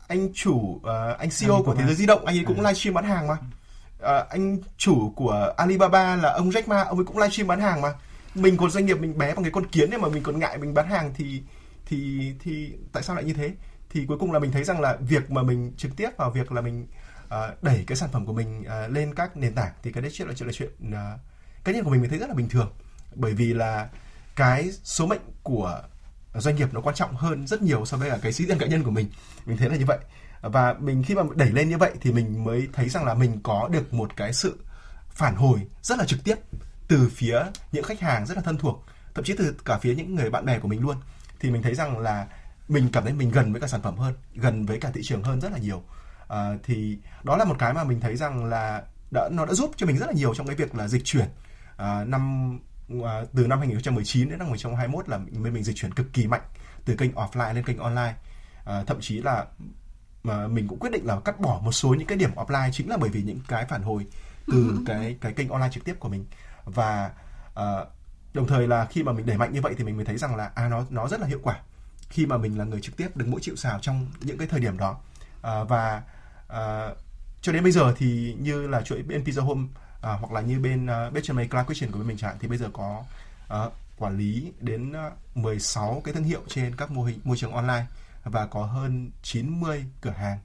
anh 0.08 0.32
chủ 0.34 0.52
uh, 0.76 1.18
anh 1.18 1.28
CEO 1.40 1.62
của 1.62 1.74
thế 1.74 1.84
giới 1.86 1.94
di 1.94 2.06
động 2.06 2.26
anh 2.26 2.36
ấy 2.36 2.44
cũng 2.44 2.60
à. 2.60 2.62
livestream 2.62 2.94
bán 2.94 3.04
hàng 3.04 3.26
mà. 3.26 3.34
Uh, 3.34 4.28
anh 4.28 4.58
chủ 4.76 5.12
của 5.16 5.52
Alibaba 5.56 6.16
là 6.16 6.32
ông 6.32 6.50
Jack 6.50 6.62
Ma 6.66 6.82
ông 6.82 6.98
ấy 6.98 7.04
cũng 7.04 7.18
livestream 7.18 7.48
bán 7.48 7.60
hàng 7.60 7.80
mà. 7.80 7.88
Mình 8.34 8.56
còn 8.56 8.70
doanh 8.70 8.86
nghiệp 8.86 9.00
mình 9.00 9.18
bé 9.18 9.34
bằng 9.34 9.44
cái 9.44 9.52
con 9.52 9.66
kiến 9.66 9.90
này 9.90 9.98
mà 9.98 10.08
mình 10.08 10.22
còn 10.22 10.38
ngại 10.38 10.58
mình 10.58 10.74
bán 10.74 10.88
hàng 10.88 11.12
thì 11.14 11.42
thì 11.86 12.32
thì 12.40 12.72
tại 12.92 13.02
sao 13.02 13.16
lại 13.16 13.24
như 13.24 13.32
thế? 13.32 13.54
Thì 13.90 14.04
cuối 14.08 14.18
cùng 14.18 14.32
là 14.32 14.38
mình 14.38 14.52
thấy 14.52 14.64
rằng 14.64 14.80
là 14.80 14.96
việc 14.96 15.30
mà 15.30 15.42
mình 15.42 15.72
trực 15.76 15.96
tiếp 15.96 16.10
vào 16.16 16.30
việc 16.30 16.52
là 16.52 16.60
mình 16.60 16.86
uh, 17.24 17.62
đẩy 17.62 17.84
cái 17.86 17.96
sản 17.96 18.08
phẩm 18.12 18.26
của 18.26 18.32
mình 18.32 18.60
uh, 18.60 18.92
lên 18.92 19.14
các 19.14 19.36
nền 19.36 19.54
tảng 19.54 19.72
thì 19.82 19.92
cái 19.92 20.02
đấy 20.02 20.10
chuyện 20.14 20.28
là 20.28 20.34
chuyện 20.34 20.46
là 20.46 20.52
chuyện 20.52 20.70
uh, 20.88 21.20
cá 21.64 21.72
nhân 21.72 21.84
của 21.84 21.90
mình 21.90 22.00
mình 22.00 22.10
thấy 22.10 22.18
rất 22.18 22.28
là 22.28 22.34
bình 22.34 22.48
thường. 22.48 22.72
Bởi 23.14 23.32
vì 23.32 23.54
là 23.54 23.88
cái 24.36 24.70
số 24.84 25.06
mệnh 25.06 25.20
của 25.42 25.82
doanh 26.34 26.56
nghiệp 26.56 26.68
nó 26.74 26.80
quan 26.80 26.94
trọng 26.94 27.16
hơn 27.16 27.46
rất 27.46 27.62
nhiều 27.62 27.84
so 27.84 27.96
với 27.96 28.10
cả 28.10 28.18
cái 28.22 28.32
sĩ 28.32 28.46
diện 28.46 28.58
cá 28.58 28.66
nhân 28.66 28.82
của 28.82 28.90
mình. 28.90 29.08
Mình 29.46 29.56
thấy 29.56 29.68
là 29.68 29.76
như 29.76 29.84
vậy. 29.86 29.98
Và 30.42 30.74
mình 30.80 31.02
khi 31.02 31.14
mà 31.14 31.22
đẩy 31.34 31.50
lên 31.50 31.68
như 31.68 31.78
vậy 31.78 31.92
thì 32.00 32.12
mình 32.12 32.44
mới 32.44 32.68
thấy 32.72 32.88
rằng 32.88 33.04
là 33.04 33.14
mình 33.14 33.40
có 33.42 33.68
được 33.72 33.94
một 33.94 34.16
cái 34.16 34.32
sự 34.32 34.58
phản 35.10 35.34
hồi 35.34 35.60
rất 35.82 35.98
là 35.98 36.04
trực 36.04 36.24
tiếp 36.24 36.34
từ 36.88 37.10
phía 37.14 37.42
những 37.72 37.84
khách 37.84 38.00
hàng 38.00 38.26
rất 38.26 38.36
là 38.36 38.42
thân 38.42 38.58
thuộc 38.58 38.84
thậm 39.14 39.24
chí 39.24 39.34
từ 39.38 39.54
cả 39.64 39.78
phía 39.78 39.94
những 39.94 40.14
người 40.14 40.30
bạn 40.30 40.44
bè 40.44 40.58
của 40.58 40.68
mình 40.68 40.80
luôn 40.80 40.96
thì 41.44 41.50
mình 41.50 41.62
thấy 41.62 41.74
rằng 41.74 41.98
là 41.98 42.26
mình 42.68 42.88
cảm 42.92 43.04
thấy 43.04 43.12
mình 43.12 43.30
gần 43.30 43.52
với 43.52 43.60
cả 43.60 43.66
sản 43.66 43.82
phẩm 43.82 43.96
hơn 43.96 44.14
gần 44.34 44.66
với 44.66 44.80
cả 44.80 44.90
thị 44.94 45.00
trường 45.04 45.22
hơn 45.22 45.40
rất 45.40 45.52
là 45.52 45.58
nhiều. 45.58 45.82
À, 46.28 46.50
thì 46.62 46.98
đó 47.22 47.36
là 47.36 47.44
một 47.44 47.56
cái 47.58 47.74
mà 47.74 47.84
mình 47.84 48.00
thấy 48.00 48.16
rằng 48.16 48.44
là 48.44 48.82
đã 49.10 49.28
nó 49.32 49.46
đã 49.46 49.54
giúp 49.54 49.70
cho 49.76 49.86
mình 49.86 49.98
rất 49.98 50.06
là 50.06 50.12
nhiều 50.12 50.34
trong 50.34 50.46
cái 50.46 50.56
việc 50.56 50.74
là 50.74 50.88
dịch 50.88 51.04
chuyển. 51.04 51.26
À, 51.76 52.04
năm 52.04 52.58
à, 53.04 53.22
từ 53.36 53.46
năm 53.46 53.58
2019 53.58 54.28
đến 54.28 54.38
năm 54.38 54.48
2021 54.48 55.08
là 55.08 55.18
mình, 55.18 55.52
mình 55.52 55.64
dịch 55.64 55.76
chuyển 55.76 55.94
cực 55.94 56.12
kỳ 56.12 56.26
mạnh 56.26 56.42
từ 56.84 56.96
kênh 56.96 57.12
offline 57.12 57.54
lên 57.54 57.64
kênh 57.64 57.78
online. 57.78 58.14
À, 58.64 58.84
thậm 58.86 59.00
chí 59.00 59.22
là 59.22 59.46
mà 60.22 60.46
mình 60.48 60.68
cũng 60.68 60.78
quyết 60.78 60.92
định 60.92 61.06
là 61.06 61.20
cắt 61.20 61.40
bỏ 61.40 61.60
một 61.64 61.72
số 61.72 61.94
những 61.94 62.06
cái 62.06 62.18
điểm 62.18 62.34
offline 62.34 62.70
chính 62.72 62.90
là 62.90 62.96
bởi 62.96 63.10
vì 63.10 63.22
những 63.22 63.40
cái 63.48 63.66
phản 63.68 63.82
hồi 63.82 64.06
từ 64.46 64.68
ừ. 64.68 64.82
cái 64.86 65.16
cái 65.20 65.32
kênh 65.32 65.48
online 65.48 65.70
trực 65.72 65.84
tiếp 65.84 65.94
của 65.98 66.08
mình. 66.08 66.26
Và 66.64 67.10
uh, 67.52 67.88
đồng 68.34 68.46
thời 68.46 68.68
là 68.68 68.86
khi 68.86 69.02
mà 69.02 69.12
mình 69.12 69.26
đẩy 69.26 69.38
mạnh 69.38 69.52
như 69.52 69.60
vậy 69.60 69.74
thì 69.78 69.84
mình 69.84 69.96
mới 69.96 70.04
thấy 70.04 70.18
rằng 70.18 70.36
là 70.36 70.50
à 70.54 70.68
nó 70.68 70.84
nó 70.90 71.08
rất 71.08 71.20
là 71.20 71.26
hiệu 71.26 71.40
quả 71.42 71.60
khi 72.08 72.26
mà 72.26 72.36
mình 72.36 72.58
là 72.58 72.64
người 72.64 72.80
trực 72.80 72.96
tiếp 72.96 73.16
đứng 73.16 73.30
mũi 73.30 73.40
chịu 73.40 73.56
sào 73.56 73.78
trong 73.78 74.06
những 74.20 74.38
cái 74.38 74.48
thời 74.48 74.60
điểm 74.60 74.78
đó. 74.78 75.00
À, 75.42 75.64
và 75.64 76.02
à, 76.48 76.88
cho 77.40 77.52
đến 77.52 77.62
bây 77.62 77.72
giờ 77.72 77.94
thì 77.98 78.36
như 78.38 78.66
là 78.66 78.82
chuỗi 78.82 79.02
bên 79.02 79.24
Pizza 79.24 79.42
Home 79.42 79.68
à, 80.02 80.12
hoặc 80.12 80.32
là 80.32 80.40
như 80.40 80.60
bên 80.60 80.86
à, 80.86 81.06
uh, 81.06 81.14
Benjamin 81.14 81.48
Cloud 81.48 81.66
Kitchen 81.66 81.90
của 81.90 81.98
bên 81.98 82.08
mình 82.08 82.16
chẳng 82.16 82.36
thì 82.40 82.48
bây 82.48 82.58
giờ 82.58 82.70
có 82.72 83.04
uh, 83.54 83.72
quản 83.98 84.18
lý 84.18 84.52
đến 84.60 84.92
à, 84.92 85.06
uh, 85.06 85.36
16 85.36 86.02
cái 86.04 86.14
thương 86.14 86.24
hiệu 86.24 86.40
trên 86.48 86.76
các 86.76 86.90
mô 86.90 87.04
hình 87.04 87.20
môi 87.24 87.36
trường 87.36 87.52
online 87.52 87.86
và 88.24 88.46
có 88.46 88.64
hơn 88.64 89.10
90 89.22 89.84
cửa 90.00 90.10
hàng 90.10 90.38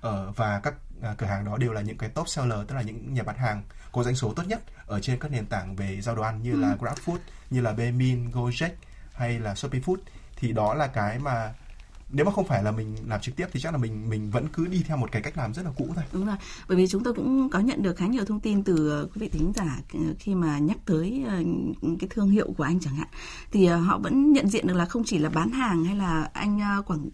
ở 0.00 0.32
và 0.36 0.60
các 0.60 0.74
uh, 0.98 1.18
cửa 1.18 1.26
hàng 1.26 1.44
đó 1.44 1.56
đều 1.56 1.72
là 1.72 1.80
những 1.80 1.98
cái 1.98 2.08
top 2.08 2.28
seller 2.28 2.58
tức 2.68 2.74
là 2.74 2.82
những 2.82 3.14
nhà 3.14 3.22
bán 3.22 3.36
hàng 3.36 3.62
có 3.92 4.02
doanh 4.02 4.16
số 4.16 4.32
tốt 4.36 4.42
nhất 4.46 4.60
ở 4.92 5.00
trên 5.00 5.18
các 5.18 5.30
nền 5.30 5.46
tảng 5.46 5.76
về 5.76 6.00
giao 6.00 6.14
đồ 6.14 6.22
ăn 6.22 6.42
như 6.42 6.52
ừ. 6.52 6.60
là 6.60 6.76
GrabFood, 6.80 7.18
như 7.50 7.60
là 7.60 7.72
Bemin, 7.72 8.30
Gojek 8.30 8.70
hay 9.12 9.38
là 9.40 9.54
Shopee 9.54 9.80
Food 9.80 9.96
thì 10.36 10.52
đó 10.52 10.74
là 10.74 10.86
cái 10.86 11.18
mà 11.18 11.54
nếu 12.12 12.26
mà 12.26 12.32
không 12.32 12.46
phải 12.46 12.62
là 12.62 12.70
mình 12.70 12.96
làm 13.06 13.20
trực 13.20 13.36
tiếp 13.36 13.46
thì 13.52 13.60
chắc 13.60 13.72
là 13.72 13.78
mình 13.78 14.08
mình 14.08 14.30
vẫn 14.30 14.48
cứ 14.52 14.66
đi 14.66 14.82
theo 14.86 14.96
một 14.96 15.12
cái 15.12 15.22
cách 15.22 15.38
làm 15.38 15.54
rất 15.54 15.64
là 15.64 15.70
cũ 15.76 15.88
thôi. 15.94 16.04
Đúng 16.12 16.26
rồi. 16.26 16.36
Bởi 16.68 16.76
vì 16.76 16.88
chúng 16.88 17.04
tôi 17.04 17.14
cũng 17.14 17.50
có 17.50 17.58
nhận 17.58 17.82
được 17.82 17.96
khá 17.96 18.06
nhiều 18.06 18.24
thông 18.24 18.40
tin 18.40 18.62
từ 18.62 18.90
ờ, 18.90 19.04
quý 19.14 19.20
vị 19.20 19.28
thính 19.28 19.52
giả 19.54 19.80
ờ, 19.92 20.00
khi 20.18 20.34
mà 20.34 20.58
nhắc 20.58 20.78
tới 20.86 21.24
ờ, 21.28 21.42
cái 22.00 22.08
thương 22.10 22.30
hiệu 22.30 22.52
của 22.56 22.64
anh 22.64 22.80
chẳng 22.80 22.94
hạn 22.94 23.08
thì 23.52 23.66
họ 23.66 23.98
vẫn 23.98 24.32
nhận 24.32 24.48
diện 24.48 24.66
được 24.66 24.74
là 24.74 24.84
không 24.84 25.02
chỉ 25.04 25.18
là 25.18 25.28
bán 25.28 25.50
hàng 25.50 25.84
hay 25.84 25.96
là 25.96 26.30
anh 26.32 26.60
quảng 26.86 27.08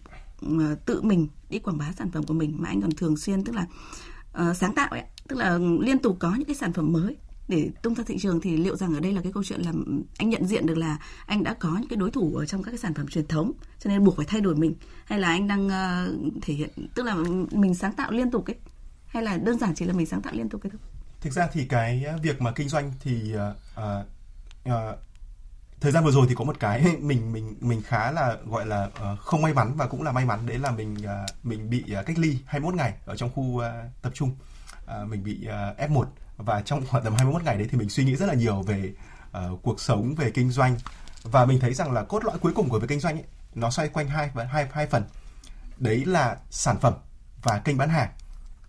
tự 0.85 1.01
mình 1.01 1.27
đi 1.49 1.59
quảng 1.59 1.77
bá 1.77 1.91
sản 1.97 2.11
phẩm 2.11 2.23
của 2.23 2.33
mình 2.33 2.55
mà 2.59 2.69
anh 2.69 2.81
còn 2.81 2.91
thường 2.91 3.17
xuyên 3.17 3.43
tức 3.43 3.55
là 3.55 3.65
uh, 4.49 4.57
sáng 4.57 4.75
tạo 4.75 4.89
ấy, 4.89 5.03
tức 5.27 5.35
là 5.35 5.59
liên 5.79 5.99
tục 5.99 6.17
có 6.19 6.35
những 6.35 6.47
cái 6.47 6.55
sản 6.55 6.73
phẩm 6.73 6.93
mới 6.93 7.17
để 7.49 7.69
tung 7.81 7.95
ra 7.95 8.03
thị 8.07 8.17
trường 8.19 8.41
thì 8.41 8.57
liệu 8.57 8.75
rằng 8.75 8.93
ở 8.93 8.99
đây 8.99 9.13
là 9.13 9.21
cái 9.21 9.31
câu 9.31 9.43
chuyện 9.43 9.61
là 9.61 9.71
anh 10.17 10.29
nhận 10.29 10.45
diện 10.45 10.65
được 10.65 10.77
là 10.77 10.97
anh 11.25 11.43
đã 11.43 11.53
có 11.53 11.77
những 11.79 11.89
cái 11.89 11.97
đối 11.97 12.11
thủ 12.11 12.35
ở 12.35 12.45
trong 12.45 12.63
các 12.63 12.71
cái 12.71 12.77
sản 12.77 12.93
phẩm 12.93 13.07
truyền 13.07 13.27
thống 13.27 13.51
cho 13.79 13.89
nên 13.89 14.03
buộc 14.03 14.17
phải 14.17 14.25
thay 14.25 14.41
đổi 14.41 14.55
mình? 14.55 14.75
Hay 15.05 15.19
là 15.19 15.27
anh 15.27 15.47
đang 15.47 15.67
uh, 15.67 16.33
thể 16.41 16.53
hiện 16.53 16.69
tức 16.95 17.03
là 17.05 17.15
mình 17.51 17.75
sáng 17.75 17.93
tạo 17.93 18.11
liên 18.11 18.31
tục 18.31 18.45
ấy? 18.45 18.55
Hay 19.07 19.23
là 19.23 19.37
đơn 19.37 19.59
giản 19.59 19.75
chỉ 19.75 19.85
là 19.85 19.93
mình 19.93 20.05
sáng 20.05 20.21
tạo 20.21 20.33
liên 20.33 20.49
tục 20.49 20.61
cái 20.63 20.69
thôi? 20.69 20.79
Thực 21.21 21.33
ra 21.33 21.47
thì 21.53 21.65
cái 21.65 22.05
việc 22.21 22.41
mà 22.41 22.51
kinh 22.51 22.69
doanh 22.69 22.93
thì 22.99 23.33
uh, 23.35 23.55
uh, 24.69 24.99
thời 25.81 25.91
gian 25.91 26.03
vừa 26.03 26.11
rồi 26.11 26.25
thì 26.29 26.35
có 26.35 26.43
một 26.43 26.59
cái 26.59 26.97
mình 27.01 27.33
mình 27.33 27.55
mình 27.59 27.81
khá 27.81 28.11
là 28.11 28.37
gọi 28.45 28.65
là 28.65 28.85
uh, 28.85 29.19
không 29.19 29.41
may 29.41 29.53
mắn 29.53 29.73
và 29.75 29.87
cũng 29.87 30.03
là 30.03 30.11
may 30.11 30.25
mắn 30.25 30.45
đấy 30.45 30.59
là 30.59 30.71
mình 30.71 30.93
uh, 30.93 31.45
mình 31.45 31.69
bị 31.69 31.83
uh, 31.99 32.05
cách 32.05 32.17
ly 32.19 32.37
21 32.45 32.75
ngày 32.75 32.93
ở 33.05 33.15
trong 33.15 33.29
khu 33.29 33.43
uh, 33.43 33.63
tập 34.01 34.11
trung. 34.15 34.35
Uh, 34.83 35.09
mình 35.09 35.23
bị 35.23 35.47
uh, 35.47 35.89
F1 35.89 36.05
và 36.39 36.61
trong 36.61 36.85
khoảng 36.87 37.03
tầm 37.03 37.13
21 37.13 37.43
ngày 37.43 37.57
đấy 37.57 37.67
thì 37.71 37.77
mình 37.77 37.89
suy 37.89 38.03
nghĩ 38.05 38.15
rất 38.15 38.25
là 38.25 38.33
nhiều 38.33 38.61
về 38.61 38.93
uh, 39.37 39.59
cuộc 39.63 39.79
sống 39.79 40.15
về 40.15 40.31
kinh 40.31 40.51
doanh. 40.51 40.75
Và 41.23 41.45
mình 41.45 41.59
thấy 41.59 41.73
rằng 41.73 41.91
là 41.91 42.03
cốt 42.03 42.25
lõi 42.25 42.39
cuối 42.39 42.51
cùng 42.55 42.69
của 42.69 42.79
việc 42.79 42.87
kinh 42.89 42.99
doanh 42.99 43.17
ấy, 43.17 43.23
nó 43.55 43.69
xoay 43.69 43.87
quanh 43.87 44.07
hai 44.07 44.29
và 44.33 44.43
hai 44.43 44.67
hai 44.71 44.87
phần. 44.87 45.03
Đấy 45.77 46.05
là 46.05 46.37
sản 46.49 46.77
phẩm 46.81 46.93
và 47.43 47.59
kênh 47.59 47.77
bán 47.77 47.89
hàng. 47.89 48.09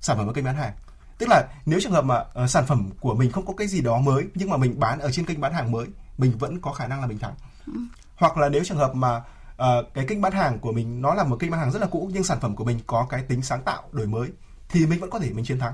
Sản 0.00 0.16
phẩm 0.16 0.26
và 0.26 0.33
kênh 0.33 0.44
bán 0.44 0.56
hàng. 0.56 0.72
Tức 1.18 1.28
là 1.28 1.48
nếu 1.66 1.80
trường 1.83 1.92
hợp 1.92 2.04
mà 2.04 2.24
uh, 2.44 2.50
sản 2.50 2.66
phẩm 2.66 2.90
của 3.00 3.14
mình 3.14 3.33
không 3.33 3.46
có 3.46 3.52
cái 3.56 3.66
gì 3.66 3.80
đó 3.80 3.98
mới 3.98 4.24
nhưng 4.35 4.50
mà 4.50 4.56
mình 4.56 4.80
bán 4.80 4.98
ở 4.98 5.11
trên 5.12 5.26
kênh 5.26 5.40
bán 5.40 5.52
hàng 5.52 5.72
mới 5.72 5.87
mình 6.18 6.38
vẫn 6.38 6.61
có 6.61 6.72
khả 6.72 6.87
năng 6.87 7.00
là 7.00 7.06
mình 7.06 7.18
thắng. 7.18 7.35
Hoặc 8.16 8.37
là 8.37 8.48
nếu 8.48 8.64
trường 8.64 8.78
hợp 8.78 8.94
mà 8.94 9.16
uh, 9.16 9.94
cái 9.94 10.06
kênh 10.06 10.20
bán 10.20 10.33
hàng 10.33 10.59
của 10.59 10.72
mình 10.72 11.02
nó 11.02 11.14
là 11.14 11.24
một 11.24 11.37
kênh 11.37 11.50
bán 11.50 11.61
hàng 11.61 11.70
rất 11.70 11.78
là 11.78 11.87
cũ 11.90 12.11
nhưng 12.12 12.24
sản 12.24 12.40
phẩm 12.40 12.56
của 12.56 12.64
mình 12.64 12.80
có 12.87 13.06
cái 13.11 13.22
tính 13.22 13.42
sáng 13.42 13.62
tạo 13.62 13.83
đổi 13.92 14.06
mới 14.06 14.30
thì 14.68 14.87
mình 14.87 15.00
vẫn 15.00 15.11
có 15.11 15.18
thể 15.18 15.30
mình 15.30 15.44
chiến 15.44 15.59
thắng 15.59 15.72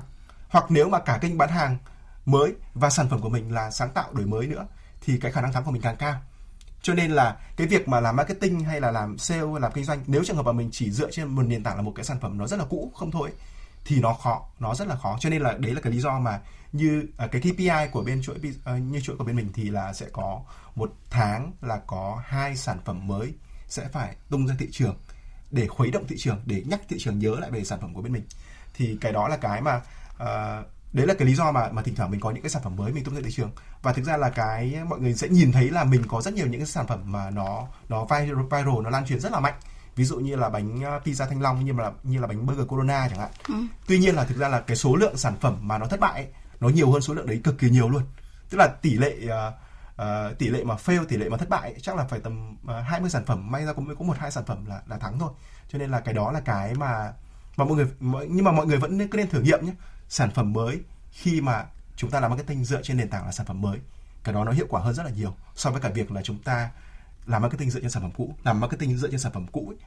hoặc 0.49 0.65
nếu 0.69 0.89
mà 0.89 0.99
cả 0.99 1.17
kênh 1.21 1.37
bán 1.37 1.49
hàng 1.49 1.77
mới 2.25 2.53
và 2.73 2.89
sản 2.89 3.09
phẩm 3.09 3.21
của 3.21 3.29
mình 3.29 3.53
là 3.53 3.71
sáng 3.71 3.89
tạo 3.89 4.13
đổi 4.13 4.25
mới 4.25 4.47
nữa, 4.47 4.67
thì 5.01 5.19
cái 5.19 5.31
khả 5.31 5.41
năng 5.41 5.53
thắng 5.53 5.63
của 5.63 5.71
mình 5.71 5.81
càng 5.81 5.95
cao. 5.95 6.21
Cho 6.81 6.93
nên 6.93 7.11
là 7.11 7.37
cái 7.57 7.67
việc 7.67 7.87
mà 7.87 7.99
làm 7.99 8.15
marketing 8.15 8.59
hay 8.59 8.81
là 8.81 8.91
làm 8.91 9.17
sale, 9.17 9.59
làm 9.59 9.71
kinh 9.71 9.83
doanh, 9.83 10.03
nếu 10.07 10.23
trường 10.23 10.35
hợp 10.35 10.45
mà 10.45 10.51
mình 10.51 10.69
chỉ 10.71 10.91
dựa 10.91 11.11
trên 11.11 11.27
một 11.27 11.41
nền 11.41 11.63
tảng 11.63 11.75
là 11.75 11.81
một 11.81 11.93
cái 11.95 12.05
sản 12.05 12.19
phẩm 12.21 12.37
nó 12.37 12.47
rất 12.47 12.59
là 12.59 12.65
cũ, 12.69 12.91
không 12.95 13.11
thôi, 13.11 13.31
thì 13.85 13.99
nó 13.99 14.13
khó, 14.13 14.45
nó 14.59 14.75
rất 14.75 14.87
là 14.87 14.95
khó. 14.95 15.17
Cho 15.19 15.29
nên 15.29 15.41
là 15.41 15.53
đấy 15.57 15.75
là 15.75 15.81
cái 15.81 15.93
lý 15.93 15.99
do 15.99 16.19
mà 16.19 16.39
như 16.71 17.05
à, 17.17 17.27
cái 17.27 17.41
KPI 17.41 17.91
của 17.91 18.03
bên 18.03 18.21
chuỗi 18.21 18.35
à, 18.65 18.77
như 18.77 18.99
chuỗi 19.01 19.17
của 19.17 19.23
bên 19.23 19.35
mình 19.35 19.49
thì 19.53 19.69
là 19.69 19.93
sẽ 19.93 20.05
có 20.11 20.41
một 20.75 20.93
tháng 21.09 21.51
là 21.61 21.79
có 21.87 22.21
hai 22.25 22.55
sản 22.55 22.79
phẩm 22.85 23.07
mới 23.07 23.33
sẽ 23.67 23.87
phải 23.87 24.15
tung 24.29 24.47
ra 24.47 24.55
thị 24.59 24.67
trường 24.71 24.97
để 25.51 25.67
khuấy 25.67 25.91
động 25.91 26.07
thị 26.07 26.15
trường, 26.19 26.41
để 26.45 26.63
nhắc 26.65 26.81
thị 26.89 26.97
trường 26.99 27.19
nhớ 27.19 27.35
lại 27.39 27.51
về 27.51 27.63
sản 27.63 27.79
phẩm 27.81 27.93
của 27.93 28.01
bên 28.01 28.13
mình. 28.13 28.23
Thì 28.73 28.97
cái 29.01 29.11
đó 29.11 29.27
là 29.27 29.37
cái 29.37 29.61
mà 29.61 29.81
uh, 30.23 30.67
đấy 30.93 31.07
là 31.07 31.13
cái 31.13 31.27
lý 31.27 31.35
do 31.35 31.51
mà 31.51 31.69
mà 31.71 31.81
thỉnh 31.81 31.95
thoảng 31.95 32.11
mình 32.11 32.19
có 32.19 32.31
những 32.31 32.43
cái 32.43 32.49
sản 32.49 32.61
phẩm 32.63 32.75
mới 32.75 32.91
mình 32.91 33.03
tung 33.03 33.15
ra 33.15 33.21
thị 33.25 33.31
trường. 33.31 33.51
Và 33.81 33.93
thực 33.93 34.05
ra 34.05 34.17
là 34.17 34.29
cái 34.29 34.77
mọi 34.89 34.99
người 34.99 35.13
sẽ 35.13 35.27
nhìn 35.27 35.51
thấy 35.51 35.69
là 35.69 35.83
mình 35.83 36.03
có 36.07 36.21
rất 36.21 36.33
nhiều 36.33 36.47
những 36.47 36.59
cái 36.59 36.67
sản 36.67 36.87
phẩm 36.87 36.99
mà 37.05 37.29
nó 37.29 37.67
nó 37.89 38.05
viral, 38.05 38.43
viral 38.51 38.81
nó 38.83 38.89
lan 38.89 39.05
truyền 39.05 39.19
rất 39.19 39.31
là 39.31 39.39
mạnh. 39.39 39.53
Ví 39.95 40.05
dụ 40.05 40.19
như 40.19 40.35
là 40.35 40.49
bánh 40.49 40.83
ờ, 40.83 40.99
pizza 41.05 41.27
thanh 41.27 41.41
long 41.41 41.65
như 41.65 41.73
là 41.73 41.91
như 42.03 42.19
là 42.19 42.27
bánh 42.27 42.45
burger 42.45 42.67
corona 42.67 43.07
chẳng 43.09 43.19
hạn. 43.19 43.29
Ừ. 43.47 43.53
tuy 43.87 43.99
nhiên 43.99 44.15
là 44.15 44.23
thực 44.23 44.37
ra 44.37 44.47
là 44.47 44.59
cái 44.59 44.77
số 44.77 44.95
lượng 44.95 45.17
sản 45.17 45.33
phẩm 45.41 45.57
mà 45.61 45.77
nó 45.77 45.85
thất 45.87 45.99
bại 45.99 46.13
ấy, 46.13 46.27
nó 46.59 46.69
nhiều 46.69 46.91
hơn 46.91 47.01
số 47.01 47.13
lượng 47.13 47.27
đấy 47.27 47.41
cực 47.43 47.59
kỳ 47.59 47.69
nhiều 47.69 47.89
luôn. 47.89 48.03
Tức 48.49 48.57
là 48.57 48.67
tỷ 48.81 48.97
lệ 48.97 49.17
uh, 49.25 49.53
uh, 50.01 50.37
tỷ 50.37 50.47
lệ 50.47 50.63
mà 50.63 50.75
fail 50.75 51.05
tỷ 51.05 51.17
lệ 51.17 51.29
mà 51.29 51.37
thất 51.37 51.49
bại 51.49 51.71
ấy, 51.71 51.79
chắc 51.81 51.95
là 51.95 52.03
phải 52.03 52.19
tầm 52.19 52.55
uh, 52.63 52.85
20 52.85 53.09
sản 53.09 53.25
phẩm 53.25 53.51
may 53.51 53.65
ra 53.65 53.73
cũng 53.73 53.85
mới 53.85 53.95
có 53.95 54.05
một 54.05 54.17
hai 54.17 54.31
sản 54.31 54.45
phẩm 54.45 54.65
là 54.65 54.81
là 54.87 54.97
thắng 54.97 55.19
thôi. 55.19 55.31
Cho 55.69 55.79
nên 55.79 55.89
là 55.89 55.99
cái 55.99 56.13
đó 56.13 56.31
là 56.31 56.39
cái 56.39 56.73
mà 56.73 57.13
mà 57.57 57.65
mọi 57.65 57.75
người 57.75 57.87
nhưng 58.29 58.45
mà 58.45 58.51
mọi 58.51 58.65
người 58.65 58.77
vẫn 58.77 59.07
cứ 59.07 59.17
nên 59.17 59.29
thử 59.29 59.41
nghiệm 59.41 59.65
nhé 59.65 59.71
sản 60.09 60.31
phẩm 60.35 60.53
mới 60.53 60.79
khi 61.11 61.41
mà 61.41 61.65
chúng 61.95 62.11
ta 62.11 62.19
làm 62.19 62.31
marketing 62.31 62.65
dựa 62.65 62.81
trên 62.83 62.97
nền 62.97 63.09
tảng 63.09 63.25
là 63.25 63.31
sản 63.31 63.45
phẩm 63.45 63.61
mới 63.61 63.79
cái 64.23 64.33
đó 64.33 64.43
nó 64.43 64.51
hiệu 64.51 64.65
quả 64.69 64.81
hơn 64.81 64.93
rất 64.93 65.03
là 65.03 65.11
nhiều 65.11 65.35
so 65.55 65.71
với 65.71 65.81
cả 65.81 65.89
việc 65.89 66.11
là 66.11 66.21
chúng 66.21 66.37
ta 66.37 66.69
làm 67.25 67.41
marketing 67.41 67.71
dựa 67.71 67.79
trên 67.79 67.89
sản 67.89 68.03
phẩm 68.03 68.11
cũ 68.17 68.35
làm 68.43 68.59
marketing 68.59 68.97
dựa 68.97 69.09
trên 69.11 69.19
sản 69.19 69.31
phẩm 69.33 69.45
cũ 69.51 69.67
ấy, 69.67 69.77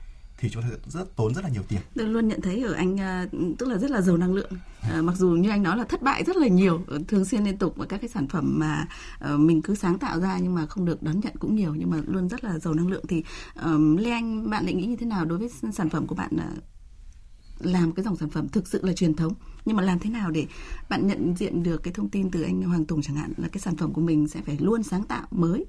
thì 0.41 0.51
chúng 0.51 0.63
ta 0.63 0.69
rất 0.87 1.17
tốn 1.17 1.35
rất 1.35 1.45
là 1.45 1.51
nhiều 1.51 1.63
tiền. 1.69 1.81
Tôi 1.95 2.07
luôn 2.07 2.29
nhận 2.29 2.41
thấy 2.41 2.63
ở 2.63 2.73
anh 2.73 3.01
à, 3.01 3.27
tức 3.59 3.69
là 3.69 3.79
rất 3.79 3.91
là 3.91 4.01
giàu 4.01 4.17
năng 4.17 4.35
lượng. 4.35 4.51
À, 4.81 5.03
mặc 5.03 5.17
dù 5.17 5.29
như 5.29 5.51
anh 5.51 5.63
nói 5.63 5.77
là 5.77 5.85
thất 5.85 6.03
bại 6.03 6.25
rất 6.25 6.37
là 6.37 6.49
nhiều, 6.49 6.85
ờ, 6.87 6.99
thường 7.09 7.25
xuyên 7.25 7.45
liên 7.45 7.59
tục 7.59 7.75
và 7.77 7.87
các 7.87 8.01
cái 8.01 8.09
sản 8.09 8.29
phẩm 8.29 8.59
mà 8.59 8.87
uh, 9.25 9.41
mình 9.41 9.63
cứ 9.63 9.75
sáng 9.75 9.99
tạo 9.99 10.21
ra 10.21 10.39
nhưng 10.39 10.55
mà 10.55 10.67
không 10.67 10.85
được 10.85 11.03
đón 11.03 11.21
nhận 11.21 11.37
cũng 11.39 11.57
nhiều 11.57 11.75
nhưng 11.75 11.91
mà 11.91 11.97
luôn 12.07 12.29
rất 12.29 12.45
là 12.45 12.59
giàu 12.59 12.75
năng 12.75 12.89
lượng 12.89 13.05
thì 13.09 13.25
um, 13.65 13.97
Lê 13.97 14.11
Anh 14.11 14.51
bạn 14.51 14.65
lại 14.65 14.75
nghĩ 14.75 14.87
như 14.87 14.97
thế 14.97 15.07
nào 15.07 15.25
đối 15.25 15.39
với 15.39 15.51
sản 15.73 15.89
phẩm 15.89 16.07
của 16.07 16.15
bạn 16.15 16.31
uh, 16.35 16.63
làm 17.61 17.93
cái 17.93 18.05
dòng 18.05 18.17
sản 18.17 18.31
phẩm 18.31 18.49
thực 18.49 18.69
sự 18.69 18.81
là 18.83 18.93
truyền 18.93 19.15
thống. 19.15 19.35
Nhưng 19.65 19.77
mà 19.77 19.83
làm 19.83 19.99
thế 19.99 20.11
nào 20.11 20.31
để 20.31 20.47
bạn 20.89 21.07
nhận 21.07 21.35
diện 21.37 21.63
được 21.63 21.83
cái 21.83 21.95
thông 21.95 22.09
tin 22.09 22.31
từ 22.31 22.43
anh 22.43 22.63
Hoàng 22.63 22.85
Tùng 22.85 23.03
chẳng 23.03 23.17
hạn 23.17 23.33
là 23.37 23.49
cái 23.49 23.61
sản 23.61 23.77
phẩm 23.77 23.93
của 23.93 24.01
mình 24.01 24.29
sẽ 24.29 24.41
phải 24.47 24.57
luôn 24.61 24.83
sáng 24.83 25.05
tạo 25.05 25.27
mới. 25.31 25.65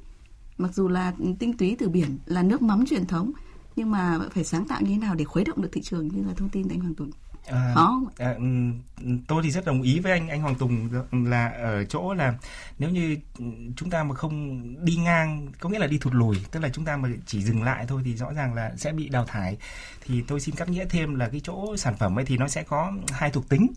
Mặc 0.58 0.74
dù 0.74 0.88
là 0.88 1.14
tinh 1.40 1.58
túy 1.58 1.76
từ 1.80 1.90
biển, 1.90 2.18
là 2.26 2.44
nước 2.44 2.62
mắm 2.62 2.86
truyền 2.86 3.06
thống, 3.06 3.32
nhưng 3.76 3.92
mà 3.92 4.20
phải 4.32 4.44
sáng 4.44 4.68
tạo 4.68 4.82
như 4.82 4.90
thế 4.90 4.98
nào 4.98 5.16
để 5.16 5.26
khuấy 5.26 5.46
động 5.46 5.62
được 5.62 5.70
thị 5.72 5.82
trường 5.82 6.08
như 6.08 6.24
là 6.28 6.34
thông 6.34 6.50
tin 6.50 6.64
từ 6.64 6.76
anh 6.76 6.80
Hoàng 6.80 6.96
Tùng? 6.96 7.12
À, 7.52 7.76
à, 8.18 8.36
tôi 9.28 9.44
thì 9.44 9.52
rất 9.52 9.66
đồng 9.66 9.82
ý 9.82 10.00
với 10.00 10.12
anh 10.12 10.30
anh 10.30 10.42
Hoàng 10.42 10.56
Tùng 10.56 10.90
là 11.12 11.50
ở 11.50 11.84
chỗ 11.84 12.14
là 12.14 12.34
nếu 12.80 12.90
như 12.90 13.18
chúng 13.76 13.90
ta 13.90 14.04
mà 14.04 14.16
không 14.16 14.62
đi 14.86 14.96
ngang 14.96 15.48
có 15.60 15.70
nghĩa 15.70 15.80
là 15.80 15.88
đi 15.88 15.98
thụt 15.98 16.14
lùi 16.14 16.38
tức 16.52 16.60
là 16.60 16.70
chúng 16.70 16.86
ta 16.86 16.98
mà 16.98 17.10
chỉ 17.26 17.44
dừng 17.44 17.64
lại 17.64 17.86
thôi 17.88 18.02
thì 18.06 18.16
rõ 18.16 18.34
ràng 18.34 18.54
là 18.54 18.72
sẽ 18.78 18.92
bị 18.92 19.10
đào 19.10 19.26
thải. 19.26 19.58
Thì 20.06 20.24
tôi 20.28 20.40
xin 20.40 20.56
cắt 20.56 20.70
nghĩa 20.70 20.86
thêm 20.86 21.16
là 21.16 21.30
cái 21.30 21.42
chỗ 21.44 21.78
sản 21.78 21.98
phẩm 21.98 22.20
ấy 22.20 22.26
thì 22.26 22.38
nó 22.38 22.48
sẽ 22.48 22.64
có 22.64 22.92
hai 23.12 23.30
thuộc 23.32 23.50
tính. 23.50 23.68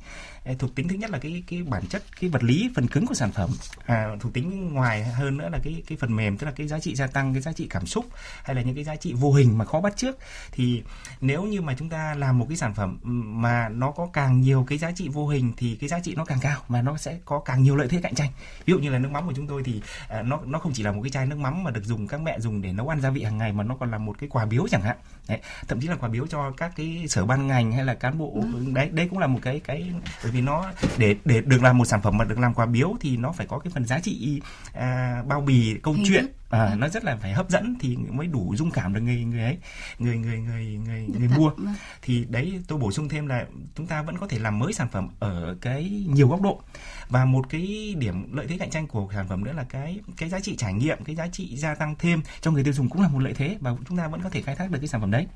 Thuộc 0.58 0.74
tính 0.74 0.88
thứ 0.88 0.94
nhất 0.94 1.10
là 1.10 1.18
cái 1.18 1.42
cái 1.46 1.62
bản 1.62 1.86
chất 1.86 2.02
cái 2.20 2.30
vật 2.30 2.42
lý 2.44 2.70
phần 2.74 2.88
cứng 2.88 3.06
của 3.06 3.14
sản 3.14 3.32
phẩm. 3.32 3.50
À, 3.86 4.08
thuộc 4.20 4.32
tính 4.32 4.74
ngoài 4.74 5.04
hơn 5.04 5.36
nữa 5.36 5.48
là 5.48 5.58
cái 5.62 5.82
cái 5.86 5.98
phần 5.98 6.16
mềm 6.16 6.38
tức 6.38 6.46
là 6.46 6.52
cái 6.56 6.68
giá 6.68 6.78
trị 6.80 6.94
gia 6.94 7.06
tăng 7.06 7.32
cái 7.32 7.42
giá 7.42 7.52
trị 7.52 7.66
cảm 7.70 7.86
xúc 7.86 8.06
hay 8.44 8.56
là 8.56 8.62
những 8.62 8.74
cái 8.74 8.84
giá 8.84 8.96
trị 8.96 9.12
vô 9.12 9.32
hình 9.32 9.58
mà 9.58 9.64
khó 9.64 9.80
bắt 9.80 9.96
trước 9.96 10.18
thì 10.52 10.82
nếu 11.20 11.42
như 11.42 11.60
mà 11.60 11.74
chúng 11.78 11.88
ta 11.88 12.14
làm 12.14 12.38
một 12.38 12.46
cái 12.48 12.56
sản 12.56 12.74
phẩm 12.74 12.98
mà 13.42 13.63
nó 13.68 13.90
có 13.90 14.08
càng 14.12 14.40
nhiều 14.40 14.64
cái 14.68 14.78
giá 14.78 14.92
trị 14.92 15.08
vô 15.08 15.28
hình 15.28 15.52
thì 15.56 15.76
cái 15.80 15.88
giá 15.88 16.00
trị 16.00 16.14
nó 16.14 16.24
càng 16.24 16.38
cao 16.40 16.60
mà 16.68 16.82
nó 16.82 16.96
sẽ 16.96 17.18
có 17.24 17.38
càng 17.38 17.62
nhiều 17.62 17.76
lợi 17.76 17.88
thế 17.88 18.00
cạnh 18.02 18.14
tranh. 18.14 18.30
Ví 18.66 18.70
dụ 18.72 18.78
như 18.78 18.90
là 18.90 18.98
nước 18.98 19.10
mắm 19.10 19.26
của 19.26 19.32
chúng 19.36 19.46
tôi 19.46 19.62
thì 19.64 19.82
à, 20.08 20.22
nó 20.22 20.40
nó 20.46 20.58
không 20.58 20.72
chỉ 20.74 20.82
là 20.82 20.92
một 20.92 21.02
cái 21.02 21.10
chai 21.10 21.26
nước 21.26 21.38
mắm 21.38 21.64
mà 21.64 21.70
được 21.70 21.84
dùng 21.84 22.08
các 22.08 22.20
mẹ 22.20 22.40
dùng 22.40 22.62
để 22.62 22.72
nấu 22.72 22.88
ăn 22.88 23.00
gia 23.00 23.10
vị 23.10 23.22
hàng 23.22 23.38
ngày 23.38 23.52
mà 23.52 23.64
nó 23.64 23.76
còn 23.80 23.90
là 23.90 23.98
một 23.98 24.16
cái 24.18 24.28
quà 24.28 24.44
biếu 24.44 24.68
chẳng 24.70 24.82
hạn. 24.82 24.96
Đấy, 25.28 25.40
thậm 25.68 25.80
chí 25.80 25.88
là 25.88 25.94
quà 25.94 26.08
biếu 26.08 26.26
cho 26.26 26.50
các 26.50 26.72
cái 26.76 27.04
sở 27.08 27.26
ban 27.26 27.46
ngành 27.46 27.72
hay 27.72 27.84
là 27.84 27.94
cán 27.94 28.18
bộ 28.18 28.32
ừ. 28.34 28.64
đấy 28.74 28.88
đấy 28.92 29.08
cũng 29.10 29.18
là 29.18 29.26
một 29.26 29.38
cái 29.42 29.60
cái 29.60 29.90
bởi 30.22 30.32
vì 30.32 30.40
nó 30.40 30.72
để 30.98 31.16
để 31.24 31.40
được 31.40 31.62
làm 31.62 31.78
một 31.78 31.84
sản 31.84 32.02
phẩm 32.02 32.18
mà 32.18 32.24
được 32.24 32.38
làm 32.38 32.54
quà 32.54 32.66
biếu 32.66 32.94
thì 33.00 33.16
nó 33.16 33.32
phải 33.32 33.46
có 33.46 33.58
cái 33.58 33.70
phần 33.74 33.84
giá 33.84 34.00
trị 34.00 34.40
à, 34.72 35.22
bao 35.26 35.40
bì 35.40 35.76
câu 35.82 35.94
Hình 35.94 36.04
chuyện 36.08 36.26
à, 36.54 36.74
nó 36.74 36.88
rất 36.88 37.04
là 37.04 37.16
phải 37.16 37.32
hấp 37.32 37.50
dẫn 37.50 37.76
thì 37.80 37.96
mới 37.96 38.26
đủ 38.26 38.54
dung 38.56 38.70
cảm 38.70 38.94
được 38.94 39.00
người 39.00 39.24
người 39.24 39.42
ấy 39.42 39.58
người 39.98 40.16
người 40.18 40.38
người 40.38 40.64
người 40.86 41.06
người 41.18 41.28
mua. 41.36 41.48
vâng. 41.48 41.74
thì 42.02 42.24
đấy 42.28 42.60
tôi 42.68 42.78
bổ 42.78 42.92
sung 42.92 43.08
thêm 43.08 43.26
là 43.26 43.46
chúng 43.74 43.86
ta 43.86 44.02
vẫn 44.02 44.18
có 44.18 44.28
thể 44.28 44.38
làm 44.38 44.58
mới 44.58 44.72
sản 44.72 44.88
phẩm 44.92 45.08
ở 45.18 45.56
cái 45.60 46.04
nhiều 46.08 46.28
góc 46.28 46.40
độ 46.40 46.62
và 47.08 47.24
một 47.24 47.48
cái 47.48 47.94
điểm 47.98 48.34
lợi 48.36 48.46
thế 48.46 48.58
cạnh 48.58 48.70
tranh 48.70 48.86
của 48.86 49.08
sản 49.14 49.28
phẩm 49.28 49.44
nữa 49.44 49.52
là 49.52 49.64
cái 49.68 50.00
cái 50.16 50.28
giá 50.28 50.40
trị 50.40 50.56
trải 50.56 50.72
nghiệm 50.72 51.04
cái 51.04 51.16
giá 51.16 51.28
trị 51.28 51.56
gia 51.56 51.74
tăng 51.74 51.94
thêm 51.98 52.22
cho 52.40 52.50
người 52.50 52.64
tiêu 52.64 52.72
dùng 52.72 52.88
cũng 52.88 53.02
là 53.02 53.08
một 53.08 53.18
lợi 53.18 53.34
thế 53.34 53.56
và 53.60 53.70
chúng 53.88 53.98
ta 53.98 54.08
vẫn 54.08 54.20
có 54.22 54.30
thể 54.30 54.42
khai 54.42 54.56
thác 54.56 54.70
được 54.70 54.78
cái 54.78 54.88
sản 54.88 55.00
phẩm 55.00 55.10
đấy. 55.10 55.26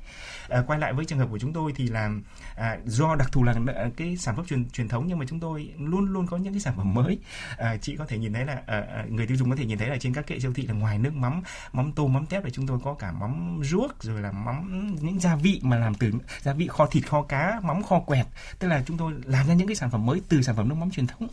À, 0.49 0.63
quay 0.67 0.79
lại 0.79 0.93
với 0.93 1.05
trường 1.05 1.19
hợp 1.19 1.27
của 1.31 1.39
chúng 1.39 1.53
tôi 1.53 1.73
thì 1.75 1.87
là 1.87 2.11
à, 2.55 2.77
do 2.85 3.15
đặc 3.15 3.31
thù 3.31 3.43
là 3.43 3.53
à, 3.75 3.89
cái 3.97 4.17
sản 4.17 4.35
phẩm 4.35 4.45
truyền 4.45 4.69
truyền 4.69 4.87
thống 4.87 5.05
nhưng 5.07 5.19
mà 5.19 5.25
chúng 5.29 5.39
tôi 5.39 5.69
luôn 5.77 6.05
luôn 6.05 6.27
có 6.27 6.37
những 6.37 6.53
cái 6.53 6.59
sản 6.59 6.73
phẩm 6.77 6.93
mới. 6.93 7.19
À, 7.57 7.77
chị 7.81 7.95
có 7.95 8.05
thể 8.05 8.17
nhìn 8.17 8.33
thấy 8.33 8.45
là 8.45 8.61
à, 8.67 8.83
à 8.95 9.05
người 9.09 9.27
tiêu 9.27 9.37
dùng 9.37 9.49
có 9.49 9.55
thể 9.55 9.65
nhìn 9.65 9.77
thấy 9.77 9.89
là 9.89 9.97
trên 9.99 10.13
các 10.13 10.27
kệ 10.27 10.39
siêu 10.39 10.53
thị 10.55 10.67
là 10.67 10.73
ngoài 10.73 10.99
nước 10.99 11.13
mắm 11.13 11.41
mắm 11.73 11.91
tôm 11.95 12.13
mắm 12.13 12.25
tép 12.25 12.43
thì 12.43 12.51
chúng 12.51 12.67
tôi 12.67 12.79
có 12.83 12.93
cả 12.93 13.11
mắm 13.11 13.59
ruốc 13.63 14.03
rồi 14.03 14.21
là 14.21 14.31
mắm 14.31 14.95
những 15.01 15.19
gia 15.19 15.35
vị 15.35 15.59
mà 15.63 15.77
làm 15.77 15.95
từ 15.95 16.11
gia 16.41 16.53
vị 16.53 16.67
kho 16.67 16.85
thịt 16.85 17.07
kho 17.07 17.21
cá 17.21 17.59
mắm 17.63 17.83
kho 17.83 17.99
quẹt. 17.99 18.25
Tức 18.59 18.67
là 18.67 18.83
chúng 18.85 18.97
tôi 18.97 19.13
làm 19.25 19.47
ra 19.47 19.53
những 19.53 19.67
cái 19.67 19.75
sản 19.75 19.89
phẩm 19.89 20.05
mới 20.05 20.21
từ 20.29 20.41
sản 20.41 20.55
phẩm 20.55 20.69
nước 20.69 20.75
mắm 20.75 20.91
truyền 20.91 21.07
thống 21.07 21.27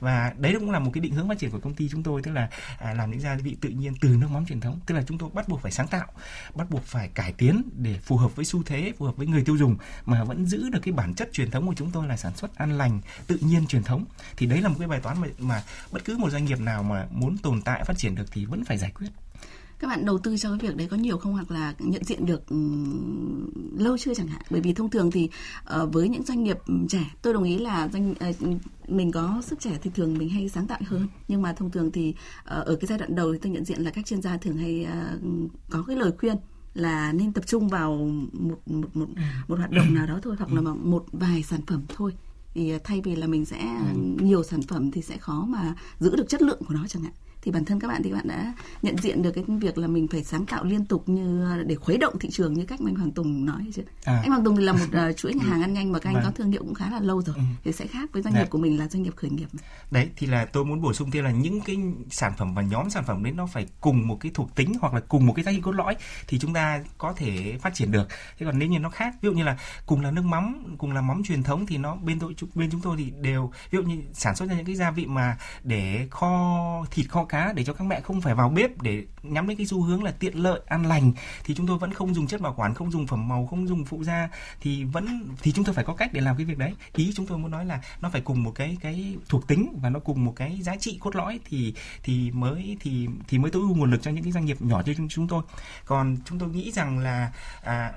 và 0.00 0.32
đấy 0.38 0.56
cũng 0.60 0.70
là 0.70 0.78
một 0.78 0.90
cái 0.94 1.00
định 1.00 1.14
hướng 1.14 1.28
phát 1.28 1.38
triển 1.38 1.50
của 1.50 1.60
công 1.60 1.74
ty 1.74 1.88
chúng 1.88 2.02
tôi 2.02 2.22
tức 2.22 2.32
là 2.32 2.48
à, 2.78 2.94
làm 2.94 3.10
những 3.10 3.20
gia 3.20 3.34
vị 3.34 3.56
tự 3.60 3.68
nhiên 3.68 3.94
từ 4.00 4.08
nước 4.08 4.28
mắm 4.30 4.46
truyền 4.46 4.60
thống. 4.60 4.80
Tức 4.86 4.94
là 4.94 5.02
chúng 5.08 5.18
tôi 5.18 5.30
bắt 5.32 5.48
buộc 5.48 5.60
phải 5.62 5.72
sáng 5.72 5.88
tạo 5.88 6.06
bắt 6.54 6.70
buộc 6.70 6.84
phải 6.84 7.08
cải 7.08 7.32
tiến 7.32 7.62
để 7.76 7.98
phù 8.02 8.16
hợp 8.16 8.36
với 8.36 8.44
xu 8.44 8.62
thế 8.62 8.92
phù 8.98 9.04
hợp 9.04 9.16
với 9.16 9.26
người 9.26 9.44
tiêu 9.44 9.56
dùng 9.56 9.76
mà 10.06 10.24
vẫn 10.24 10.46
giữ 10.46 10.68
được 10.70 10.80
cái 10.82 10.92
bản 10.92 11.14
chất 11.14 11.28
truyền 11.32 11.50
thống 11.50 11.66
của 11.66 11.74
chúng 11.76 11.90
tôi 11.90 12.06
là 12.06 12.16
sản 12.16 12.36
xuất 12.36 12.56
an 12.56 12.78
lành 12.78 13.00
tự 13.26 13.38
nhiên 13.40 13.66
truyền 13.66 13.82
thống. 13.82 14.04
Thì 14.36 14.46
đấy 14.46 14.60
là 14.60 14.68
một 14.68 14.76
cái 14.78 14.88
bài 14.88 15.00
toán 15.00 15.20
mà, 15.20 15.28
mà 15.38 15.62
bất 15.92 16.04
cứ 16.04 16.18
một 16.18 16.30
doanh 16.30 16.44
nghiệp 16.44 16.60
nào 16.60 16.82
mà 16.82 17.06
muốn 17.10 17.38
tồn 17.38 17.62
tại 17.62 17.84
phát 17.84 17.98
triển 17.98 18.14
được 18.14 18.26
thì 18.32 18.44
vẫn 18.44 18.64
phải 18.64 18.78
giải 18.78 18.90
quyết 18.90 19.08
các 19.82 19.88
bạn 19.88 20.04
đầu 20.04 20.18
tư 20.18 20.36
cho 20.36 20.50
cái 20.50 20.58
việc 20.58 20.76
đấy 20.76 20.88
có 20.90 20.96
nhiều 20.96 21.18
không 21.18 21.32
hoặc 21.32 21.50
là 21.50 21.74
nhận 21.78 22.04
diện 22.04 22.26
được 22.26 22.48
um, 22.48 23.50
lâu 23.78 23.98
chưa 23.98 24.14
chẳng 24.14 24.26
hạn 24.26 24.42
bởi 24.50 24.60
vì 24.60 24.74
thông 24.74 24.90
thường 24.90 25.10
thì 25.10 25.28
uh, 25.82 25.92
với 25.92 26.08
những 26.08 26.22
doanh 26.22 26.42
nghiệp 26.42 26.58
trẻ 26.88 27.10
tôi 27.22 27.34
đồng 27.34 27.44
ý 27.44 27.58
là 27.58 27.88
doanh 27.88 28.10
uh, 28.10 28.60
mình 28.88 29.12
có 29.12 29.42
sức 29.46 29.60
trẻ 29.60 29.78
thì 29.82 29.90
thường 29.94 30.18
mình 30.18 30.28
hay 30.28 30.48
sáng 30.48 30.66
tạo 30.66 30.78
hơn 30.86 31.08
nhưng 31.28 31.42
mà 31.42 31.52
thông 31.52 31.70
thường 31.70 31.92
thì 31.92 32.08
uh, 32.08 32.46
ở 32.46 32.76
cái 32.80 32.86
giai 32.86 32.98
đoạn 32.98 33.14
đầu 33.14 33.32
thì 33.32 33.38
tôi 33.42 33.52
nhận 33.52 33.64
diện 33.64 33.80
là 33.80 33.90
các 33.90 34.06
chuyên 34.06 34.22
gia 34.22 34.36
thường 34.36 34.56
hay 34.56 34.86
uh, 35.14 35.50
có 35.70 35.82
cái 35.86 35.96
lời 35.96 36.12
khuyên 36.18 36.36
là 36.74 37.12
nên 37.12 37.32
tập 37.32 37.46
trung 37.46 37.68
vào 37.68 37.94
một 38.32 38.58
một 38.66 38.96
một 38.96 39.08
ừ. 39.16 39.22
một 39.48 39.58
hoạt 39.58 39.70
động 39.70 39.94
nào 39.94 40.06
đó 40.06 40.18
thôi 40.22 40.36
hoặc 40.38 40.52
là 40.52 40.60
ừ. 40.60 40.74
một 40.74 41.04
vài 41.12 41.42
sản 41.42 41.60
phẩm 41.66 41.82
thôi 41.96 42.12
thì 42.54 42.72
thay 42.84 43.00
vì 43.04 43.16
là 43.16 43.26
mình 43.26 43.44
sẽ 43.44 43.60
ừ. 43.94 43.98
nhiều 44.20 44.42
sản 44.42 44.62
phẩm 44.62 44.90
thì 44.90 45.02
sẽ 45.02 45.16
khó 45.16 45.44
mà 45.48 45.74
giữ 45.98 46.16
được 46.16 46.28
chất 46.28 46.42
lượng 46.42 46.60
của 46.68 46.74
nó 46.74 46.86
chẳng 46.86 47.02
hạn 47.02 47.12
thì 47.42 47.50
bản 47.50 47.64
thân 47.64 47.80
các 47.80 47.88
bạn 47.88 48.02
thì 48.02 48.10
các 48.10 48.16
bạn 48.16 48.28
đã 48.28 48.52
nhận 48.82 48.96
diện 48.96 49.22
được 49.22 49.30
cái 49.30 49.44
việc 49.48 49.78
là 49.78 49.86
mình 49.86 50.08
phải 50.08 50.24
sáng 50.24 50.46
tạo 50.46 50.64
liên 50.64 50.84
tục 50.84 51.08
như 51.08 51.46
để 51.66 51.74
khuấy 51.74 51.98
động 51.98 52.18
thị 52.18 52.30
trường 52.30 52.54
như 52.54 52.64
cách 52.64 52.80
mà 52.80 52.90
anh 52.90 52.94
Hoàng 52.94 53.12
Tùng 53.12 53.44
nói 53.44 53.70
chứ 53.74 53.82
à. 54.04 54.20
anh 54.22 54.30
Hoàng 54.30 54.44
Tùng 54.44 54.56
thì 54.56 54.62
là 54.62 54.72
một 54.72 55.10
uh, 55.10 55.16
chuỗi 55.16 55.34
nhà 55.34 55.44
hàng 55.44 55.62
ăn 55.62 55.72
nhanh 55.72 55.92
mà 55.92 55.98
các 55.98 56.10
anh 56.10 56.14
vâng. 56.14 56.24
có 56.24 56.30
thương 56.30 56.50
hiệu 56.50 56.62
cũng 56.64 56.74
khá 56.74 56.90
là 56.90 57.00
lâu 57.00 57.22
rồi 57.22 57.36
ừ. 57.36 57.42
thì 57.64 57.72
sẽ 57.72 57.86
khác 57.86 58.10
với 58.12 58.22
doanh 58.22 58.34
nghiệp 58.34 58.50
của 58.50 58.58
mình 58.58 58.78
là 58.78 58.88
doanh 58.88 59.02
nghiệp 59.02 59.16
khởi 59.16 59.30
nghiệp 59.30 59.48
đấy 59.90 60.08
thì 60.16 60.26
là 60.26 60.44
tôi 60.44 60.64
muốn 60.64 60.80
bổ 60.80 60.92
sung 60.92 61.10
thêm 61.10 61.24
là 61.24 61.30
những 61.30 61.60
cái 61.60 61.76
sản 62.10 62.32
phẩm 62.38 62.54
và 62.54 62.62
nhóm 62.62 62.90
sản 62.90 63.04
phẩm 63.06 63.24
đấy 63.24 63.32
nó 63.32 63.46
phải 63.46 63.66
cùng 63.80 64.08
một 64.08 64.16
cái 64.20 64.32
thuộc 64.34 64.54
tính 64.54 64.72
hoặc 64.80 64.94
là 64.94 65.00
cùng 65.00 65.26
một 65.26 65.32
cái 65.32 65.44
giá 65.44 65.52
trị 65.52 65.60
cốt 65.60 65.72
lõi 65.72 65.96
thì 66.28 66.38
chúng 66.38 66.52
ta 66.52 66.80
có 66.98 67.12
thể 67.16 67.58
phát 67.60 67.74
triển 67.74 67.90
được 67.90 68.08
thế 68.38 68.46
còn 68.46 68.58
nếu 68.58 68.68
như 68.68 68.78
nó 68.78 68.90
khác 68.90 69.14
ví 69.22 69.26
dụ 69.26 69.32
như 69.32 69.44
là 69.44 69.56
cùng 69.86 70.00
là 70.00 70.10
nước 70.10 70.24
mắm 70.24 70.76
cùng 70.78 70.92
là 70.92 71.00
mắm 71.00 71.22
truyền 71.24 71.42
thống 71.42 71.66
thì 71.66 71.78
nó 71.78 71.96
bên 71.96 72.18
tôi 72.18 72.34
bên 72.54 72.70
chúng 72.70 72.80
tôi 72.80 72.96
thì 72.98 73.12
đều 73.20 73.52
ví 73.70 73.76
dụ 73.76 73.82
như 73.82 74.02
sản 74.12 74.36
xuất 74.36 74.48
ra 74.48 74.56
những 74.56 74.66
cái 74.66 74.74
gia 74.74 74.90
vị 74.90 75.06
mà 75.06 75.36
để 75.62 76.06
kho 76.10 76.86
thịt 76.90 77.08
kho 77.08 77.24
cá 77.32 77.52
để 77.52 77.64
cho 77.64 77.72
các 77.72 77.84
mẹ 77.84 78.00
không 78.00 78.20
phải 78.20 78.34
vào 78.34 78.48
bếp 78.48 78.82
để 78.82 79.04
nhắm 79.22 79.48
đến 79.48 79.56
cái 79.56 79.66
xu 79.66 79.82
hướng 79.82 80.04
là 80.04 80.10
tiện 80.10 80.34
lợi 80.34 80.60
an 80.66 80.86
lành 80.86 81.12
thì 81.44 81.54
chúng 81.54 81.66
tôi 81.66 81.78
vẫn 81.78 81.94
không 81.94 82.14
dùng 82.14 82.26
chất 82.26 82.40
bảo 82.40 82.54
quản 82.56 82.74
không 82.74 82.90
dùng 82.90 83.06
phẩm 83.06 83.28
màu 83.28 83.46
không 83.46 83.68
dùng 83.68 83.84
phụ 83.84 84.04
gia 84.04 84.28
thì 84.60 84.84
vẫn 84.84 85.28
thì 85.42 85.52
chúng 85.52 85.64
tôi 85.64 85.74
phải 85.74 85.84
có 85.84 85.94
cách 85.94 86.12
để 86.12 86.20
làm 86.20 86.36
cái 86.36 86.46
việc 86.46 86.58
đấy. 86.58 86.74
Ý 86.94 87.12
chúng 87.16 87.26
tôi 87.26 87.38
muốn 87.38 87.50
nói 87.50 87.64
là 87.64 87.80
nó 88.00 88.10
phải 88.10 88.20
cùng 88.20 88.42
một 88.42 88.52
cái 88.54 88.76
cái 88.80 89.16
thuộc 89.28 89.48
tính 89.48 89.78
và 89.82 89.90
nó 89.90 89.98
cùng 89.98 90.24
một 90.24 90.32
cái 90.36 90.58
giá 90.62 90.76
trị 90.76 90.98
cốt 91.00 91.16
lõi 91.16 91.40
thì 91.44 91.74
thì 92.02 92.30
mới 92.30 92.76
thì 92.80 93.08
thì 93.28 93.38
mới 93.38 93.50
tối 93.50 93.62
ưu 93.62 93.74
nguồn 93.74 93.90
lực 93.90 94.02
cho 94.02 94.10
những 94.10 94.24
cái 94.24 94.32
doanh 94.32 94.44
nghiệp 94.44 94.62
nhỏ 94.62 94.82
như 94.86 94.94
chúng 95.08 95.28
tôi. 95.28 95.42
Còn 95.84 96.16
chúng 96.24 96.38
tôi 96.38 96.48
nghĩ 96.48 96.72
rằng 96.72 96.98
là 96.98 97.32
à, 97.62 97.92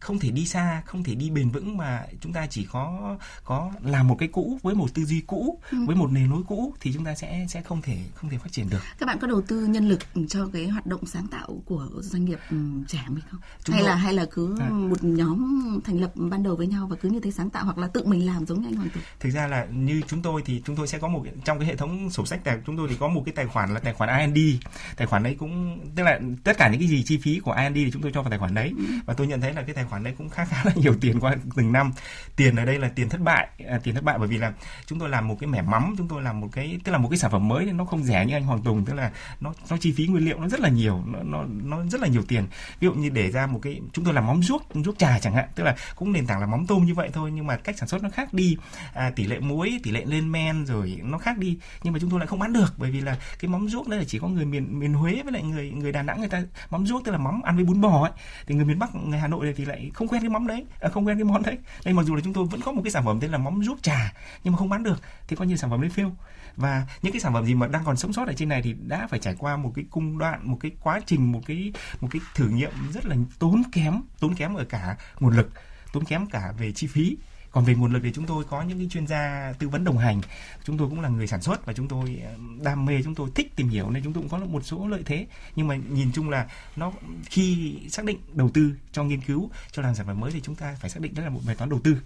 không 0.00 0.18
thể 0.18 0.30
đi 0.30 0.46
xa 0.46 0.82
không 0.86 1.04
thể 1.04 1.14
đi 1.14 1.30
bền 1.30 1.50
vững 1.50 1.76
mà 1.76 2.06
chúng 2.20 2.32
ta 2.32 2.46
chỉ 2.46 2.66
có 2.70 3.16
có 3.44 3.72
làm 3.82 4.08
một 4.08 4.16
cái 4.18 4.28
cũ 4.32 4.58
với 4.62 4.74
một 4.74 4.94
tư 4.94 5.04
duy 5.04 5.20
cũ 5.20 5.60
ừ. 5.70 5.78
với 5.86 5.96
một 5.96 6.12
nền 6.12 6.30
lối 6.30 6.42
cũ 6.48 6.74
thì 6.80 6.92
chúng 6.92 7.04
ta 7.04 7.14
sẽ 7.14 7.46
sẽ 7.48 7.62
không 7.62 7.82
thể 7.82 7.98
không 8.14 8.30
thể 8.30 8.38
phát 8.38 8.52
triển 8.52 8.68
được 8.70 8.73
các 8.98 9.06
bạn 9.06 9.18
có 9.18 9.26
đầu 9.26 9.40
tư 9.40 9.66
nhân 9.66 9.88
lực 9.88 10.00
cho 10.28 10.48
cái 10.52 10.68
hoạt 10.68 10.86
động 10.86 11.06
sáng 11.06 11.26
tạo 11.26 11.62
của 11.64 11.88
doanh 12.00 12.24
nghiệp 12.24 12.38
ừ, 12.50 12.56
trẻ 12.88 13.00
mình 13.08 13.24
không? 13.30 13.40
Chúng 13.64 13.74
hay 13.74 13.82
tôi... 13.82 13.88
là 13.88 13.96
hay 13.96 14.14
là 14.14 14.26
cứ 14.30 14.56
à. 14.60 14.68
một 14.68 15.04
nhóm 15.04 15.60
thành 15.84 16.00
lập 16.00 16.10
ban 16.14 16.42
đầu 16.42 16.56
với 16.56 16.66
nhau 16.66 16.86
và 16.86 16.96
cứ 16.96 17.08
như 17.08 17.20
thế 17.20 17.30
sáng 17.30 17.50
tạo 17.50 17.64
hoặc 17.64 17.78
là 17.78 17.86
tự 17.86 18.04
mình 18.04 18.26
làm 18.26 18.46
giống 18.46 18.60
như 18.60 18.68
anh 18.68 18.74
Hoàng 18.74 18.88
Tùng 18.94 19.02
thực 19.20 19.30
ra 19.30 19.46
là 19.46 19.64
như 19.64 20.02
chúng 20.06 20.22
tôi 20.22 20.42
thì 20.44 20.62
chúng 20.64 20.76
tôi 20.76 20.88
sẽ 20.88 20.98
có 20.98 21.08
một 21.08 21.24
trong 21.44 21.58
cái 21.58 21.68
hệ 21.68 21.76
thống 21.76 22.10
sổ 22.10 22.26
sách 22.26 22.44
tài 22.44 22.58
chúng 22.66 22.76
tôi 22.76 22.88
thì 22.90 22.96
có 23.00 23.08
một 23.08 23.22
cái 23.26 23.32
tài 23.32 23.46
khoản 23.46 23.74
là 23.74 23.80
tài 23.80 23.94
khoản 23.94 24.34
IND 24.34 24.64
tài 24.96 25.06
khoản 25.06 25.22
đấy 25.22 25.36
cũng 25.38 25.80
tức 25.96 26.02
là 26.02 26.20
tất 26.44 26.58
cả 26.58 26.68
những 26.68 26.80
cái 26.80 26.88
gì 26.88 27.02
chi 27.02 27.18
phí 27.22 27.40
của 27.40 27.52
IND 27.52 27.74
thì 27.74 27.90
chúng 27.92 28.02
tôi 28.02 28.12
cho 28.14 28.22
vào 28.22 28.30
tài 28.30 28.38
khoản 28.38 28.54
đấy. 28.54 28.72
Ừ. 28.78 28.84
và 29.06 29.14
tôi 29.14 29.26
nhận 29.26 29.40
thấy 29.40 29.52
là 29.52 29.62
cái 29.62 29.74
tài 29.74 29.84
khoản 29.84 30.04
đấy 30.04 30.14
cũng 30.18 30.28
khá 30.28 30.44
khá 30.44 30.62
là 30.64 30.72
nhiều 30.74 30.94
tiền 31.00 31.20
qua 31.20 31.36
từng 31.56 31.72
năm. 31.72 31.92
Tiền 32.36 32.56
ở 32.56 32.64
đây 32.64 32.78
là 32.78 32.88
tiền 32.88 33.08
thất 33.08 33.20
bại 33.20 33.48
à, 33.68 33.80
tiền 33.82 33.94
thất 33.94 34.04
bại 34.04 34.18
bởi 34.18 34.28
vì 34.28 34.38
là 34.38 34.52
chúng 34.86 34.98
tôi 34.98 35.08
làm 35.08 35.28
một 35.28 35.36
cái 35.40 35.48
mẻ 35.48 35.62
mắm 35.62 35.94
chúng 35.98 36.08
tôi 36.08 36.22
làm 36.22 36.40
một 36.40 36.48
cái 36.52 36.78
tức 36.84 36.92
là 36.92 36.98
một 36.98 37.08
cái 37.08 37.18
sản 37.18 37.30
phẩm 37.30 37.48
mới 37.48 37.64
nó 37.64 37.84
không 37.84 38.04
rẻ 38.04 38.26
như 38.26 38.34
anh 38.34 38.44
Hoàng 38.44 38.62
Tùng 38.64 38.84
tức 38.84 38.94
là 38.94 39.12
nó 39.40 39.52
nó 39.70 39.76
chi 39.76 39.92
phí 39.92 40.06
nguyên 40.06 40.24
liệu 40.24 40.40
nó 40.40 40.48
rất 40.48 40.60
là 40.60 40.68
nhiều 40.68 41.02
nó 41.06 41.18
nó 41.22 41.44
nó 41.64 41.84
rất 41.90 42.00
là 42.00 42.08
nhiều 42.08 42.22
tiền. 42.28 42.46
Ví 42.80 42.86
dụ 42.86 42.92
như 42.94 43.08
để 43.08 43.30
ra 43.30 43.46
một 43.46 43.60
cái 43.62 43.80
chúng 43.92 44.04
tôi 44.04 44.14
làm 44.14 44.26
móng 44.26 44.42
ruốc 44.42 44.62
ruốc 44.74 44.98
trà 44.98 45.18
chẳng 45.18 45.34
hạn 45.34 45.48
tức 45.54 45.64
là 45.64 45.76
cũng 45.96 46.12
nền 46.12 46.26
tảng 46.26 46.40
là 46.40 46.46
móng 46.46 46.66
tôm 46.66 46.84
như 46.84 46.94
vậy 46.94 47.10
thôi 47.12 47.30
nhưng 47.34 47.46
mà 47.46 47.56
cách 47.56 47.78
sản 47.78 47.88
xuất 47.88 48.02
nó 48.02 48.08
khác 48.10 48.34
đi. 48.34 48.56
À, 48.94 49.10
tỷ 49.16 49.24
lệ 49.24 49.40
muối 49.40 49.80
tỷ 49.82 49.90
lệ 49.90 50.04
lên 50.04 50.32
men 50.32 50.66
rồi 50.66 51.00
nó 51.02 51.18
khác 51.18 51.38
đi. 51.38 51.58
Nhưng 51.82 51.92
mà 51.92 51.98
chúng 51.98 52.10
tôi 52.10 52.20
lại 52.20 52.26
không 52.26 52.38
bán 52.38 52.52
được 52.52 52.74
bởi 52.76 52.90
vì 52.90 53.00
là 53.00 53.18
cái 53.38 53.48
móng 53.48 53.68
ruốc 53.68 53.88
đấy 53.88 53.98
là 53.98 54.04
chỉ 54.08 54.18
có 54.18 54.28
người 54.28 54.44
miền 54.44 54.80
miền 54.80 54.94
Huế 54.94 55.22
với 55.24 55.32
lại 55.32 55.42
người 55.42 55.70
người 55.70 55.92
Đà 55.92 56.02
Nẵng 56.02 56.20
người 56.20 56.28
ta 56.28 56.42
móng 56.70 56.86
ruốc 56.86 57.04
tức 57.04 57.12
là 57.12 57.18
móng 57.18 57.42
ăn 57.42 57.56
với 57.56 57.64
bún 57.64 57.80
bò 57.80 58.02
ấy. 58.02 58.12
Thì 58.46 58.54
người 58.54 58.64
miền 58.64 58.78
Bắc 58.78 58.94
người 58.94 59.18
Hà 59.18 59.28
Nội 59.28 59.54
thì 59.56 59.64
lại 59.64 59.90
không 59.94 60.08
quen 60.08 60.22
cái 60.22 60.30
móng 60.30 60.46
đấy 60.46 60.64
à, 60.80 60.88
không 60.88 61.06
quen 61.06 61.16
cái 61.18 61.24
món 61.24 61.42
đấy. 61.42 61.58
Đây 61.84 61.94
mặc 61.94 62.02
dù 62.02 62.14
là 62.14 62.20
chúng 62.24 62.32
tôi 62.32 62.46
vẫn 62.46 62.60
có 62.60 62.72
một 62.72 62.80
cái 62.84 62.90
sản 62.90 63.04
phẩm 63.04 63.20
tên 63.20 63.30
là 63.30 63.38
móng 63.38 63.64
ruốc 63.64 63.82
trà 63.82 64.12
nhưng 64.44 64.52
mà 64.52 64.58
không 64.58 64.68
bán 64.68 64.82
được. 64.82 65.00
Thì 65.28 65.36
coi 65.36 65.46
như 65.46 65.56
sản 65.56 65.70
phẩm 65.70 65.80
đấy 65.80 65.90
fail 65.96 66.10
và 66.56 66.86
những 67.02 67.12
cái 67.12 67.20
sản 67.20 67.32
phẩm 67.32 67.46
gì 67.46 67.54
mà 67.54 67.66
đang 67.66 67.84
còn 67.84 67.96
sống 67.96 68.12
sót 68.12 68.26
ở 68.26 68.32
trên 68.36 68.48
này 68.48 68.53
thì 68.62 68.74
đã 68.86 69.06
phải 69.06 69.20
trải 69.20 69.34
qua 69.38 69.56
một 69.56 69.72
cái 69.74 69.84
cung 69.90 70.18
đoạn, 70.18 70.50
một 70.50 70.58
cái 70.60 70.70
quá 70.80 71.00
trình, 71.06 71.32
một 71.32 71.40
cái 71.46 71.72
một 72.00 72.08
cái 72.10 72.20
thử 72.34 72.48
nghiệm 72.48 72.70
rất 72.92 73.06
là 73.06 73.16
tốn 73.38 73.62
kém 73.72 74.00
tốn 74.20 74.34
kém 74.34 74.54
ở 74.54 74.64
cả 74.64 74.96
nguồn 75.20 75.36
lực, 75.36 75.50
tốn 75.92 76.04
kém 76.04 76.26
cả 76.26 76.52
về 76.58 76.72
chi 76.72 76.86
phí. 76.86 77.16
Còn 77.50 77.64
về 77.64 77.74
nguồn 77.74 77.92
lực 77.92 78.00
thì 78.02 78.12
chúng 78.14 78.26
tôi 78.26 78.44
có 78.44 78.62
những 78.62 78.78
cái 78.78 78.88
chuyên 78.90 79.06
gia 79.06 79.52
tư 79.58 79.68
vấn 79.68 79.84
đồng 79.84 79.98
hành. 79.98 80.20
Chúng 80.64 80.78
tôi 80.78 80.88
cũng 80.88 81.00
là 81.00 81.08
người 81.08 81.26
sản 81.26 81.42
xuất 81.42 81.66
và 81.66 81.72
chúng 81.72 81.88
tôi 81.88 82.20
ờ, 82.24 82.34
đam 82.62 82.84
mê, 82.84 83.02
chúng 83.02 83.14
tôi 83.14 83.30
thích 83.34 83.56
tìm 83.56 83.68
hiểu 83.68 83.90
nên 83.90 84.04
chúng 84.04 84.12
tôi 84.12 84.22
cũng 84.22 84.30
có 84.30 84.46
một 84.46 84.64
số 84.64 84.88
lợi 84.88 85.02
thế. 85.06 85.26
Nhưng 85.56 85.68
mà 85.68 85.76
nhìn 85.76 86.12
chung 86.12 86.30
là 86.30 86.46
nó, 86.76 86.92
khi 87.24 87.78
xác 87.90 88.04
định 88.04 88.18
đầu 88.32 88.50
tư 88.54 88.72
cho 88.92 89.04
nghiên 89.04 89.20
cứu, 89.20 89.50
cho 89.72 89.82
làm 89.82 89.94
sản 89.94 90.06
phẩm 90.06 90.20
mới 90.20 90.32
thì 90.32 90.40
chúng 90.40 90.54
ta 90.54 90.76
phải 90.80 90.90
xác 90.90 91.00
định 91.00 91.14
đó 91.14 91.22
là 91.22 91.28
một 91.28 91.40
bài 91.46 91.56
toán 91.56 91.70
đầu 91.70 91.80
tư 91.84 91.96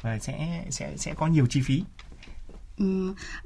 và 0.00 0.18
sẽ 0.18 0.64
sẽ 0.70 0.96
sẽ 0.96 1.14
có 1.14 1.26
nhiều 1.26 1.46
chi 1.46 1.62
phí. 1.64 1.82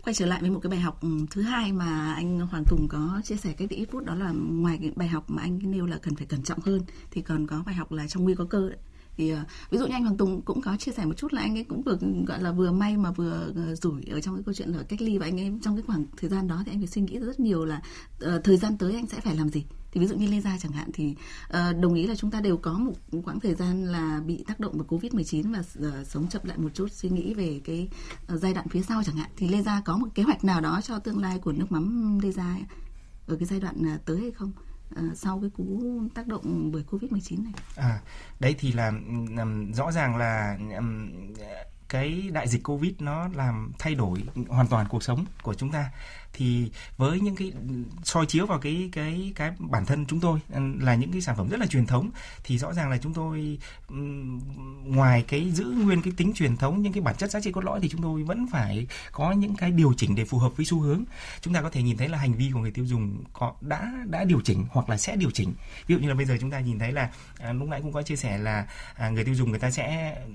Quay 0.02 0.14
trở 0.14 0.26
lại 0.26 0.40
với 0.40 0.50
một 0.50 0.60
cái 0.62 0.70
bài 0.70 0.80
học 0.80 1.00
thứ 1.30 1.42
hai 1.42 1.72
mà 1.72 2.14
anh 2.14 2.40
Hoàng 2.40 2.64
Tùng 2.68 2.86
có 2.88 3.20
chia 3.24 3.36
sẻ 3.36 3.52
cách 3.52 3.70
ít 3.70 3.88
phút 3.92 4.04
đó 4.04 4.14
là 4.14 4.32
ngoài 4.32 4.78
cái 4.80 4.92
bài 4.96 5.08
học 5.08 5.24
mà 5.30 5.42
anh 5.42 5.58
nêu 5.62 5.86
là 5.86 5.98
cần 6.02 6.14
phải 6.16 6.26
cẩn 6.26 6.42
trọng 6.42 6.60
hơn 6.60 6.80
thì 7.10 7.22
còn 7.22 7.46
có 7.46 7.62
bài 7.66 7.74
học 7.74 7.92
là 7.92 8.08
trong 8.08 8.24
nguy 8.24 8.34
có 8.34 8.44
cơ 8.44 8.68
đấy. 8.68 8.78
Thì 9.16 9.30
ờ, 9.30 9.44
ví 9.70 9.78
dụ 9.78 9.86
như 9.86 9.92
anh 9.92 10.02
Hoàng 10.02 10.16
Tùng 10.16 10.42
cũng 10.42 10.60
có 10.60 10.76
chia 10.76 10.92
sẻ 10.92 11.04
một 11.04 11.14
chút 11.16 11.32
là 11.32 11.40
anh 11.40 11.58
ấy 11.58 11.64
cũng 11.64 11.82
vừa 11.82 11.98
gọi 12.26 12.42
là 12.42 12.52
vừa 12.52 12.72
may 12.72 12.96
mà 12.96 13.10
vừa 13.10 13.52
ờ, 13.56 13.74
rủi 13.74 14.02
ở 14.10 14.20
trong 14.20 14.34
cái 14.34 14.42
câu 14.46 14.54
chuyện 14.54 14.68
là 14.68 14.82
cách 14.82 15.02
ly 15.02 15.18
và 15.18 15.26
anh 15.26 15.40
ấy 15.40 15.52
trong 15.62 15.76
cái 15.76 15.82
khoảng 15.82 16.04
thời 16.16 16.30
gian 16.30 16.48
đó 16.48 16.62
thì 16.66 16.72
anh 16.72 16.78
phải 16.78 16.86
suy 16.86 17.02
nghĩ 17.02 17.18
rất 17.18 17.40
nhiều 17.40 17.64
là 17.64 17.82
uh, 18.24 18.44
thời 18.44 18.56
gian 18.56 18.78
tới 18.78 18.94
anh 18.94 19.06
sẽ 19.06 19.20
phải 19.20 19.36
làm 19.36 19.48
gì 19.48 19.64
thì 19.96 20.00
ví 20.00 20.06
dụ 20.06 20.16
như 20.16 20.26
Lê 20.26 20.40
Gia 20.40 20.58
chẳng 20.58 20.72
hạn 20.72 20.90
thì 20.94 21.16
uh, 21.48 21.80
đồng 21.80 21.94
ý 21.94 22.06
là 22.06 22.14
chúng 22.14 22.30
ta 22.30 22.40
đều 22.40 22.56
có 22.56 22.72
một 22.72 22.92
quãng 23.24 23.40
thời 23.40 23.54
gian 23.54 23.84
là 23.84 24.20
bị 24.26 24.44
tác 24.46 24.60
động 24.60 24.72
bởi 24.74 24.86
Covid-19 25.00 25.52
và 25.52 25.88
uh, 25.88 26.06
sống 26.06 26.28
chậm 26.28 26.42
lại 26.44 26.58
một 26.58 26.68
chút 26.74 26.92
suy 26.92 27.08
nghĩ 27.08 27.34
về 27.34 27.60
cái 27.64 27.88
uh, 28.34 28.40
giai 28.40 28.54
đoạn 28.54 28.68
phía 28.68 28.82
sau 28.82 29.02
chẳng 29.02 29.16
hạn 29.16 29.30
thì 29.36 29.48
Lê 29.48 29.62
Gia 29.62 29.80
có 29.80 29.96
một 29.96 30.06
kế 30.14 30.22
hoạch 30.22 30.44
nào 30.44 30.60
đó 30.60 30.80
cho 30.82 30.98
tương 30.98 31.18
lai 31.18 31.38
của 31.38 31.52
nước 31.52 31.72
mắm 31.72 32.18
Lê 32.22 32.32
Gia 32.32 32.56
ở 33.26 33.36
cái 33.36 33.46
giai 33.46 33.60
đoạn 33.60 33.94
uh, 33.94 34.04
tới 34.04 34.20
hay 34.20 34.30
không? 34.30 34.52
sau 35.14 35.40
cái 35.40 35.50
cú 35.50 35.82
tác 36.14 36.26
động 36.26 36.70
bởi 36.72 36.84
Covid-19 36.90 37.44
này. 37.44 37.52
À, 37.76 38.00
đấy 38.40 38.54
thì 38.58 38.72
là 38.72 38.88
um, 39.38 39.72
rõ 39.72 39.92
ràng 39.92 40.16
là 40.16 40.58
um, 40.76 41.12
cái 41.88 42.28
đại 42.32 42.48
dịch 42.48 42.62
Covid 42.62 42.92
nó 42.98 43.28
làm 43.34 43.72
thay 43.78 43.94
đổi 43.94 44.22
hoàn 44.48 44.66
toàn 44.66 44.86
cuộc 44.88 45.02
sống 45.02 45.24
của 45.42 45.54
chúng 45.54 45.70
ta. 45.70 45.90
Thì 46.32 46.70
với 46.96 47.20
những 47.20 47.36
cái 47.36 47.52
soi 48.04 48.26
chiếu 48.26 48.46
vào 48.46 48.58
cái 48.58 48.88
cái 48.92 49.32
cái 49.34 49.52
bản 49.58 49.86
thân 49.86 50.06
chúng 50.06 50.20
tôi 50.20 50.40
ừ, 50.52 50.60
là 50.80 50.94
những 50.94 51.12
cái 51.12 51.20
sản 51.20 51.36
phẩm 51.36 51.48
rất 51.48 51.60
là 51.60 51.66
truyền 51.66 51.86
thống 51.86 52.10
thì 52.44 52.58
rõ 52.58 52.72
ràng 52.72 52.90
là 52.90 52.98
chúng 52.98 53.14
tôi 53.14 53.58
ừ, 53.88 53.96
ngoài 54.84 55.24
cái 55.28 55.50
giữ 55.50 55.64
nguyên 55.64 56.02
cái 56.02 56.12
tính 56.16 56.32
truyền 56.34 56.56
thống 56.56 56.82
những 56.82 56.92
cái 56.92 57.02
bản 57.02 57.16
chất 57.18 57.30
giá 57.30 57.40
trị 57.40 57.52
cốt 57.52 57.64
lõi 57.64 57.80
thì 57.80 57.88
chúng 57.88 58.02
tôi 58.02 58.22
vẫn 58.22 58.46
phải 58.52 58.86
có 59.12 59.32
những 59.32 59.56
cái 59.56 59.70
điều 59.70 59.94
chỉnh 59.96 60.14
để 60.14 60.24
phù 60.24 60.38
hợp 60.38 60.56
với 60.56 60.66
xu 60.66 60.80
hướng. 60.80 61.04
Chúng 61.40 61.54
ta 61.54 61.62
có 61.62 61.70
thể 61.70 61.82
nhìn 61.82 61.96
thấy 61.96 62.08
là 62.08 62.18
hành 62.18 62.34
vi 62.34 62.50
của 62.52 62.58
người 62.58 62.70
tiêu 62.70 62.84
dùng 62.84 63.24
có 63.32 63.54
đã 63.60 63.92
đã 64.06 64.24
điều 64.24 64.40
chỉnh 64.44 64.66
hoặc 64.70 64.88
là 64.88 64.96
sẽ 64.96 65.16
điều 65.16 65.30
chỉnh. 65.30 65.54
Ví 65.86 65.94
dụ 65.94 66.00
như 66.00 66.08
là 66.08 66.14
bây 66.14 66.26
giờ 66.26 66.36
chúng 66.40 66.50
ta 66.50 66.60
nhìn 66.60 66.78
thấy 66.78 66.92
là 66.92 67.10
à, 67.40 67.52
lúc 67.52 67.68
nãy 67.68 67.80
cũng 67.82 67.92
có 67.92 68.02
chia 68.02 68.16
sẻ 68.16 68.38
là 68.38 68.66
à, 68.94 69.08
người 69.08 69.24
tiêu 69.24 69.34
dùng 69.34 69.50
người 69.50 69.58
ta 69.58 69.70
sẽ 69.70 70.16
ừ, 70.26 70.32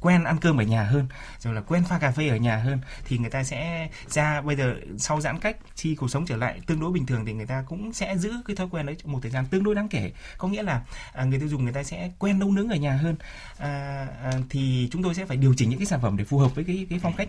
quen 0.00 0.24
ăn 0.24 0.36
cơm 0.40 0.60
ở 0.60 0.64
nhà 0.64 0.79
hơn 0.84 1.06
rồi 1.40 1.54
là 1.54 1.60
quen 1.60 1.84
pha 1.84 1.98
cà 1.98 2.10
phê 2.10 2.28
ở 2.28 2.36
nhà 2.36 2.56
hơn 2.56 2.80
thì 3.04 3.18
người 3.18 3.30
ta 3.30 3.44
sẽ 3.44 3.88
ra 4.08 4.40
bây 4.40 4.56
giờ 4.56 4.74
sau 4.98 5.20
giãn 5.20 5.38
cách 5.38 5.56
khi 5.76 5.94
cuộc 5.94 6.08
sống 6.08 6.26
trở 6.26 6.36
lại 6.36 6.60
tương 6.66 6.80
đối 6.80 6.92
bình 6.92 7.06
thường 7.06 7.24
thì 7.26 7.32
người 7.32 7.46
ta 7.46 7.64
cũng 7.66 7.92
sẽ 7.92 8.18
giữ 8.18 8.32
cái 8.46 8.56
thói 8.56 8.68
quen 8.70 8.86
đấy 8.86 8.96
một 9.04 9.18
thời 9.22 9.30
gian 9.30 9.46
tương 9.46 9.64
đối 9.64 9.74
đáng 9.74 9.88
kể. 9.88 10.12
Có 10.38 10.48
nghĩa 10.48 10.62
là 10.62 10.82
à, 11.12 11.24
người 11.24 11.38
tiêu 11.38 11.48
dùng 11.48 11.64
người 11.64 11.72
ta 11.72 11.82
sẽ 11.82 12.10
quen 12.18 12.38
nấu 12.38 12.50
nướng 12.50 12.68
ở 12.68 12.76
nhà 12.76 12.92
hơn. 12.92 13.16
À, 13.58 14.06
à, 14.22 14.32
thì 14.50 14.88
chúng 14.92 15.02
tôi 15.02 15.14
sẽ 15.14 15.26
phải 15.26 15.36
điều 15.36 15.54
chỉnh 15.56 15.70
những 15.70 15.78
cái 15.78 15.86
sản 15.86 16.00
phẩm 16.02 16.16
để 16.16 16.24
phù 16.24 16.38
hợp 16.38 16.54
với 16.54 16.64
cái 16.64 16.86
cái 16.90 16.98
phong 17.02 17.16
cách 17.16 17.28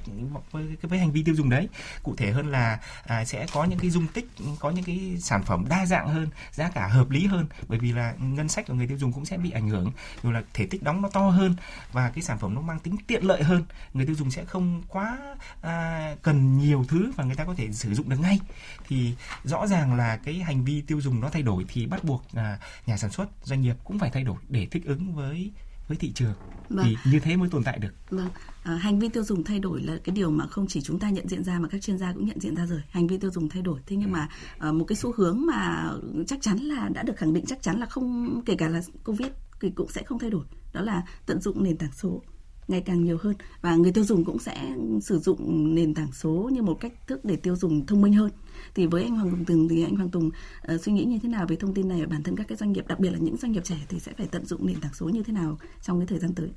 với, 0.52 0.64
với 0.82 1.00
hành 1.00 1.12
vi 1.12 1.24
tiêu 1.24 1.36
dùng 1.36 1.50
đấy. 1.50 1.70
Cụ 2.04 2.16
thể 2.16 2.32
hơn 2.32 2.52
là 2.52 2.80
à, 3.04 3.26
sẽ 3.26 3.46
có 3.54 3.64
những 3.64 3.80
cái 3.80 3.90
dung 3.90 4.08
tích 4.08 4.26
có 4.60 4.70
những 4.70 4.84
cái 4.84 5.18
sản 5.20 5.44
phẩm 5.44 5.66
đa 5.70 5.86
dạng 5.86 6.08
hơn 6.08 6.30
giá 6.52 6.70
cả 6.70 6.88
hợp 6.88 7.10
lý 7.10 7.26
hơn 7.26 7.46
bởi 7.68 7.80
vì 7.80 7.92
là 7.92 8.14
ngân 8.20 8.50
sách 8.50 8.68
của 8.68 8.74
người 8.74 8.88
tiêu 8.88 8.98
dùng 8.98 9.14
cũng 9.14 9.26
sẽ 9.26 9.38
bị 9.38 9.52
ảnh 9.52 9.70
hưởng 9.70 9.92
rồi 10.24 10.34
là 10.34 10.44
thể 10.54 10.66
tích 10.66 10.84
đóng 10.84 11.02
nó 11.02 11.10
to 11.10 11.30
hơn 11.30 11.56
và 11.92 12.10
cái 12.10 12.24
sản 12.24 12.38
phẩm 12.38 12.56
nó 12.56 12.62
mang 12.62 12.80
tính 12.80 12.96
tiện 13.08 13.24
lợi 13.24 13.41
hơn 13.44 13.64
người 13.94 14.06
tiêu 14.06 14.16
dùng 14.16 14.32
sẽ 14.32 14.46
không 14.46 14.84
quá 14.88 15.36
à, 15.62 16.16
cần 16.22 16.58
nhiều 16.58 16.86
thứ 16.88 17.12
và 17.16 17.24
người 17.24 17.36
ta 17.36 17.46
có 17.46 17.54
thể 17.58 17.72
sử 17.72 17.94
dụng 17.94 18.10
được 18.10 18.20
ngay 18.20 18.40
thì 18.88 19.16
rõ 19.44 19.68
ràng 19.68 19.96
là 19.96 20.18
cái 20.18 20.36
hành 20.36 20.64
vi 20.64 20.82
tiêu 20.82 21.02
dùng 21.02 21.20
nó 21.20 21.30
thay 21.30 21.42
đổi 21.42 21.66
thì 21.68 21.86
bắt 21.86 22.04
buộc 22.04 22.24
à, 22.34 22.60
nhà 22.86 22.98
sản 22.98 23.12
xuất 23.12 23.30
doanh 23.44 23.62
nghiệp 23.62 23.76
cũng 23.84 24.00
phải 24.00 24.10
thay 24.10 24.24
đổi 24.24 24.38
để 24.50 24.68
thích 24.72 24.86
ứng 24.86 25.14
với 25.16 25.52
với 25.92 25.98
thị 25.98 26.12
trường 26.16 26.34
vâng. 26.70 26.86
thì 26.86 27.12
như 27.12 27.20
thế 27.20 27.36
mới 27.38 27.50
tồn 27.50 27.64
tại 27.64 27.80
được. 27.80 27.94
Vâng. 28.10 28.30
À, 28.64 28.76
hành 28.76 29.00
vi 29.00 29.10
tiêu 29.10 29.24
dùng 29.24 29.44
thay 29.44 29.60
đổi 29.60 29.82
là 29.82 29.98
cái 30.04 30.16
điều 30.16 30.32
mà 30.32 30.48
không 30.48 30.68
chỉ 30.68 30.82
chúng 30.82 31.00
ta 31.00 31.10
nhận 31.10 31.28
diện 31.28 31.44
ra 31.44 31.60
mà 31.60 31.68
các 31.68 31.82
chuyên 31.82 31.98
gia 31.98 32.14
cũng 32.14 32.26
nhận 32.26 32.40
diện 32.40 32.56
ra 32.56 32.66
rồi. 32.66 32.82
Hành 32.90 33.08
vi 33.08 33.18
tiêu 33.18 33.32
dùng 33.32 33.50
thay 33.50 33.62
đổi. 33.62 33.80
Thế 33.86 33.96
nhưng 33.96 34.12
mà 34.12 34.30
à, 34.60 34.72
một 34.72 34.86
cái 34.88 34.96
xu 34.96 35.14
hướng 35.18 35.46
mà 35.46 35.92
chắc 36.28 36.42
chắn 36.42 36.58
là 36.58 36.90
đã 36.90 37.04
được 37.04 37.18
khẳng 37.18 37.34
định 37.34 37.46
chắc 37.48 37.62
chắn 37.62 37.80
là 37.80 37.86
không 37.86 38.42
kể 38.46 38.56
cả 38.56 38.68
là 38.68 38.82
Covid 39.06 39.28
thì 39.62 39.70
cũng 39.70 39.90
sẽ 39.90 40.04
không 40.04 40.20
thay 40.20 40.30
đổi. 40.30 40.46
Đó 40.74 40.82
là 40.82 41.04
tận 41.26 41.42
dụng 41.42 41.64
nền 41.64 41.78
tảng 41.78 41.92
số 41.92 42.22
ngày 42.72 42.82
càng 42.82 43.04
nhiều 43.04 43.18
hơn. 43.22 43.36
Và 43.62 43.76
người 43.76 43.92
tiêu 43.92 44.04
dùng 44.04 44.26
cũng 44.26 44.40
sẽ 44.40 44.76
sử 45.02 45.20
dụng 45.20 45.76
nền 45.76 45.94
tảng 45.94 46.12
số 46.12 46.50
như 46.54 46.62
một 46.62 46.78
cách 46.80 46.94
thức 47.08 47.26
để 47.26 47.36
tiêu 47.36 47.56
dùng 47.56 47.86
thông 47.86 48.02
minh 48.02 48.14
hơn. 48.14 48.32
Thì 48.76 48.86
với 48.88 49.04
anh 49.04 49.16
Hoàng 49.16 49.46
Tùng 49.46 49.68
thì 49.70 49.84
anh 49.84 49.96
Hoàng 49.96 50.10
Tùng 50.10 50.28
uh, 50.28 50.82
suy 50.82 50.92
nghĩ 50.92 51.06
như 51.06 51.20
thế 51.24 51.30
nào 51.30 51.46
về 51.48 51.56
thông 51.56 51.74
tin 51.74 51.88
này 51.88 52.00
ở 52.00 52.08
bản 52.08 52.24
thân 52.24 52.36
các 52.36 52.48
cái 52.48 52.58
doanh 52.58 52.72
nghiệp 52.72 52.88
đặc 52.88 53.00
biệt 53.00 53.10
là 53.10 53.18
những 53.18 53.38
doanh 53.38 53.52
nghiệp 53.52 53.64
trẻ 53.64 53.78
thì 53.90 54.00
sẽ 54.00 54.12
phải 54.18 54.28
tận 54.28 54.46
dụng 54.46 54.66
nền 54.68 54.82
tảng 54.82 54.94
số 54.94 55.10
như 55.10 55.24
thế 55.24 55.34
nào 55.34 55.58
trong 55.82 56.00
cái 56.00 56.08
thời 56.08 56.20
gian 56.20 56.34
tới? 56.34 56.50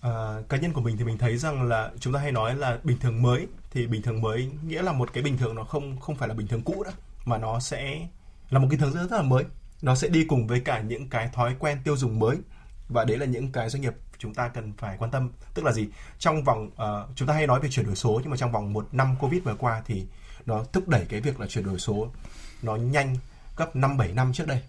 À, 0.00 0.42
cá 0.48 0.56
nhân 0.56 0.72
của 0.72 0.80
mình 0.80 0.96
thì 0.96 1.04
mình 1.04 1.18
thấy 1.18 1.36
rằng 1.36 1.62
là 1.62 1.90
chúng 2.00 2.12
ta 2.12 2.20
hay 2.20 2.32
nói 2.32 2.56
là 2.56 2.78
bình 2.84 2.98
thường 3.00 3.22
mới. 3.22 3.46
Thì 3.70 3.86
bình 3.86 4.02
thường 4.02 4.20
mới 4.20 4.50
nghĩa 4.68 4.82
là 4.82 4.92
một 4.92 5.12
cái 5.12 5.22
bình 5.22 5.38
thường 5.38 5.54
nó 5.54 5.64
không 5.64 6.00
không 6.00 6.16
phải 6.16 6.28
là 6.28 6.34
bình 6.34 6.46
thường 6.46 6.62
cũ 6.62 6.82
đó 6.84 6.90
mà 7.24 7.38
nó 7.38 7.60
sẽ 7.60 8.08
là 8.50 8.58
một 8.58 8.66
cái 8.70 8.78
thường 8.78 8.92
rất, 8.92 9.10
rất 9.10 9.16
là 9.16 9.22
mới. 9.22 9.44
Nó 9.82 9.94
sẽ 9.94 10.08
đi 10.08 10.24
cùng 10.24 10.46
với 10.46 10.60
cả 10.60 10.80
những 10.80 11.08
cái 11.08 11.30
thói 11.32 11.54
quen 11.58 11.78
tiêu 11.84 11.96
dùng 11.96 12.18
mới. 12.18 12.36
Và 12.88 13.04
đấy 13.04 13.18
là 13.18 13.26
những 13.26 13.52
cái 13.52 13.70
doanh 13.70 13.82
nghiệp 13.82 13.94
chúng 14.20 14.34
ta 14.34 14.48
cần 14.48 14.72
phải 14.78 14.96
quan 14.98 15.10
tâm. 15.10 15.30
Tức 15.54 15.64
là 15.64 15.72
gì? 15.72 15.88
Trong 16.18 16.44
vòng 16.44 16.66
uh, 16.66 17.16
chúng 17.16 17.28
ta 17.28 17.34
hay 17.34 17.46
nói 17.46 17.60
về 17.60 17.68
chuyển 17.70 17.86
đổi 17.86 17.96
số 17.96 18.20
nhưng 18.22 18.30
mà 18.30 18.36
trong 18.36 18.52
vòng 18.52 18.72
một 18.72 18.88
năm 18.92 19.16
covid 19.20 19.42
vừa 19.42 19.54
qua 19.54 19.82
thì 19.86 20.06
nó 20.46 20.64
thúc 20.72 20.88
đẩy 20.88 21.06
cái 21.08 21.20
việc 21.20 21.40
là 21.40 21.46
chuyển 21.46 21.64
đổi 21.64 21.78
số 21.78 22.08
nó 22.62 22.76
nhanh 22.76 23.16
gấp 23.56 23.76
năm 23.76 23.96
bảy 23.96 24.12
năm 24.12 24.32
trước 24.32 24.46
đây. 24.46 24.62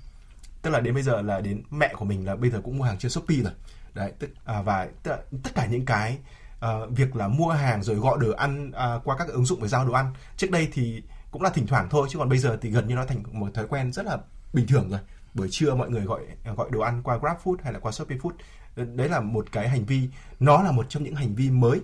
Tức 0.61 0.69
là 0.69 0.79
đến 0.79 0.93
bây 0.93 1.03
giờ 1.03 1.21
là 1.21 1.41
đến 1.41 1.63
mẹ 1.71 1.93
của 1.97 2.05
mình 2.05 2.25
là 2.25 2.35
bây 2.35 2.49
giờ 2.49 2.61
cũng 2.63 2.77
mua 2.77 2.83
hàng 2.83 2.97
trên 2.97 3.11
shopee 3.11 3.37
rồi. 3.37 3.53
Đấy 3.93 4.11
tức 4.19 4.29
à, 4.45 4.61
và 4.61 4.87
tức 5.03 5.11
là, 5.11 5.17
tất 5.43 5.51
cả 5.55 5.65
những 5.65 5.85
cái 5.85 6.17
uh, 6.65 6.89
việc 6.89 7.15
là 7.15 7.27
mua 7.27 7.49
hàng 7.49 7.83
rồi 7.83 7.95
gọi 7.95 8.17
đồ 8.21 8.31
ăn 8.31 8.69
uh, 8.69 9.03
qua 9.03 9.17
các 9.17 9.27
ứng 9.27 9.45
dụng 9.45 9.61
để 9.61 9.67
giao 9.67 9.85
đồ 9.85 9.93
ăn 9.93 10.13
trước 10.37 10.51
đây 10.51 10.67
thì 10.73 11.01
cũng 11.31 11.41
là 11.41 11.49
thỉnh 11.49 11.67
thoảng 11.67 11.87
thôi 11.89 12.07
chứ 12.11 12.19
còn 12.19 12.29
bây 12.29 12.37
giờ 12.37 12.57
thì 12.61 12.69
gần 12.69 12.87
như 12.87 12.95
nó 12.95 13.05
thành 13.05 13.23
một 13.31 13.53
thói 13.53 13.67
quen 13.67 13.93
rất 13.93 14.05
là 14.05 14.17
bình 14.53 14.67
thường 14.67 14.89
rồi. 14.89 14.99
Buổi 15.33 15.47
trưa 15.51 15.75
mọi 15.75 15.89
người 15.89 16.01
gọi 16.01 16.21
gọi 16.57 16.69
đồ 16.71 16.79
ăn 16.79 17.03
qua 17.03 17.17
GrabFood 17.17 17.55
hay 17.63 17.73
là 17.73 17.79
qua 17.79 17.91
shopee 17.91 18.17
food 18.17 18.31
đấy 18.75 19.09
là 19.09 19.19
một 19.19 19.45
cái 19.51 19.69
hành 19.69 19.85
vi 19.85 20.09
nó 20.39 20.63
là 20.63 20.71
một 20.71 20.85
trong 20.89 21.03
những 21.03 21.15
hành 21.15 21.35
vi 21.35 21.49
mới. 21.49 21.79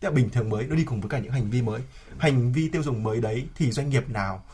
Tức 0.00 0.08
là 0.08 0.14
bình 0.14 0.30
thường 0.30 0.48
mới 0.48 0.66
nó 0.66 0.76
đi 0.76 0.84
cùng 0.84 1.00
với 1.00 1.10
cả 1.10 1.18
những 1.18 1.32
hành 1.32 1.50
vi 1.50 1.62
mới. 1.62 1.80
Hành 2.18 2.52
vi 2.52 2.68
tiêu 2.68 2.82
dùng 2.82 3.02
mới 3.02 3.20
đấy 3.20 3.48
thì 3.54 3.72
doanh 3.72 3.90
nghiệp 3.90 4.08
nào 4.08 4.44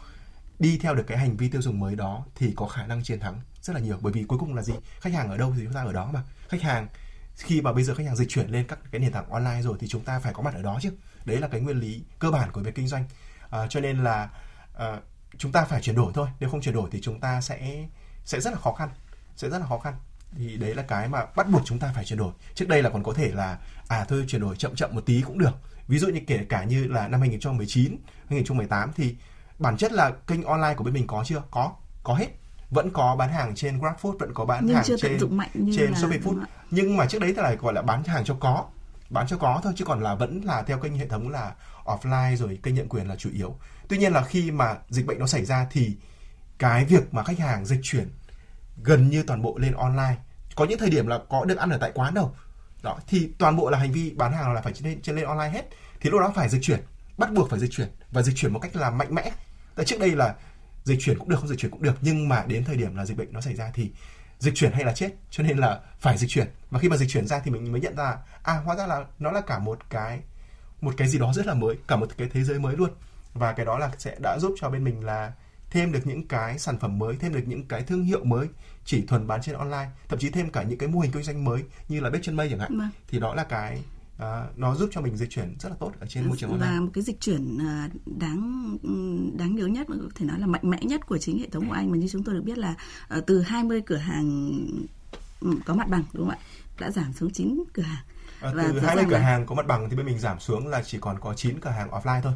đi 0.58 0.78
theo 0.78 0.94
được 0.94 1.04
cái 1.06 1.18
hành 1.18 1.36
vi 1.36 1.48
tiêu 1.48 1.62
dùng 1.62 1.80
mới 1.80 1.96
đó 1.96 2.24
thì 2.34 2.52
có 2.56 2.68
khả 2.68 2.86
năng 2.86 3.02
chiến 3.02 3.20
thắng 3.20 3.40
rất 3.62 3.72
là 3.74 3.80
nhiều. 3.80 3.98
Bởi 4.00 4.12
vì 4.12 4.24
cuối 4.24 4.38
cùng 4.38 4.54
là 4.54 4.62
gì? 4.62 4.74
Khách 5.00 5.12
hàng 5.12 5.30
ở 5.30 5.36
đâu 5.36 5.54
thì 5.56 5.64
chúng 5.64 5.72
ta 5.72 5.82
ở 5.82 5.92
đó 5.92 6.10
mà. 6.12 6.22
Khách 6.48 6.62
hàng 6.62 6.88
khi 7.36 7.60
mà 7.60 7.72
bây 7.72 7.84
giờ 7.84 7.94
khách 7.94 8.06
hàng 8.06 8.16
dịch 8.16 8.28
chuyển 8.28 8.50
lên 8.50 8.66
các 8.66 8.78
cái 8.90 9.00
nền 9.00 9.12
tảng 9.12 9.30
online 9.30 9.62
rồi 9.62 9.76
thì 9.80 9.88
chúng 9.88 10.04
ta 10.04 10.18
phải 10.18 10.32
có 10.34 10.42
mặt 10.42 10.54
ở 10.54 10.62
đó 10.62 10.78
chứ. 10.82 10.92
Đấy 11.24 11.36
là 11.36 11.48
cái 11.48 11.60
nguyên 11.60 11.80
lý 11.80 12.02
cơ 12.18 12.30
bản 12.30 12.52
của 12.52 12.60
việc 12.60 12.74
kinh 12.74 12.88
doanh. 12.88 13.04
À, 13.50 13.66
cho 13.66 13.80
nên 13.80 14.04
là 14.04 14.30
à, 14.78 15.00
chúng 15.38 15.52
ta 15.52 15.64
phải 15.64 15.82
chuyển 15.82 15.96
đổi 15.96 16.12
thôi. 16.14 16.28
Nếu 16.40 16.50
không 16.50 16.60
chuyển 16.60 16.74
đổi 16.74 16.88
thì 16.92 17.00
chúng 17.02 17.20
ta 17.20 17.40
sẽ 17.40 17.86
sẽ 18.24 18.40
rất 18.40 18.52
là 18.52 18.58
khó 18.58 18.72
khăn. 18.72 18.88
Sẽ 19.36 19.50
rất 19.50 19.58
là 19.58 19.66
khó 19.66 19.78
khăn 19.78 19.94
thì 20.36 20.56
đấy 20.56 20.74
là 20.74 20.82
cái 20.82 21.08
mà 21.08 21.26
bắt 21.36 21.48
buộc 21.48 21.62
chúng 21.64 21.78
ta 21.78 21.92
phải 21.94 22.04
chuyển 22.04 22.18
đổi. 22.18 22.32
Trước 22.54 22.68
đây 22.68 22.82
là 22.82 22.90
còn 22.90 23.02
có 23.02 23.12
thể 23.12 23.30
là 23.34 23.58
à 23.88 24.04
thôi 24.08 24.24
chuyển 24.28 24.40
đổi 24.40 24.56
chậm 24.56 24.74
chậm 24.74 24.94
một 24.94 25.06
tí 25.06 25.22
cũng 25.22 25.38
được. 25.38 25.52
Ví 25.88 25.98
dụ 25.98 26.08
như 26.08 26.20
kể 26.26 26.44
cả 26.48 26.64
như 26.64 26.84
là 26.84 27.08
năm 27.08 27.20
2019 27.20 27.96
2018 28.28 28.92
thì 28.96 29.16
bản 29.58 29.76
chất 29.76 29.92
là 29.92 30.10
kênh 30.26 30.42
online 30.42 30.74
của 30.74 30.84
bên 30.84 30.94
mình 30.94 31.06
có 31.06 31.24
chưa? 31.26 31.42
Có 31.50 31.72
có 32.02 32.14
hết. 32.14 32.28
Vẫn 32.70 32.90
có 32.90 33.16
bán 33.16 33.32
hàng 33.32 33.54
trên 33.54 33.78
GrabFood 33.78 34.18
vẫn 34.18 34.34
có 34.34 34.44
bán 34.44 34.66
nhưng 34.66 34.74
hàng 34.74 34.84
chưa 34.86 34.96
trên 34.96 35.18
dụng 35.18 35.36
mạnh 35.36 35.50
như 35.54 35.76
trên 35.76 35.90
là 35.90 35.98
Shopee 35.98 36.18
Food. 36.18 36.44
nhưng 36.70 36.96
mà 36.96 37.06
trước 37.06 37.18
đấy 37.18 37.34
là 37.36 37.54
gọi 37.54 37.74
là 37.74 37.82
bán 37.82 38.04
hàng 38.04 38.24
cho 38.24 38.36
có 38.40 38.64
bán 39.10 39.26
cho 39.26 39.36
có 39.36 39.60
thôi 39.62 39.72
chứ 39.76 39.84
còn 39.84 40.00
là 40.02 40.14
vẫn 40.14 40.40
là 40.44 40.62
theo 40.62 40.78
kênh 40.78 40.98
hệ 40.98 41.06
thống 41.06 41.28
là 41.28 41.54
offline 41.84 42.36
rồi 42.36 42.58
kênh 42.62 42.74
nhận 42.74 42.88
quyền 42.88 43.08
là 43.08 43.16
chủ 43.16 43.30
yếu. 43.34 43.56
Tuy 43.88 43.98
nhiên 43.98 44.12
là 44.12 44.22
khi 44.22 44.50
mà 44.50 44.76
dịch 44.88 45.06
bệnh 45.06 45.18
nó 45.18 45.26
xảy 45.26 45.44
ra 45.44 45.66
thì 45.70 45.96
cái 46.58 46.84
việc 46.84 47.14
mà 47.14 47.24
khách 47.24 47.38
hàng 47.38 47.66
dịch 47.66 47.80
chuyển 47.82 48.08
gần 48.82 49.10
như 49.10 49.22
toàn 49.22 49.42
bộ 49.42 49.58
lên 49.58 49.72
online. 49.72 50.16
Có 50.54 50.64
những 50.64 50.78
thời 50.78 50.90
điểm 50.90 51.06
là 51.06 51.18
có 51.28 51.44
được 51.44 51.58
ăn 51.58 51.70
ở 51.70 51.78
tại 51.78 51.92
quán 51.94 52.14
đâu. 52.14 52.34
Đó, 52.82 52.98
thì 53.06 53.30
toàn 53.38 53.56
bộ 53.56 53.70
là 53.70 53.78
hành 53.78 53.92
vi 53.92 54.10
bán 54.10 54.32
hàng 54.32 54.52
là 54.52 54.60
phải 54.60 54.72
trên 54.72 55.00
trên, 55.02 55.16
lên 55.16 55.24
online 55.24 55.50
hết. 55.50 55.68
Thì 56.00 56.10
lúc 56.10 56.20
đó 56.20 56.32
phải 56.34 56.48
dịch 56.48 56.62
chuyển, 56.62 56.80
bắt 57.18 57.32
buộc 57.32 57.50
phải 57.50 57.58
dịch 57.60 57.70
chuyển 57.70 57.88
và 58.10 58.22
dịch 58.22 58.36
chuyển 58.36 58.52
một 58.52 58.58
cách 58.58 58.76
là 58.76 58.90
mạnh 58.90 59.14
mẽ. 59.14 59.30
Tại 59.74 59.86
trước 59.86 60.00
đây 60.00 60.10
là 60.10 60.34
dịch 60.84 60.98
chuyển 61.00 61.18
cũng 61.18 61.28
được, 61.28 61.36
không 61.38 61.48
dịch 61.48 61.58
chuyển 61.58 61.72
cũng 61.72 61.82
được. 61.82 61.94
Nhưng 62.00 62.28
mà 62.28 62.44
đến 62.46 62.64
thời 62.64 62.76
điểm 62.76 62.96
là 62.96 63.04
dịch 63.04 63.16
bệnh 63.16 63.32
nó 63.32 63.40
xảy 63.40 63.54
ra 63.54 63.70
thì 63.74 63.90
dịch 64.38 64.54
chuyển 64.54 64.72
hay 64.72 64.84
là 64.84 64.92
chết, 64.92 65.10
cho 65.30 65.42
nên 65.42 65.58
là 65.58 65.80
phải 66.00 66.18
dịch 66.18 66.30
chuyển. 66.30 66.46
Và 66.70 66.78
khi 66.78 66.88
mà 66.88 66.96
dịch 66.96 67.08
chuyển 67.08 67.26
ra 67.26 67.38
thì 67.38 67.50
mình 67.50 67.72
mới 67.72 67.80
nhận 67.80 67.96
ra 67.96 68.16
à 68.42 68.54
hóa 68.54 68.76
ra 68.76 68.86
là 68.86 69.04
nó 69.18 69.30
là 69.30 69.40
cả 69.40 69.58
một 69.58 69.78
cái 69.90 70.20
một 70.80 70.94
cái 70.96 71.08
gì 71.08 71.18
đó 71.18 71.32
rất 71.32 71.46
là 71.46 71.54
mới, 71.54 71.76
cả 71.88 71.96
một 71.96 72.08
cái 72.18 72.28
thế 72.32 72.44
giới 72.44 72.58
mới 72.58 72.76
luôn. 72.76 72.90
Và 73.34 73.52
cái 73.52 73.66
đó 73.66 73.78
là 73.78 73.90
sẽ 73.98 74.16
đã 74.22 74.38
giúp 74.40 74.54
cho 74.60 74.70
bên 74.70 74.84
mình 74.84 75.04
là 75.04 75.32
thêm 75.76 75.92
được 75.92 76.06
những 76.06 76.28
cái 76.28 76.58
sản 76.58 76.78
phẩm 76.78 76.98
mới 76.98 77.16
thêm 77.16 77.32
được 77.34 77.42
những 77.46 77.68
cái 77.68 77.82
thương 77.82 78.04
hiệu 78.04 78.24
mới 78.24 78.48
chỉ 78.84 79.02
thuần 79.06 79.26
bán 79.26 79.42
trên 79.42 79.54
online 79.54 79.88
thậm 80.08 80.18
chí 80.18 80.30
thêm 80.30 80.50
cả 80.50 80.62
những 80.62 80.78
cái 80.78 80.88
mô 80.88 81.00
hình 81.00 81.12
kinh 81.12 81.22
doanh 81.22 81.44
mới 81.44 81.62
như 81.88 82.00
là 82.00 82.10
bếp 82.10 82.22
chân 82.22 82.36
mây 82.36 82.48
chẳng 82.50 82.58
hạn 82.58 82.78
Vâng. 82.78 82.88
thì 83.08 83.20
đó 83.20 83.34
là 83.34 83.44
cái 83.44 83.82
à, 84.18 84.44
nó 84.56 84.74
giúp 84.74 84.88
cho 84.92 85.00
mình 85.00 85.16
dịch 85.16 85.30
chuyển 85.30 85.56
rất 85.60 85.68
là 85.68 85.76
tốt 85.80 85.92
ở 86.00 86.06
trên 86.06 86.28
môi 86.28 86.36
trường 86.36 86.50
online 86.50 86.70
và 86.70 86.80
một 86.80 86.90
cái 86.94 87.04
dịch 87.04 87.20
chuyển 87.20 87.58
à, 87.60 87.88
đáng 88.18 88.78
đáng 89.38 89.56
nhớ 89.56 89.66
nhất 89.66 89.90
mà 89.90 89.96
có 90.02 90.08
thể 90.14 90.26
nói 90.26 90.40
là 90.40 90.46
mạnh 90.46 90.70
mẽ 90.70 90.78
nhất 90.82 91.06
của 91.06 91.18
chính 91.18 91.38
hệ 91.38 91.48
thống 91.48 91.68
của 91.68 91.74
anh 91.74 91.90
mà 91.90 91.96
như 91.96 92.08
chúng 92.08 92.24
tôi 92.24 92.34
được 92.34 92.42
biết 92.44 92.58
là 92.58 92.74
ờ, 93.08 93.20
từ 93.26 93.40
20 93.42 93.82
cửa 93.86 93.96
hàng 93.96 94.60
ừ, 95.40 95.50
có 95.66 95.74
mặt 95.74 95.88
bằng 95.88 96.04
đúng 96.12 96.28
không 96.28 96.38
ạ 96.38 96.42
đã 96.80 96.90
giảm 96.90 97.12
xuống 97.12 97.30
9 97.32 97.62
cửa 97.72 97.82
hàng 97.82 98.04
À, 98.40 98.52
Và 98.54 98.62
từ 98.62 98.80
rõ 98.80 98.86
20 98.86 98.96
ràng 99.02 99.10
cửa 99.10 99.16
hàng 99.16 99.46
có 99.46 99.54
mặt 99.54 99.66
bằng 99.66 99.90
thì 99.90 99.96
bên 99.96 100.06
mình 100.06 100.18
giảm 100.18 100.40
xuống 100.40 100.66
là 100.66 100.82
chỉ 100.86 100.98
còn 101.00 101.20
có 101.20 101.34
9 101.34 101.60
cửa 101.60 101.70
hàng 101.70 101.90
offline 101.90 102.20
thôi. 102.22 102.32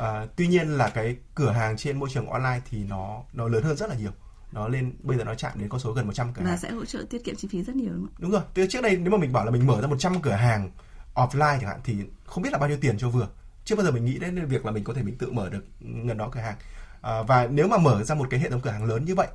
À, 0.00 0.26
tuy 0.36 0.46
nhiên 0.48 0.68
là 0.68 0.88
cái 0.88 1.16
cửa 1.34 1.50
hàng 1.50 1.76
trên 1.76 1.98
môi 1.98 2.08
trường 2.12 2.30
online 2.30 2.60
thì 2.70 2.84
nó 2.84 3.22
nó 3.32 3.48
lớn 3.48 3.62
hơn 3.62 3.76
rất 3.76 3.88
là 3.90 3.96
nhiều. 3.96 4.10
Nó 4.52 4.68
lên 4.68 4.94
bây 5.02 5.18
giờ 5.18 5.24
nó 5.24 5.34
chạm 5.34 5.52
đến 5.56 5.68
con 5.68 5.80
số 5.80 5.92
gần 5.92 6.06
100 6.06 6.32
cửa 6.34 6.42
và 6.44 6.50
hàng. 6.50 6.58
sẽ 6.58 6.70
hỗ 6.70 6.84
trợ 6.84 7.04
tiết 7.10 7.24
kiệm 7.24 7.36
chi 7.36 7.48
phí 7.50 7.62
rất 7.62 7.76
nhiều 7.76 7.92
đúng 7.92 8.06
không 8.06 8.14
Đúng 8.18 8.30
rồi. 8.30 8.40
Từ 8.54 8.66
trước 8.66 8.82
đây 8.82 8.96
nếu 8.96 9.10
mà 9.10 9.18
mình 9.18 9.32
bảo 9.32 9.44
là 9.44 9.50
mình 9.50 9.66
mở 9.66 9.80
ra 9.80 9.86
100 9.86 10.22
cửa 10.22 10.30
hàng 10.30 10.70
offline 11.14 11.58
chẳng 11.60 11.68
hạn 11.68 11.80
thì 11.84 11.96
không 12.24 12.42
biết 12.42 12.52
là 12.52 12.58
bao 12.58 12.68
nhiêu 12.68 12.78
tiền 12.80 12.98
cho 12.98 13.08
vừa. 13.08 13.28
Chưa 13.64 13.76
bao 13.76 13.84
giờ 13.84 13.90
mình 13.90 14.04
nghĩ 14.04 14.18
đến 14.18 14.46
việc 14.46 14.66
là 14.66 14.72
mình 14.72 14.84
có 14.84 14.94
thể 14.94 15.02
mình 15.02 15.18
tự 15.18 15.30
mở 15.30 15.48
được 15.48 15.64
gần 15.80 16.16
đó 16.16 16.28
cửa 16.32 16.40
hàng. 16.40 16.56
À, 17.00 17.22
và 17.22 17.46
nếu 17.46 17.68
mà 17.68 17.78
mở 17.78 18.04
ra 18.04 18.14
một 18.14 18.26
cái 18.30 18.40
hệ 18.40 18.50
thống 18.50 18.60
cửa 18.60 18.70
hàng 18.70 18.84
lớn 18.84 19.04
như 19.04 19.14
vậy 19.14 19.28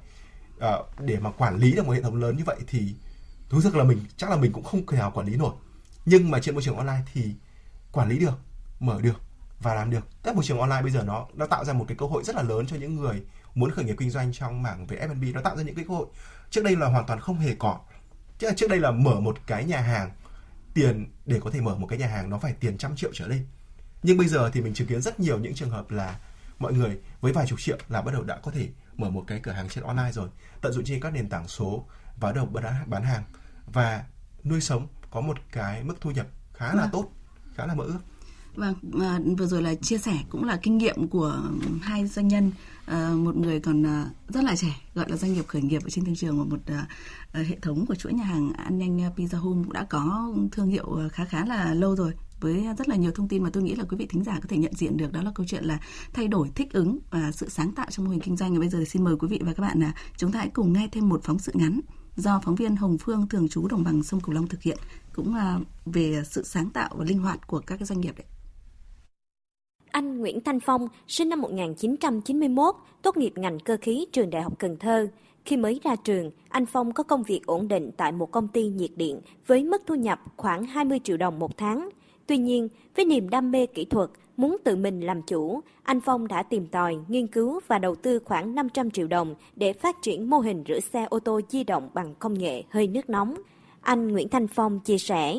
à, 0.60 0.78
để 1.00 1.20
mà 1.20 1.32
quản 1.32 1.58
lý 1.58 1.72
được 1.74 1.86
một 1.86 1.94
hệ 1.94 2.02
thống 2.02 2.16
lớn 2.16 2.38
như 2.38 2.44
vậy 2.46 2.58
thì 2.68 2.96
thú 3.50 3.62
thực 3.62 3.76
là 3.76 3.84
mình 3.84 4.00
chắc 4.18 4.30
là 4.30 4.36
mình 4.36 4.52
cũng 4.52 4.64
không 4.64 4.86
thể 4.86 4.98
nào 4.98 5.12
quản 5.12 5.28
lý 5.28 5.36
nổi 5.36 5.54
nhưng 6.06 6.32
mà 6.32 6.40
trên 6.40 6.56
môi 6.56 6.64
trường 6.64 6.78
online 6.78 7.02
thì 7.14 7.36
quản 7.92 8.10
lý 8.10 8.20
được 8.20 8.40
mở 8.80 9.02
được 9.02 9.22
và 9.66 9.74
làm 9.74 9.90
được. 9.90 10.08
Các 10.24 10.36
môi 10.36 10.44
trường 10.44 10.60
online 10.60 10.82
bây 10.82 10.92
giờ 10.92 11.04
nó 11.04 11.28
nó 11.34 11.48
tạo 11.48 11.66
ra 11.66 11.74
một 11.74 11.86
cái 11.88 11.98
cơ 11.98 12.06
hội 12.06 12.24
rất 12.24 12.36
là 12.36 12.44
lớn 12.44 12.66
cho 12.68 12.76
những 12.76 12.96
người 12.96 13.24
muốn 13.56 13.72
khởi 13.72 13.86
nghiệp 13.86 13.96
kinh 14.00 14.10
doanh 14.10 14.34
trong 14.34 14.62
mảng 14.64 14.88
về 14.88 15.08
F&B 15.08 15.34
nó 15.34 15.42
tạo 15.42 15.58
ra 15.58 15.64
những 15.64 15.76
cái 15.76 15.86
cơ 15.88 15.94
hội. 15.94 16.06
Trước 16.50 16.64
đây 16.64 16.76
là 16.76 16.88
hoàn 16.88 17.06
toàn 17.06 17.20
không 17.20 17.40
hề 17.40 17.56
có. 17.60 17.80
Chứ 18.40 18.48
trước 18.56 18.70
đây 18.70 18.80
là 18.80 18.92
mở 18.92 19.20
một 19.20 19.38
cái 19.48 19.66
nhà 19.66 19.80
hàng 19.82 20.12
tiền 20.74 21.12
để 21.26 21.40
có 21.44 21.52
thể 21.52 21.62
mở 21.62 21.76
một 21.76 21.88
cái 21.88 22.00
nhà 22.00 22.08
hàng 22.08 22.30
nó 22.30 22.38
phải 22.38 22.54
tiền 22.54 22.78
trăm 22.78 22.96
triệu 22.96 23.12
trở 23.14 23.28
lên. 23.28 23.48
Nhưng 24.04 24.18
bây 24.18 24.28
giờ 24.28 24.50
thì 24.54 24.62
mình 24.62 24.74
chứng 24.74 24.88
kiến 24.88 25.02
rất 25.02 25.20
nhiều 25.20 25.40
những 25.40 25.54
trường 25.54 25.70
hợp 25.70 25.92
là 25.92 26.20
mọi 26.60 26.74
người 26.74 27.00
với 27.22 27.34
vài 27.34 27.48
chục 27.48 27.60
triệu 27.60 27.78
là 27.90 28.02
bắt 28.02 28.12
đầu 28.14 28.24
đã 28.24 28.40
có 28.44 28.52
thể 28.52 28.68
mở 28.96 29.10
một 29.10 29.24
cái 29.28 29.40
cửa 29.44 29.52
hàng 29.52 29.70
trên 29.70 29.84
online 29.84 30.12
rồi. 30.12 30.30
Tận 30.62 30.74
dụng 30.74 30.86
trên 30.86 31.02
các 31.02 31.14
nền 31.14 31.30
tảng 31.30 31.48
số 31.48 31.86
và 32.20 32.32
đầu 32.32 32.46
bán 32.46 32.84
bán 32.86 33.04
hàng. 33.04 33.24
Và 33.74 34.04
nuôi 34.44 34.62
sống 34.62 34.88
có 35.12 35.22
một 35.22 35.38
cái 35.52 35.84
mức 35.84 35.96
thu 36.02 36.12
nhập 36.12 36.28
khá 36.54 36.74
là 36.74 36.82
Vâng. 36.82 36.90
tốt 36.92 37.12
khá 37.56 37.66
là 37.66 37.74
mơ 37.74 37.84
ước 37.84 38.00
Vâng, 38.56 38.76
à, 39.02 39.20
vừa 39.38 39.46
rồi 39.46 39.62
là 39.62 39.76
chia 39.76 39.98
sẻ 39.98 40.20
cũng 40.30 40.44
là 40.44 40.60
kinh 40.64 40.78
nghiệm 40.78 41.08
của 41.08 41.42
hai 41.82 42.08
doanh 42.08 42.28
nhân, 42.28 42.52
à, 42.86 43.10
một 43.18 43.38
người 43.38 43.60
còn 43.60 43.86
à, 43.86 44.10
rất 44.28 44.44
là 44.44 44.56
trẻ, 44.56 44.82
gọi 44.94 45.10
là 45.10 45.18
doanh 45.18 45.34
nghiệp 45.34 45.48
khởi 45.48 45.62
nghiệp 45.62 45.84
ở 45.84 45.90
trên 45.90 46.06
thương 46.06 46.16
trường 46.16 46.38
và 46.38 46.44
một 46.44 46.62
à, 46.66 46.88
à, 47.32 47.42
hệ 47.42 47.60
thống 47.62 47.86
của 47.86 47.96
chuỗi 47.96 48.14
nhà 48.14 48.24
hàng 48.24 48.54
ăn 48.54 48.78
nhanh 48.78 48.98
Pizza 49.16 49.38
Home 49.38 49.64
cũng 49.64 49.74
đã 49.74 49.84
có 49.90 50.34
thương 50.52 50.68
hiệu 50.68 50.96
à, 50.96 51.08
khá 51.10 51.26
khá 51.26 51.46
là 51.46 51.74
lâu 51.74 51.96
rồi. 51.96 52.12
Với 52.42 52.66
rất 52.78 52.90
là 52.90 52.96
nhiều 52.96 53.12
thông 53.12 53.28
tin 53.28 53.44
mà 53.44 53.50
tôi 53.50 53.64
nghĩ 53.64 53.76
là 53.76 53.84
quý 53.84 53.98
vị 53.98 54.06
thính 54.10 54.24
giả 54.24 54.40
có 54.42 54.48
thể 54.50 54.58
nhận 54.58 54.74
diện 54.76 54.98
được 54.98 55.12
đó 55.12 55.22
là 55.22 55.32
câu 55.36 55.46
chuyện 55.50 55.64
là 55.64 55.80
thay 56.14 56.28
đổi 56.28 56.50
thích 56.56 56.74
ứng 56.74 57.00
và 57.12 57.32
sự 57.32 57.50
sáng 57.50 57.72
tạo 57.72 57.88
trong 57.90 58.06
mô 58.06 58.12
hình 58.12 58.20
kinh 58.20 58.38
doanh. 58.38 58.54
Và 58.54 58.60
bây 58.60 58.70
giờ 58.70 58.80
thì 58.80 58.86
xin 58.86 59.04
mời 59.04 59.16
quý 59.20 59.28
vị 59.28 59.40
và 59.44 59.54
các 59.54 59.62
bạn 59.62 59.80
là 59.80 59.94
chúng 60.18 60.32
ta 60.32 60.40
hãy 60.40 60.50
cùng 60.50 60.74
nghe 60.74 60.88
thêm 60.92 61.10
một 61.10 61.24
phóng 61.24 61.40
sự 61.40 61.52
ngắn 61.56 61.80
do 62.16 62.42
phóng 62.44 62.56
viên 62.56 62.76
Hồng 62.76 62.98
Phương 62.98 63.28
thường 63.30 63.50
trú 63.50 63.68
đồng 63.68 63.84
bằng 63.84 64.04
sông 64.04 64.22
Cửu 64.22 64.36
Long 64.36 64.48
thực 64.48 64.62
hiện 64.62 64.78
cũng 65.14 65.34
à, 65.34 65.60
về 65.86 66.24
sự 66.30 66.44
sáng 66.44 66.70
tạo 66.70 66.90
và 66.98 67.06
linh 67.06 67.20
hoạt 67.20 67.48
của 67.48 67.60
các 67.60 67.78
cái 67.78 67.86
doanh 67.86 68.02
nghiệp 68.02 68.16
đấy. 68.18 68.26
Anh 69.96 70.20
Nguyễn 70.20 70.42
Thanh 70.42 70.60
Phong, 70.60 70.88
sinh 71.08 71.30
năm 71.30 71.42
1991, 71.42 72.76
tốt 73.02 73.18
nghiệp 73.18 73.34
ngành 73.36 73.60
cơ 73.60 73.78
khí 73.82 74.06
trường 74.12 74.30
Đại 74.30 74.42
học 74.42 74.54
Cần 74.60 74.78
Thơ. 74.78 75.08
Khi 75.46 75.58
mới 75.58 75.80
ra 75.84 75.96
trường, 75.96 76.32
anh 76.50 76.66
Phong 76.66 76.92
có 76.94 77.04
công 77.04 77.24
việc 77.24 77.46
ổn 77.46 77.68
định 77.68 77.92
tại 77.98 78.12
một 78.12 78.32
công 78.32 78.48
ty 78.48 78.68
nhiệt 78.68 78.92
điện 78.96 79.22
với 79.48 79.64
mức 79.64 79.82
thu 79.86 79.96
nhập 79.96 80.20
khoảng 80.38 80.64
20 80.66 81.00
triệu 81.04 81.18
đồng 81.18 81.40
một 81.40 81.58
tháng. 81.58 81.90
Tuy 82.28 82.38
nhiên, 82.38 82.70
với 82.96 83.06
niềm 83.06 83.30
đam 83.30 83.52
mê 83.52 83.66
kỹ 83.66 83.86
thuật, 83.86 84.10
muốn 84.38 84.58
tự 84.64 84.76
mình 84.76 85.02
làm 85.02 85.22
chủ, 85.22 85.62
anh 85.84 86.02
Phong 86.02 86.28
đã 86.28 86.44
tìm 86.44 86.68
tòi, 86.68 86.96
nghiên 87.08 87.28
cứu 87.28 87.60
và 87.68 87.80
đầu 87.80 87.96
tư 87.96 88.20
khoảng 88.26 88.56
500 88.56 88.92
triệu 88.92 89.08
đồng 89.08 89.36
để 89.56 89.74
phát 89.74 90.02
triển 90.02 90.30
mô 90.30 90.40
hình 90.40 90.64
rửa 90.68 90.80
xe 90.80 91.06
ô 91.10 91.20
tô 91.20 91.42
di 91.50 91.64
động 91.64 91.90
bằng 91.94 92.16
công 92.20 92.34
nghệ 92.34 92.64
hơi 92.70 92.88
nước 92.88 93.10
nóng. 93.10 93.36
Anh 93.82 94.08
Nguyễn 94.08 94.30
Thanh 94.30 94.48
Phong 94.48 94.80
chia 94.80 94.98
sẻ, 94.98 95.36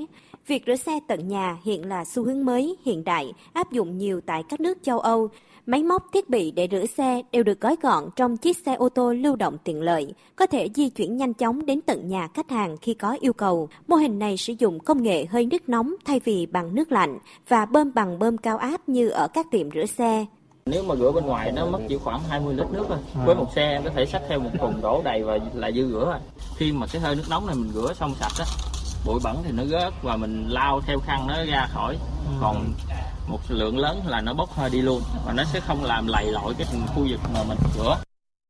việc 0.47 0.62
rửa 0.66 0.76
xe 0.76 1.01
tận 1.09 1.28
nhà 1.28 1.59
hiện 1.64 1.88
là 1.88 2.05
xu 2.05 2.24
hướng 2.24 2.44
mới, 2.44 2.76
hiện 2.84 3.05
đại, 3.05 3.32
áp 3.53 3.72
dụng 3.72 3.99
nhiều 3.99 4.20
tại 4.26 4.42
các 4.49 4.61
nước 4.61 4.78
châu 4.82 5.01
Âu. 5.01 5.28
Máy 5.66 5.82
móc 5.82 6.03
thiết 6.12 6.28
bị 6.30 6.51
để 6.51 6.68
rửa 6.70 6.86
xe 6.86 7.22
đều 7.32 7.42
được 7.42 7.61
gói 7.61 7.76
gọn 7.82 8.05
trong 8.16 8.36
chiếc 8.36 8.57
xe 8.66 8.74
ô 8.74 8.88
tô 8.88 9.12
lưu 9.12 9.36
động 9.36 9.59
tiện 9.64 9.82
lợi, 9.82 10.14
có 10.36 10.47
thể 10.47 10.68
di 10.74 10.88
chuyển 10.88 11.16
nhanh 11.16 11.34
chóng 11.34 11.66
đến 11.66 11.80
tận 11.80 12.09
nhà 12.09 12.28
khách 12.34 12.51
hàng 12.51 12.76
khi 12.76 12.94
có 12.94 13.16
yêu 13.20 13.32
cầu. 13.32 13.68
Mô 13.88 13.97
hình 13.97 14.18
này 14.18 14.36
sử 14.36 14.55
dụng 14.59 14.80
công 14.80 15.03
nghệ 15.03 15.26
hơi 15.26 15.47
nước 15.47 15.68
nóng 15.68 15.94
thay 16.05 16.20
vì 16.24 16.47
bằng 16.47 16.74
nước 16.74 16.92
lạnh 16.92 17.18
và 17.49 17.66
bơm 17.66 17.94
bằng 17.94 18.18
bơm 18.18 18.38
cao 18.38 18.59
áp 18.59 18.88
như 18.88 19.09
ở 19.09 19.28
các 19.28 19.47
tiệm 19.51 19.70
rửa 19.70 19.86
xe. 19.86 20.26
Nếu 20.66 20.82
mà 20.82 20.94
rửa 20.97 21.12
bên 21.12 21.26
ngoài 21.26 21.53
nó 21.53 21.66
mất 21.66 21.78
chỉ 21.88 21.97
khoảng 21.97 22.20
20 22.28 22.55
lít 22.55 22.66
nước 22.72 22.84
thôi. 22.88 22.99
Với 23.26 23.34
một 23.34 23.47
xe 23.55 23.62
em 23.62 23.82
có 23.84 23.90
thể 23.97 24.07
xách 24.07 24.22
theo 24.28 24.38
một 24.38 24.51
thùng 24.61 24.80
đổ 24.80 25.03
đầy 25.05 25.22
và 25.22 25.38
là 25.55 25.70
dư 25.70 25.88
rửa 25.88 26.05
rồi. 26.05 26.18
Khi 26.57 26.72
mà 26.72 26.86
cái 26.92 27.03
hơi 27.03 27.16
nước 27.16 27.24
nóng 27.30 27.47
này 27.47 27.57
mình 27.57 27.70
rửa 27.74 27.94
xong 27.94 28.14
sạch 28.14 28.32
á, 28.38 28.44
bụi 29.07 29.20
bẩn 29.24 29.36
thì 29.44 29.52
nó 29.52 29.64
rớt 29.64 29.92
và 30.02 30.16
mình 30.16 30.48
lau 30.48 30.80
theo 30.86 30.98
khăn 31.00 31.26
nó 31.28 31.34
ra 31.44 31.68
khỏi. 31.72 31.98
Còn 32.40 32.57
một 33.28 33.38
lượng 33.48 33.78
lớn 33.78 34.00
là 34.07 34.20
nó 34.20 34.34
bốc 34.34 34.50
hơi 34.50 34.70
đi 34.70 34.82
luôn 34.82 35.02
và 35.26 35.32
nó 35.32 35.44
sẽ 35.44 35.61
không 35.61 35.84
làm 35.84 36.07
lầy 36.07 36.24
lội 36.24 36.54
cái 36.59 36.66
khu 36.94 37.07
vực 37.11 37.20
mà 37.34 37.40
mình 37.48 37.59
rửa. 37.76 37.98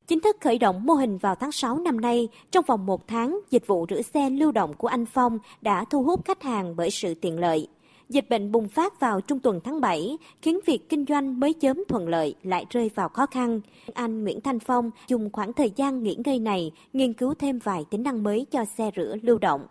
Chính 0.07 0.21
thức 0.21 0.37
khởi 0.41 0.59
động 0.59 0.87
mô 0.87 0.95
hình 0.95 1.19
vào 1.19 1.35
tháng 1.35 1.53
6 1.53 1.79
năm 1.79 2.01
nay, 2.01 2.29
trong 2.51 2.65
vòng 2.65 2.87
một 2.87 3.09
tháng, 3.09 3.41
dịch 3.51 3.67
vụ 3.67 3.87
rửa 3.91 4.03
xe 4.03 4.31
lưu 4.31 4.53
động 4.53 4.75
của 4.75 4.89
anh 4.89 5.07
Phong 5.07 5.39
đã 5.61 5.85
thu 5.91 6.03
hút 6.03 6.21
khách 6.25 6.43
hàng 6.43 6.77
bởi 6.77 6.91
sự 6.91 7.15
tiện 7.15 7.39
lợi. 7.39 7.69
Dịch 8.09 8.29
bệnh 8.31 8.53
bùng 8.53 8.69
phát 8.69 9.01
vào 9.01 9.21
trung 9.21 9.39
tuần 9.39 9.61
tháng 9.65 9.81
7, 9.81 10.17
khiến 10.43 10.61
việc 10.67 10.89
kinh 10.89 11.05
doanh 11.09 11.41
mới 11.41 11.53
chớm 11.53 11.85
thuận 11.89 12.09
lợi 12.09 12.35
lại 12.43 12.67
rơi 12.71 12.91
vào 12.95 13.09
khó 13.09 13.27
khăn. 13.27 13.61
Anh 13.95 14.25
Nguyễn 14.25 14.41
Thanh 14.41 14.59
Phong 14.59 14.91
dùng 15.09 15.33
khoảng 15.33 15.53
thời 15.53 15.71
gian 15.77 16.03
nghỉ 16.03 16.17
ngơi 16.25 16.39
này 16.39 16.71
nghiên 16.93 17.13
cứu 17.13 17.35
thêm 17.35 17.59
vài 17.59 17.85
tính 17.91 18.03
năng 18.03 18.23
mới 18.23 18.47
cho 18.51 18.65
xe 18.65 18.91
rửa 18.97 19.17
lưu 19.23 19.39
động. 19.39 19.67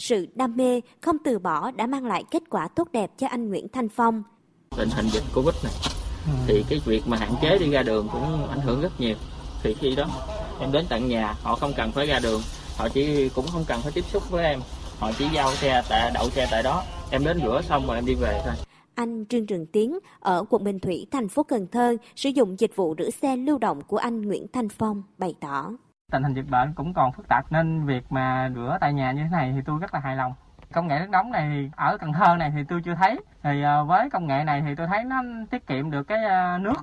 Sự 0.00 0.26
đam 0.34 0.56
mê, 0.56 0.80
không 1.00 1.16
từ 1.24 1.38
bỏ 1.38 1.70
đã 1.70 1.86
mang 1.86 2.06
lại 2.06 2.24
kết 2.30 2.42
quả 2.50 2.68
tốt 2.68 2.88
đẹp 2.92 3.10
cho 3.18 3.26
anh 3.26 3.48
Nguyễn 3.48 3.68
Thanh 3.68 3.88
Phong. 3.88 4.22
Tình 4.76 4.88
hình 4.90 5.06
dịch 5.12 5.22
Covid 5.34 5.54
này 5.64 5.72
thì 6.46 6.64
cái 6.68 6.80
việc 6.86 7.02
mà 7.06 7.16
hạn 7.16 7.34
chế 7.42 7.58
đi 7.58 7.70
ra 7.70 7.82
đường 7.82 8.08
cũng 8.12 8.48
ảnh 8.48 8.60
hưởng 8.60 8.80
rất 8.80 9.00
nhiều. 9.00 9.16
Thì 9.62 9.74
khi 9.74 9.96
đó 9.96 10.06
em 10.60 10.72
đến 10.72 10.86
tận 10.88 11.08
nhà 11.08 11.34
họ 11.42 11.56
không 11.56 11.72
cần 11.76 11.92
phải 11.92 12.06
ra 12.06 12.18
đường. 12.22 12.40
Họ 12.76 12.88
chỉ 12.88 13.28
cũng 13.28 13.46
không 13.52 13.64
cần 13.68 13.80
phải 13.82 13.92
tiếp 13.92 14.04
xúc 14.12 14.22
với 14.30 14.44
em. 14.44 14.60
Họ 14.98 15.10
chỉ 15.18 15.24
giao 15.34 15.54
xe 15.54 15.82
tại 15.90 16.10
đậu 16.14 16.30
xe 16.30 16.48
tại 16.50 16.62
đó. 16.62 16.82
Em 17.10 17.24
đến 17.24 17.40
rửa 17.42 17.60
xong 17.68 17.86
rồi 17.86 17.96
em 17.96 18.06
đi 18.06 18.14
về 18.14 18.40
thôi. 18.44 18.54
Anh 18.94 19.24
Trương 19.28 19.46
Trường 19.46 19.66
Tiến 19.66 19.98
ở 20.20 20.44
quận 20.50 20.64
Bình 20.64 20.78
Thủy, 20.78 21.06
thành 21.10 21.28
phố 21.28 21.42
Cần 21.42 21.66
Thơ 21.72 21.96
sử 22.16 22.28
dụng 22.28 22.60
dịch 22.60 22.76
vụ 22.76 22.94
rửa 22.98 23.10
xe 23.10 23.36
lưu 23.36 23.58
động 23.58 23.82
của 23.82 23.96
anh 23.96 24.22
Nguyễn 24.22 24.46
Thanh 24.52 24.68
Phong 24.68 25.02
bày 25.18 25.34
tỏ. 25.40 25.72
Tình 26.10 26.22
hình 26.22 26.34
dịch 26.34 26.48
bệnh 26.50 26.72
cũng 26.74 26.94
còn 26.94 27.12
phức 27.12 27.28
tạp 27.28 27.52
nên 27.52 27.86
việc 27.86 28.12
mà 28.12 28.50
rửa 28.54 28.78
tại 28.80 28.92
nhà 28.92 29.12
như 29.12 29.22
thế 29.22 29.28
này 29.30 29.52
thì 29.52 29.60
tôi 29.64 29.78
rất 29.80 29.94
là 29.94 30.00
hài 30.00 30.16
lòng. 30.16 30.34
Công 30.72 30.86
nghệ 30.86 30.98
nước 30.98 31.10
nóng 31.10 31.30
này 31.30 31.70
ở 31.76 31.96
Cần 31.98 32.12
Thơ 32.12 32.36
này 32.36 32.52
thì 32.54 32.64
tôi 32.68 32.82
chưa 32.84 32.94
thấy. 32.94 33.20
Thì 33.42 33.62
ờ, 33.62 33.84
với 33.84 34.10
công 34.10 34.26
nghệ 34.26 34.44
này 34.44 34.62
thì 34.62 34.74
tôi 34.74 34.86
thấy 34.86 35.04
nó 35.04 35.22
tiết 35.50 35.66
kiệm 35.66 35.90
được 35.90 36.02
cái 36.02 36.24
ờ, 36.24 36.58
nước 36.58 36.76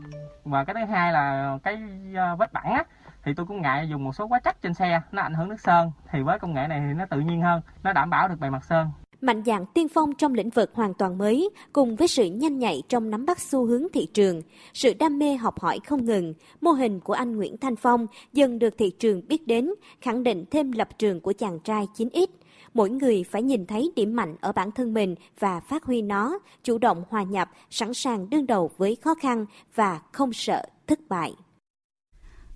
và 0.43 0.63
cái 0.63 0.73
thứ 0.73 0.93
hai 0.93 1.13
là 1.13 1.57
cái 1.63 1.83
ờ, 2.15 2.35
vết 2.35 2.53
bẩn 2.53 2.63
á, 2.63 2.83
thì 3.23 3.33
tôi 3.33 3.45
cũng 3.45 3.61
ngại 3.61 3.89
dùng 3.89 4.03
một 4.03 4.15
số 4.15 4.27
hóa 4.27 4.39
chất 4.39 4.61
trên 4.61 4.73
xe, 4.73 5.01
nó 5.11 5.21
ảnh 5.21 5.33
hưởng 5.33 5.49
nước 5.49 5.61
sơn 5.61 5.91
thì 6.11 6.21
với 6.21 6.39
công 6.39 6.53
nghệ 6.53 6.67
này 6.67 6.79
thì 6.79 6.93
nó 6.93 7.05
tự 7.05 7.19
nhiên 7.19 7.41
hơn, 7.41 7.61
nó 7.83 7.93
đảm 7.93 8.09
bảo 8.09 8.27
được 8.27 8.39
bề 8.39 8.49
mặt 8.49 8.63
sơn 8.63 8.91
mạnh 9.21 9.43
dạng 9.45 9.65
tiên 9.65 9.87
phong 9.87 10.13
trong 10.13 10.33
lĩnh 10.33 10.49
vực 10.49 10.69
hoàn 10.73 10.93
toàn 10.93 11.17
mới, 11.17 11.49
cùng 11.73 11.95
với 11.95 12.07
sự 12.07 12.25
nhanh 12.25 12.59
nhạy 12.59 12.83
trong 12.89 13.09
nắm 13.09 13.25
bắt 13.25 13.39
xu 13.39 13.65
hướng 13.65 13.87
thị 13.93 14.07
trường, 14.13 14.41
sự 14.73 14.93
đam 14.93 15.19
mê 15.19 15.35
học 15.35 15.59
hỏi 15.59 15.79
không 15.87 16.05
ngừng, 16.05 16.33
mô 16.61 16.71
hình 16.71 16.99
của 16.99 17.13
anh 17.13 17.35
Nguyễn 17.35 17.57
Thanh 17.57 17.75
Phong 17.75 18.07
dần 18.33 18.59
được 18.59 18.77
thị 18.77 18.89
trường 18.89 19.27
biết 19.27 19.47
đến, 19.47 19.69
khẳng 20.01 20.23
định 20.23 20.45
thêm 20.51 20.71
lập 20.71 20.89
trường 20.99 21.21
của 21.21 21.33
chàng 21.33 21.59
trai 21.59 21.87
9X. 21.97 22.27
Mỗi 22.73 22.89
người 22.89 23.23
phải 23.23 23.43
nhìn 23.43 23.65
thấy 23.65 23.91
điểm 23.95 24.15
mạnh 24.15 24.35
ở 24.41 24.51
bản 24.51 24.71
thân 24.71 24.93
mình 24.93 25.15
và 25.39 25.59
phát 25.59 25.83
huy 25.83 26.01
nó, 26.01 26.39
chủ 26.63 26.77
động 26.77 27.03
hòa 27.09 27.23
nhập, 27.23 27.49
sẵn 27.69 27.93
sàng 27.93 28.29
đương 28.29 28.47
đầu 28.47 28.71
với 28.77 28.97
khó 29.01 29.15
khăn 29.15 29.45
và 29.75 29.99
không 30.11 30.33
sợ 30.33 30.65
thất 30.87 30.99
bại. 31.09 31.33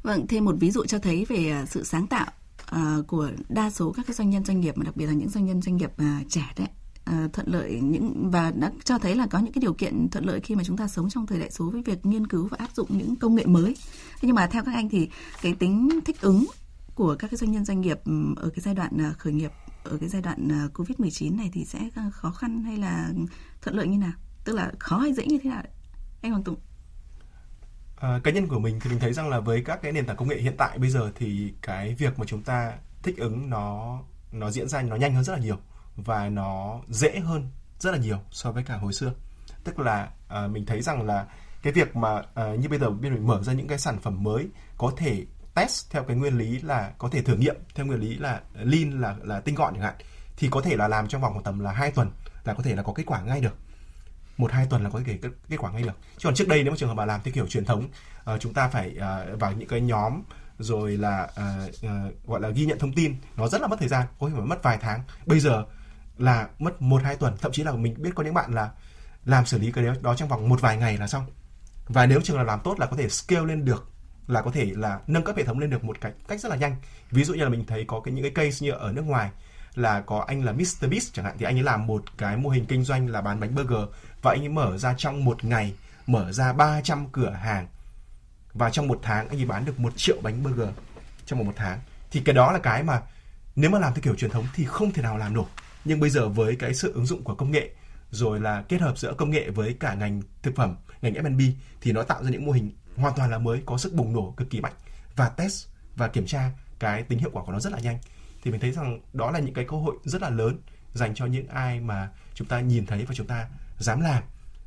Vâng, 0.03 0.28
thêm 0.28 0.45
một 0.45 0.55
ví 0.59 0.72
dụ 0.72 0.86
cho 0.86 0.99
thấy 0.99 1.26
về 1.30 1.49
à, 1.51 1.66
sự 1.66 1.84
sáng 1.84 2.07
tạo 2.07 2.32
Ờ, 2.72 3.03
của 3.07 3.30
đa 3.49 3.69
số 3.69 3.91
các 3.91 4.07
cái 4.07 4.13
doanh 4.13 4.30
nhân 4.30 4.45
doanh 4.45 4.59
nghiệp 4.59 4.78
mà 4.78 4.84
đặc 4.84 4.95
biệt 4.95 5.05
là 5.05 5.13
những 5.13 5.30
doanh 5.30 5.45
nhân 5.45 5.61
doanh 5.61 5.78
nghiệp 5.78 5.91
à, 5.97 6.22
trẻ 6.30 6.53
đấy 6.57 6.67
ờ, 7.05 7.13
thuận 7.34 7.47
lợi 7.47 7.80
những, 7.84 8.32
và 8.32 8.51
đã 8.51 8.72
cho 8.84 8.97
thấy 8.97 9.15
là 9.15 9.28
có 9.28 9.39
những 9.39 9.53
cái 9.53 9.61
điều 9.61 9.74
kiện 9.74 10.09
thuận 10.09 10.26
lợi 10.26 10.39
khi 10.39 10.55
mà 10.55 10.63
chúng 10.63 10.78
ta 10.78 10.88
sống 10.88 11.09
trong 11.09 11.28
thời 11.28 11.39
đại 11.39 11.51
số 11.51 11.69
với 11.69 11.82
việc 11.82 12.05
nghiên 12.05 12.28
cứu 12.28 12.47
và 12.47 12.57
áp 12.59 12.69
dụng 12.76 12.88
những 12.89 13.15
công 13.15 13.36
nghệ 13.36 13.45
mới. 13.45 13.76
Thế 14.13 14.19
nhưng 14.22 14.36
mà 14.36 14.47
theo 14.47 14.63
các 14.63 14.74
anh 14.74 14.89
thì 14.89 15.09
cái 15.41 15.53
tính 15.53 15.89
thích 16.05 16.22
ứng 16.22 16.45
của 16.95 17.15
các 17.19 17.28
cái 17.32 17.38
doanh 17.38 17.51
nhân 17.51 17.65
doanh 17.65 17.82
nghiệp 17.82 17.99
ừ, 18.05 18.11
ở 18.36 18.49
cái 18.49 18.61
giai 18.61 18.76
đoạn 18.76 19.01
à, 19.01 19.13
khởi 19.17 19.34
nghiệp, 19.34 19.51
ở 19.84 19.97
cái 19.97 20.09
giai 20.09 20.22
đoạn 20.22 20.51
à, 20.51 20.67
Covid-19 20.74 21.38
này 21.38 21.49
thì 21.53 21.65
sẽ 21.65 21.80
khó 22.11 22.32
khăn 22.32 22.63
hay 22.63 22.78
là 22.78 23.09
thuận 23.61 23.76
lợi 23.76 23.88
như 23.88 23.97
nào? 23.97 24.13
Tức 24.43 24.53
là 24.53 24.72
khó 24.80 24.97
hay 24.97 25.13
dễ 25.13 25.26
như 25.26 25.38
thế 25.43 25.49
nào? 25.49 25.63
Anh 26.22 26.32
Hoàng 26.32 26.43
Tùng. 26.43 26.55
À, 28.02 28.20
cá 28.24 28.32
nhân 28.32 28.47
của 28.47 28.60
mình 28.60 28.80
thì 28.80 28.89
mình 28.89 28.99
thấy 28.99 29.14
rằng 29.14 29.30
là 29.30 29.39
với 29.39 29.64
các 29.66 29.82
cái 29.82 29.91
nền 29.91 30.06
tảng 30.06 30.16
công 30.16 30.28
nghệ 30.28 30.38
hiện 30.38 30.56
tại 30.58 30.78
bây 30.78 30.89
giờ 30.89 31.12
thì 31.16 31.54
cái 31.62 31.95
việc 31.95 32.20
mà 32.20 32.26
chúng 32.26 32.43
ta 32.43 32.74
thích 33.04 33.18
ứng 33.18 33.49
nó 33.49 33.99
nó 34.32 34.52
diễn 34.52 34.68
ra 34.68 34.82
nó 34.82 34.95
nhanh 34.95 35.14
hơn 35.14 35.24
rất 35.24 35.34
là 35.34 35.39
nhiều 35.39 35.58
và 35.95 36.30
nó 36.30 36.80
dễ 36.89 37.20
hơn 37.20 37.47
rất 37.80 37.91
là 37.91 37.97
nhiều 37.97 38.18
so 38.32 38.52
với 38.52 38.64
cả 38.64 38.78
hồi 38.78 38.93
xưa. 38.93 39.14
Tức 39.64 39.80
là 39.80 40.10
à, 40.28 40.47
mình 40.47 40.66
thấy 40.66 40.82
rằng 40.82 41.06
là 41.06 41.26
cái 41.64 41.74
việc 41.74 41.95
mà 41.95 42.22
à, 42.34 42.56
như 42.56 42.70
bây 42.70 42.80
giờ 42.80 42.89
bên 42.89 43.14
mình 43.14 43.28
mở 43.28 43.43
ra 43.43 43.54
những 43.54 43.68
cái 43.68 43.78
sản 43.78 43.99
phẩm 43.99 44.24
mới 44.24 44.47
có 44.78 44.91
thể 44.97 45.26
test 45.56 45.91
theo 45.91 46.04
cái 46.04 46.18
nguyên 46.18 46.38
lý 46.38 46.60
là 46.60 46.91
có 46.97 47.10
thể 47.10 47.22
thử 47.22 47.36
nghiệm 47.36 47.56
theo 47.76 47.86
nguyên 47.86 47.99
lý 47.99 48.16
là 48.16 48.41
lean 48.54 49.02
là 49.02 49.16
là 49.24 49.39
tinh 49.39 49.56
gọn 49.56 49.74
chẳng 49.74 49.84
hạn 49.84 49.95
thì 50.38 50.47
có 50.52 50.62
thể 50.62 50.76
là 50.76 50.88
làm 50.88 51.08
trong 51.08 51.22
vòng 51.22 51.34
một 51.34 51.41
tầm 51.43 51.60
là 51.60 51.72
hai 51.72 51.91
tuần 51.91 52.12
là 52.43 52.54
có 52.54 52.64
thể 52.64 52.76
là 52.76 52.84
có 52.84 52.93
kết 52.93 53.04
quả 53.06 53.22
ngay 53.22 53.41
được 53.41 53.56
một 54.38 54.51
hai 54.51 54.65
tuần 54.65 54.84
là 54.84 54.89
có 54.89 55.01
thể 55.05 55.17
kết, 55.21 55.29
kết 55.49 55.57
quả 55.59 55.71
ngay 55.71 55.84
được. 55.84 55.97
Chứ 56.17 56.23
còn 56.23 56.36
trước 56.36 56.47
đây 56.47 56.63
nếu 56.63 56.71
mà 56.71 56.77
trường 56.77 56.89
hợp 56.89 56.95
bà 56.95 57.05
làm 57.05 57.21
theo 57.23 57.34
kiểu 57.34 57.47
truyền 57.47 57.65
thống 57.65 57.88
uh, 58.34 58.41
chúng 58.41 58.53
ta 58.53 58.67
phải 58.67 58.95
uh, 58.97 59.39
vào 59.39 59.53
những 59.53 59.67
cái 59.67 59.82
nhóm 59.82 60.21
rồi 60.59 60.97
là 60.97 61.23
uh, 61.23 61.69
uh, 61.86 62.27
gọi 62.27 62.41
là 62.41 62.49
ghi 62.49 62.65
nhận 62.65 62.79
thông 62.79 62.93
tin 62.93 63.15
nó 63.38 63.47
rất 63.47 63.61
là 63.61 63.67
mất 63.67 63.79
thời 63.79 63.89
gian 63.89 64.07
có 64.19 64.29
thể 64.29 64.36
phải 64.38 64.45
mất 64.45 64.63
vài 64.63 64.77
tháng. 64.82 65.01
Bây 65.25 65.39
giờ 65.39 65.65
là 66.17 66.47
mất 66.59 66.82
một 66.82 67.03
hai 67.03 67.15
tuần 67.15 67.38
thậm 67.41 67.51
chí 67.51 67.63
là 67.63 67.71
mình 67.71 67.95
biết 67.97 68.11
có 68.15 68.23
những 68.23 68.34
bạn 68.34 68.53
là 68.53 68.69
làm 69.25 69.45
xử 69.45 69.57
lý 69.57 69.71
cái 69.71 69.86
đó 70.01 70.15
trong 70.15 70.29
vòng 70.29 70.49
một 70.49 70.61
vài 70.61 70.77
ngày 70.77 70.97
là 70.97 71.07
xong. 71.07 71.25
Và 71.88 72.05
nếu 72.05 72.21
trường 72.21 72.38
là 72.38 72.43
làm 72.43 72.59
tốt 72.63 72.79
là 72.79 72.86
có 72.86 72.97
thể 72.97 73.09
scale 73.09 73.45
lên 73.45 73.65
được 73.65 73.88
là 74.27 74.41
có 74.41 74.51
thể 74.51 74.71
là 74.75 74.99
nâng 75.07 75.23
cấp 75.23 75.38
hệ 75.38 75.43
thống 75.43 75.59
lên 75.59 75.69
được 75.69 75.84
một 75.84 76.01
cách 76.01 76.13
cách 76.27 76.39
rất 76.39 76.49
là 76.49 76.55
nhanh. 76.55 76.75
Ví 77.11 77.23
dụ 77.23 77.34
như 77.34 77.43
là 77.43 77.49
mình 77.49 77.65
thấy 77.65 77.86
có 77.88 77.99
cái 77.99 78.13
những 78.13 78.23
cái 78.23 78.32
case 78.45 78.65
như 78.65 78.71
ở 78.71 78.91
nước 78.91 79.05
ngoài 79.05 79.29
là 79.76 80.01
có 80.01 80.24
anh 80.28 80.43
là 80.43 80.51
Mr 80.51 80.88
Beast 80.89 81.13
chẳng 81.13 81.26
hạn 81.26 81.36
thì 81.39 81.45
anh 81.45 81.57
ấy 81.57 81.63
làm 81.63 81.88
một 81.88 82.03
cái 82.17 82.38
mô 82.38 82.49
hình 82.49 82.65
kinh 82.65 82.84
doanh 82.84 83.07
là 83.07 83.22
bán 83.22 83.39
bánh 83.39 83.55
burger. 83.55 83.89
Và 84.22 84.32
anh 84.32 84.41
ấy 84.41 84.49
mở 84.49 84.78
ra 84.78 84.93
trong 84.97 85.26
một 85.26 85.43
ngày 85.43 85.74
mở 86.07 86.32
ra 86.32 86.53
300 86.53 87.07
cửa 87.11 87.30
hàng. 87.30 87.67
Và 88.53 88.69
trong 88.69 88.88
một 88.88 88.99
tháng 89.03 89.30
anh 89.30 89.39
ấy 89.39 89.45
bán 89.45 89.65
được 89.65 89.80
một 89.80 89.93
triệu 89.95 90.17
bánh 90.24 90.43
burger 90.43 90.69
trong 91.26 91.39
một, 91.39 91.45
một 91.45 91.53
tháng. 91.55 91.80
Thì 92.11 92.22
cái 92.26 92.36
đó 92.36 92.51
là 92.51 92.59
cái 92.59 92.84
mà 92.84 93.01
nếu 93.55 93.69
mà 93.69 93.80
làm 93.80 93.93
theo 93.93 94.01
kiểu 94.01 94.15
truyền 94.15 94.32
thống 94.32 94.45
thì 94.55 94.65
không 94.65 94.91
thể 94.91 95.03
nào 95.03 95.17
làm 95.17 95.34
nổi. 95.34 95.45
Nhưng 95.86 95.99
bây 95.99 96.09
giờ 96.09 96.30
với 96.30 96.55
cái 96.55 96.74
sự 96.74 96.93
ứng 96.93 97.05
dụng 97.05 97.24
của 97.24 97.36
công 97.36 97.51
nghệ 97.51 97.69
rồi 98.11 98.39
là 98.39 98.63
kết 98.69 98.82
hợp 98.82 98.97
giữa 98.97 99.13
công 99.13 99.32
nghệ 99.32 99.49
với 99.49 99.78
cả 99.80 99.93
ngành 99.93 100.22
thực 100.41 100.55
phẩm 100.55 100.76
ngành 101.01 101.13
F&B 101.13 101.41
thì 101.82 101.91
nó 101.91 102.03
tạo 102.03 102.24
ra 102.24 102.30
những 102.30 102.45
mô 102.45 102.51
hình 102.51 102.72
hoàn 102.95 103.13
toàn 103.15 103.32
là 103.32 103.38
mới 103.38 103.61
có 103.65 103.78
sức 103.78 103.93
bùng 103.93 104.13
nổ 104.13 104.34
cực 104.38 104.49
kỳ 104.49 104.61
mạnh. 104.61 104.74
Và 105.15 105.30
test 105.30 105.67
và 105.95 106.07
kiểm 106.07 106.26
tra 106.26 106.51
cái 106.80 107.03
tính 107.03 107.19
hiệu 107.19 107.30
quả 107.34 107.43
của 107.43 107.51
nó 107.51 107.59
rất 107.59 107.74
là 107.74 107.80
nhanh 107.80 107.99
thì 108.41 108.51
mình 108.51 108.59
thấy 108.59 108.71
rằng 108.71 109.01
đó 109.13 109.31
là 109.31 109.39
những 109.39 109.53
cái 109.53 109.65
cơ 109.65 109.77
hội 109.77 109.95
rất 110.03 110.21
là 110.21 110.29
lớn 110.29 110.57
dành 110.93 111.15
cho 111.15 111.25
những 111.25 111.47
ai 111.47 111.79
mà 111.79 112.09
chúng 112.33 112.47
ta 112.47 112.59
nhìn 112.59 112.85
thấy 112.85 113.05
và 113.05 113.13
chúng 113.13 113.27
ta 113.27 113.49
dám 113.79 114.01
làm 114.01 114.23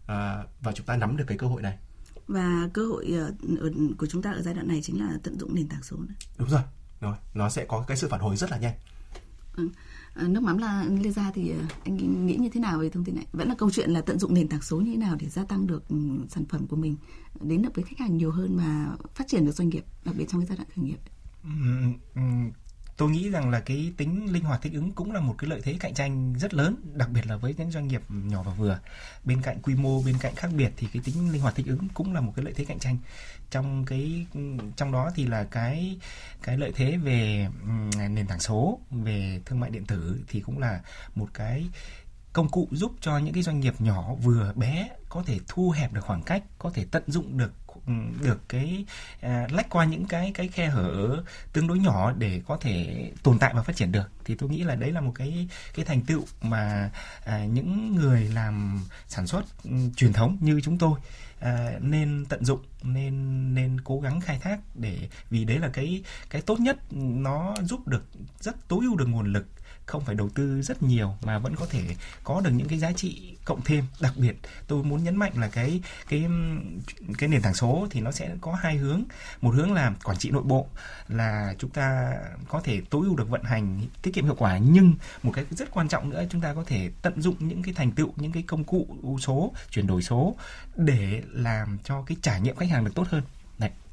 à, 0.07 0.45
và 0.61 0.73
chúng 0.73 0.87
ta 0.87 0.97
nắm 0.97 1.17
được 1.17 1.25
cái 1.27 1.39
cơ 1.39 1.47
hội 1.47 1.63
này 1.63 1.79
và 2.29 2.69
cơ 2.73 2.87
hội 2.87 3.07
ở, 3.07 3.33
ở, 3.61 3.71
của 3.99 4.07
chúng 4.07 4.23
ta 4.23 4.33
ở 4.33 4.43
giai 4.43 4.55
đoạn 4.55 4.69
này 4.69 4.81
chính 4.83 5.01
là 5.01 5.19
tận 5.23 5.39
dụng 5.39 5.55
nền 5.55 5.69
tảng 5.69 5.83
số 5.83 5.97
này. 5.97 6.17
đúng 6.39 6.49
rồi 6.49 6.63
rồi 7.01 7.17
nó 7.35 7.51
sẽ 7.51 7.65
có 7.65 7.85
cái 7.89 7.97
sự 7.97 8.09
phản 8.09 8.21
hồi 8.21 8.37
rất 8.37 8.51
là 8.51 8.59
nhanh 8.59 8.75
ừ. 9.57 9.69
Nước 10.29 10.43
mắm 10.43 10.59
là 10.59 10.85
lê 11.03 11.11
gia 11.11 11.31
thì 11.31 11.51
à, 11.51 11.69
anh 11.85 12.27
nghĩ 12.27 12.37
như 12.37 12.49
thế 12.49 12.61
nào 12.61 12.79
về 12.79 12.91
thông 12.91 13.05
tin 13.05 13.15
này 13.15 13.27
vẫn 13.33 13.49
là 13.49 13.55
câu 13.59 13.71
chuyện 13.71 13.91
là 13.91 14.01
tận 14.01 14.19
dụng 14.19 14.35
nền 14.35 14.49
tảng 14.49 14.63
số 14.63 14.77
như 14.81 14.91
thế 14.91 14.97
nào 14.97 15.17
để 15.21 15.29
gia 15.29 15.45
tăng 15.45 15.67
được 15.67 15.89
ừ, 15.89 15.97
sản 16.29 16.45
phẩm 16.45 16.67
của 16.67 16.77
mình 16.77 16.97
đến 17.41 17.63
được 17.63 17.75
với 17.75 17.85
khách 17.85 17.99
hàng 17.99 18.17
nhiều 18.17 18.31
hơn 18.31 18.57
mà 18.57 18.97
phát 19.15 19.25
triển 19.29 19.47
được 19.47 19.53
doanh 19.53 19.69
nghiệp 19.69 19.85
đặc 20.05 20.15
biệt 20.19 20.25
trong 20.29 20.41
cái 20.41 20.47
giai 20.47 20.57
đoạn 20.57 20.69
khởi 20.77 20.85
nghiệp 20.85 20.99
tôi 22.97 23.11
nghĩ 23.11 23.31
rằng 23.31 23.51
là 23.51 23.61
cái 23.61 23.93
tính 23.97 24.33
linh 24.33 24.45
hoạt 24.45 24.63
thích 24.63 24.73
ứng 24.73 24.93
cũng 24.93 25.13
là 25.13 25.21
một 25.21 25.35
cái 25.39 25.51
lợi 25.51 25.61
thế 25.65 25.77
cạnh 25.81 25.95
tranh 25.95 26.35
rất 26.39 26.55
lớn, 26.55 26.77
đặc 26.95 27.11
biệt 27.11 27.27
là 27.27 27.37
với 27.37 27.55
những 27.59 27.71
doanh 27.71 27.89
nghiệp 27.89 28.03
nhỏ 28.09 28.43
và 28.43 28.55
vừa. 28.55 28.79
Bên 29.25 29.43
cạnh 29.43 29.63
quy 29.63 29.75
mô, 29.75 30.03
bên 30.03 30.15
cạnh 30.21 30.35
khác 30.35 30.49
biệt 30.57 30.73
thì 30.77 30.89
cái 30.93 31.03
tính 31.05 31.33
linh 31.33 31.43
hoạt 31.43 31.55
thích 31.55 31.67
ứng 31.67 31.89
cũng 31.95 32.15
là 32.15 32.21
một 32.21 32.33
cái 32.37 32.45
lợi 32.45 32.55
thế 32.57 32.65
cạnh 32.65 32.79
tranh. 32.79 32.99
Trong 33.51 33.85
cái, 33.85 34.27
trong 34.77 34.93
đó 34.93 35.11
thì 35.15 35.27
là 35.27 35.45
cái 35.45 35.99
cái 36.43 36.59
lợi 36.59 36.73
thế 36.75 36.97
về 36.97 37.49
nền 37.97 38.27
tảng 38.27 38.41
số, 38.41 38.79
về 38.91 39.41
thương 39.45 39.61
mại 39.61 39.71
điện 39.71 39.85
tử 39.87 40.21
thì 40.29 40.41
cũng 40.41 40.59
là 40.59 40.81
một 41.15 41.29
cái 41.35 41.67
công 42.33 42.49
cụ 42.49 42.69
giúp 42.71 42.93
cho 43.01 43.19
những 43.19 43.35
cái 43.35 43.43
doanh 43.43 43.61
nghiệp 43.61 43.81
nhỏ, 43.81 44.15
vừa, 44.15 44.53
bé 44.57 44.89
có 45.09 45.23
thể 45.27 45.39
thu 45.49 45.71
hẹp 45.71 45.93
được 45.93 46.05
khoảng 46.05 46.23
cách, 46.23 46.43
có 46.59 46.71
thể 46.71 46.87
tận 46.91 47.03
dụng 47.07 47.39
được 47.39 47.53
được 48.23 48.49
cái 48.49 48.85
à, 49.21 49.47
lách 49.51 49.71
qua 49.71 49.85
những 49.85 50.05
cái 50.07 50.31
cái 50.35 50.49
khe 50.49 50.67
hở 50.67 51.23
tương 51.53 51.67
đối 51.67 51.79
nhỏ 51.79 52.13
để 52.13 52.43
có 52.47 52.57
thể 52.61 53.11
tồn 53.23 53.39
tại 53.39 53.55
và 53.55 53.63
phát 53.63 53.77
triển 53.77 53.93
được. 53.93 54.11
Thì 54.25 54.35
tôi 54.35 54.51
nghĩ 54.51 54.63
là 54.63 54.75
đấy 54.75 54.93
là 54.93 55.01
một 55.01 55.13
cái 55.15 55.49
cái 55.75 55.85
thành 55.85 56.01
tựu 56.01 56.25
mà 56.43 56.91
à, 57.25 57.45
những 57.45 57.97
người 57.97 58.29
làm 58.35 58.85
sản 59.09 59.27
xuất 59.27 59.45
um, 59.65 59.93
truyền 59.93 60.13
thống 60.13 60.37
như 60.41 60.61
chúng 60.61 60.79
tôi 60.79 60.99
à, 61.41 61.73
nên 61.81 62.25
tận 62.29 62.45
dụng 62.45 62.61
nên 62.83 63.55
nên 63.55 63.81
cố 63.81 64.01
gắng 64.01 64.21
khai 64.21 64.39
thác 64.39 64.59
để 64.75 65.09
vì 65.31 65.45
đấy 65.45 65.59
là 65.59 65.69
cái 65.69 66.03
cái 66.31 66.43
tốt 66.43 66.61
nhất 66.61 66.79
nó 66.93 67.55
giúp 67.63 67.89
được 67.89 68.05
rất 68.41 68.69
tối 68.69 68.81
ưu 68.83 68.97
được 68.97 69.07
nguồn 69.09 69.33
lực 69.33 69.47
không 69.87 70.05
phải 70.05 70.15
đầu 70.15 70.29
tư 70.29 70.63
rất 70.63 70.83
nhiều 70.83 71.15
mà 71.25 71.39
vẫn 71.39 71.57
có 71.57 71.67
thể 71.67 71.83
có 72.25 72.41
được 72.41 72.51
những 72.51 72.69
cái 72.69 72.79
giá 72.79 72.93
trị 72.93 73.37
cộng 73.45 73.63
thêm. 73.63 73.85
Đặc 74.01 74.13
biệt, 74.17 74.37
tôi 74.67 74.85
muốn 74.85 75.05
nhấn 75.05 75.17
mạnh 75.17 75.33
là 75.35 75.49
cái 75.49 75.81
cái 76.09 76.27
cái 77.19 77.29
nền 77.29 77.43
tảng 77.43 77.55
số 77.55 77.87
thì 77.91 78.01
nó 78.01 78.13
sẽ 78.13 78.31
có 78.41 78.55
hai 78.55 78.77
hướng. 78.77 79.03
Một 79.41 79.55
hướng 79.55 79.73
là 79.73 79.95
quản 80.05 80.19
trị 80.19 80.31
nội 80.31 80.43
bộ, 80.43 80.69
là 81.09 81.55
chúng 81.59 81.71
ta 81.71 82.13
có 82.49 82.61
thể 82.61 82.83
tối 82.91 83.07
ưu 83.07 83.17
được 83.17 83.29
vận 83.29 83.43
hành, 83.43 83.81
tiết 84.03 84.15
kiệm 84.15 84.25
hiệu 84.25 84.37
quả. 84.39 84.59
Nhưng 84.59 84.95
một 85.23 85.33
cái 85.35 85.45
rất 85.51 85.71
quan 85.71 85.89
trọng 85.89 86.11
nữa, 86.11 86.25
chúng 86.31 86.41
ta 86.41 86.55
có 86.55 86.65
thể 86.67 86.91
tận 87.03 87.23
dụng 87.23 87.37
những 87.39 87.63
cái 87.63 87.75
thành 87.75 87.93
tựu, 87.93 88.13
những 88.17 88.33
cái 88.33 88.43
công 88.43 88.65
cụ 88.65 89.19
số, 89.21 89.53
chuyển 89.71 89.87
đổi 89.87 90.03
số 90.03 90.37
để 90.77 91.23
làm 91.33 91.79
cho 91.85 92.03
cái 92.03 92.17
trải 92.23 92.41
nghiệm 92.41 92.57
khách 92.57 92.71
hàng 92.71 92.85
được 92.85 92.95
tốt 92.95 93.07
hơn 93.09 93.23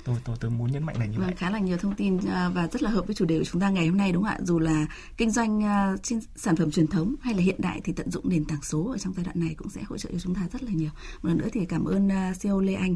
tôi 0.03 0.15
tôi 0.23 0.37
tôi 0.39 0.51
muốn 0.51 0.71
nhấn 0.71 0.83
mạnh 0.83 0.97
là 0.99 1.05
như 1.05 1.17
vâng, 1.17 1.27
vậy. 1.27 1.35
khá 1.35 1.49
là 1.49 1.59
nhiều 1.59 1.77
thông 1.77 1.95
tin 1.95 2.17
à, 2.17 2.49
và 2.49 2.67
rất 2.67 2.83
là 2.83 2.89
hợp 2.89 3.05
với 3.07 3.15
chủ 3.15 3.25
đề 3.25 3.37
của 3.39 3.45
chúng 3.45 3.61
ta 3.61 3.69
ngày 3.69 3.87
hôm 3.87 3.97
nay 3.97 4.11
đúng 4.11 4.23
không 4.23 4.31
ạ? 4.31 4.39
Dù 4.43 4.59
là 4.59 4.85
kinh 5.17 5.31
doanh 5.31 5.63
à, 5.63 5.95
trên 6.03 6.19
sản 6.35 6.55
phẩm 6.55 6.71
truyền 6.71 6.87
thống 6.87 7.15
hay 7.21 7.33
là 7.33 7.41
hiện 7.41 7.61
đại 7.61 7.81
thì 7.83 7.93
tận 7.93 8.11
dụng 8.11 8.29
nền 8.29 8.45
tảng 8.45 8.61
số 8.61 8.91
ở 8.91 8.97
trong 8.97 9.13
giai 9.13 9.25
đoạn 9.25 9.39
này 9.39 9.55
cũng 9.57 9.69
sẽ 9.69 9.81
hỗ 9.83 9.97
trợ 9.97 10.09
cho 10.11 10.19
chúng 10.19 10.35
ta 10.35 10.41
rất 10.51 10.63
là 10.63 10.71
nhiều. 10.71 10.89
Một 11.21 11.29
lần 11.29 11.37
nữa 11.37 11.47
thì 11.53 11.65
cảm 11.65 11.85
ơn 11.85 12.11
à, 12.11 12.33
CEO 12.41 12.59
Lê 12.61 12.73
Anh, 12.73 12.95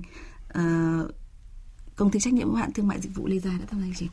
công 1.96 2.12
ty 2.12 2.20
trách 2.20 2.34
nhiệm 2.34 2.48
hữu 2.48 2.56
hạn 2.56 2.74
thương 2.74 2.88
mại 2.88 3.02
dịch 3.02 3.16
vụ 3.16 3.28
Lê 3.28 3.40
Gia 3.40 3.52
đã 3.52 3.66
tham 3.72 3.80
gia 3.82 3.86
chương 3.86 3.96
trình. 3.96 4.10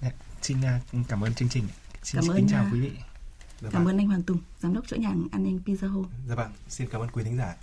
Dạ, 0.00 0.10
xin 0.42 1.04
cảm 1.08 1.24
ơn 1.24 1.34
chương 1.34 1.48
trình. 1.48 1.64
Xin 2.02 2.20
cảm 2.20 2.30
ơn, 2.30 2.36
kính 2.36 2.48
chào 2.50 2.66
quý 2.72 2.80
vị. 2.80 2.90
Dạ 3.60 3.68
cảm 3.72 3.84
vâng. 3.84 3.94
ơn 3.94 4.00
anh 4.00 4.08
Hoàng 4.08 4.22
Tùng, 4.22 4.38
giám 4.60 4.74
đốc 4.74 4.86
chuỗi 4.86 4.98
nhà 4.98 5.14
ăn 5.32 5.44
nhanh 5.44 5.58
Pizza 5.66 5.88
Home. 5.88 6.08
Dạ 6.28 6.34
vâng, 6.34 6.52
xin 6.68 6.88
cảm 6.90 7.00
ơn 7.00 7.10
quý 7.10 7.24
thính 7.24 7.36
giả. 7.36 7.54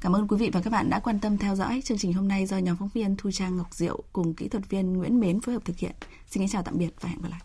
Cảm 0.00 0.16
ơn 0.16 0.28
quý 0.28 0.36
vị 0.36 0.50
và 0.52 0.60
các 0.60 0.70
bạn 0.70 0.90
đã 0.90 1.00
quan 1.00 1.18
tâm 1.18 1.38
theo 1.38 1.54
dõi 1.54 1.82
chương 1.84 1.98
trình 1.98 2.12
hôm 2.12 2.28
nay 2.28 2.46
do 2.46 2.58
nhóm 2.58 2.76
phóng 2.76 2.88
viên 2.94 3.16
Thu 3.16 3.30
Trang 3.30 3.56
Ngọc 3.56 3.74
Diệu 3.74 4.02
cùng 4.12 4.34
kỹ 4.34 4.48
thuật 4.48 4.68
viên 4.68 4.92
Nguyễn 4.92 5.20
Mến 5.20 5.40
phối 5.40 5.54
hợp 5.54 5.64
thực 5.64 5.78
hiện. 5.78 5.92
Xin 6.30 6.40
kính 6.42 6.48
chào 6.48 6.62
tạm 6.62 6.78
biệt 6.78 6.90
và 7.00 7.08
hẹn 7.08 7.22
gặp 7.22 7.28
lại. 7.30 7.40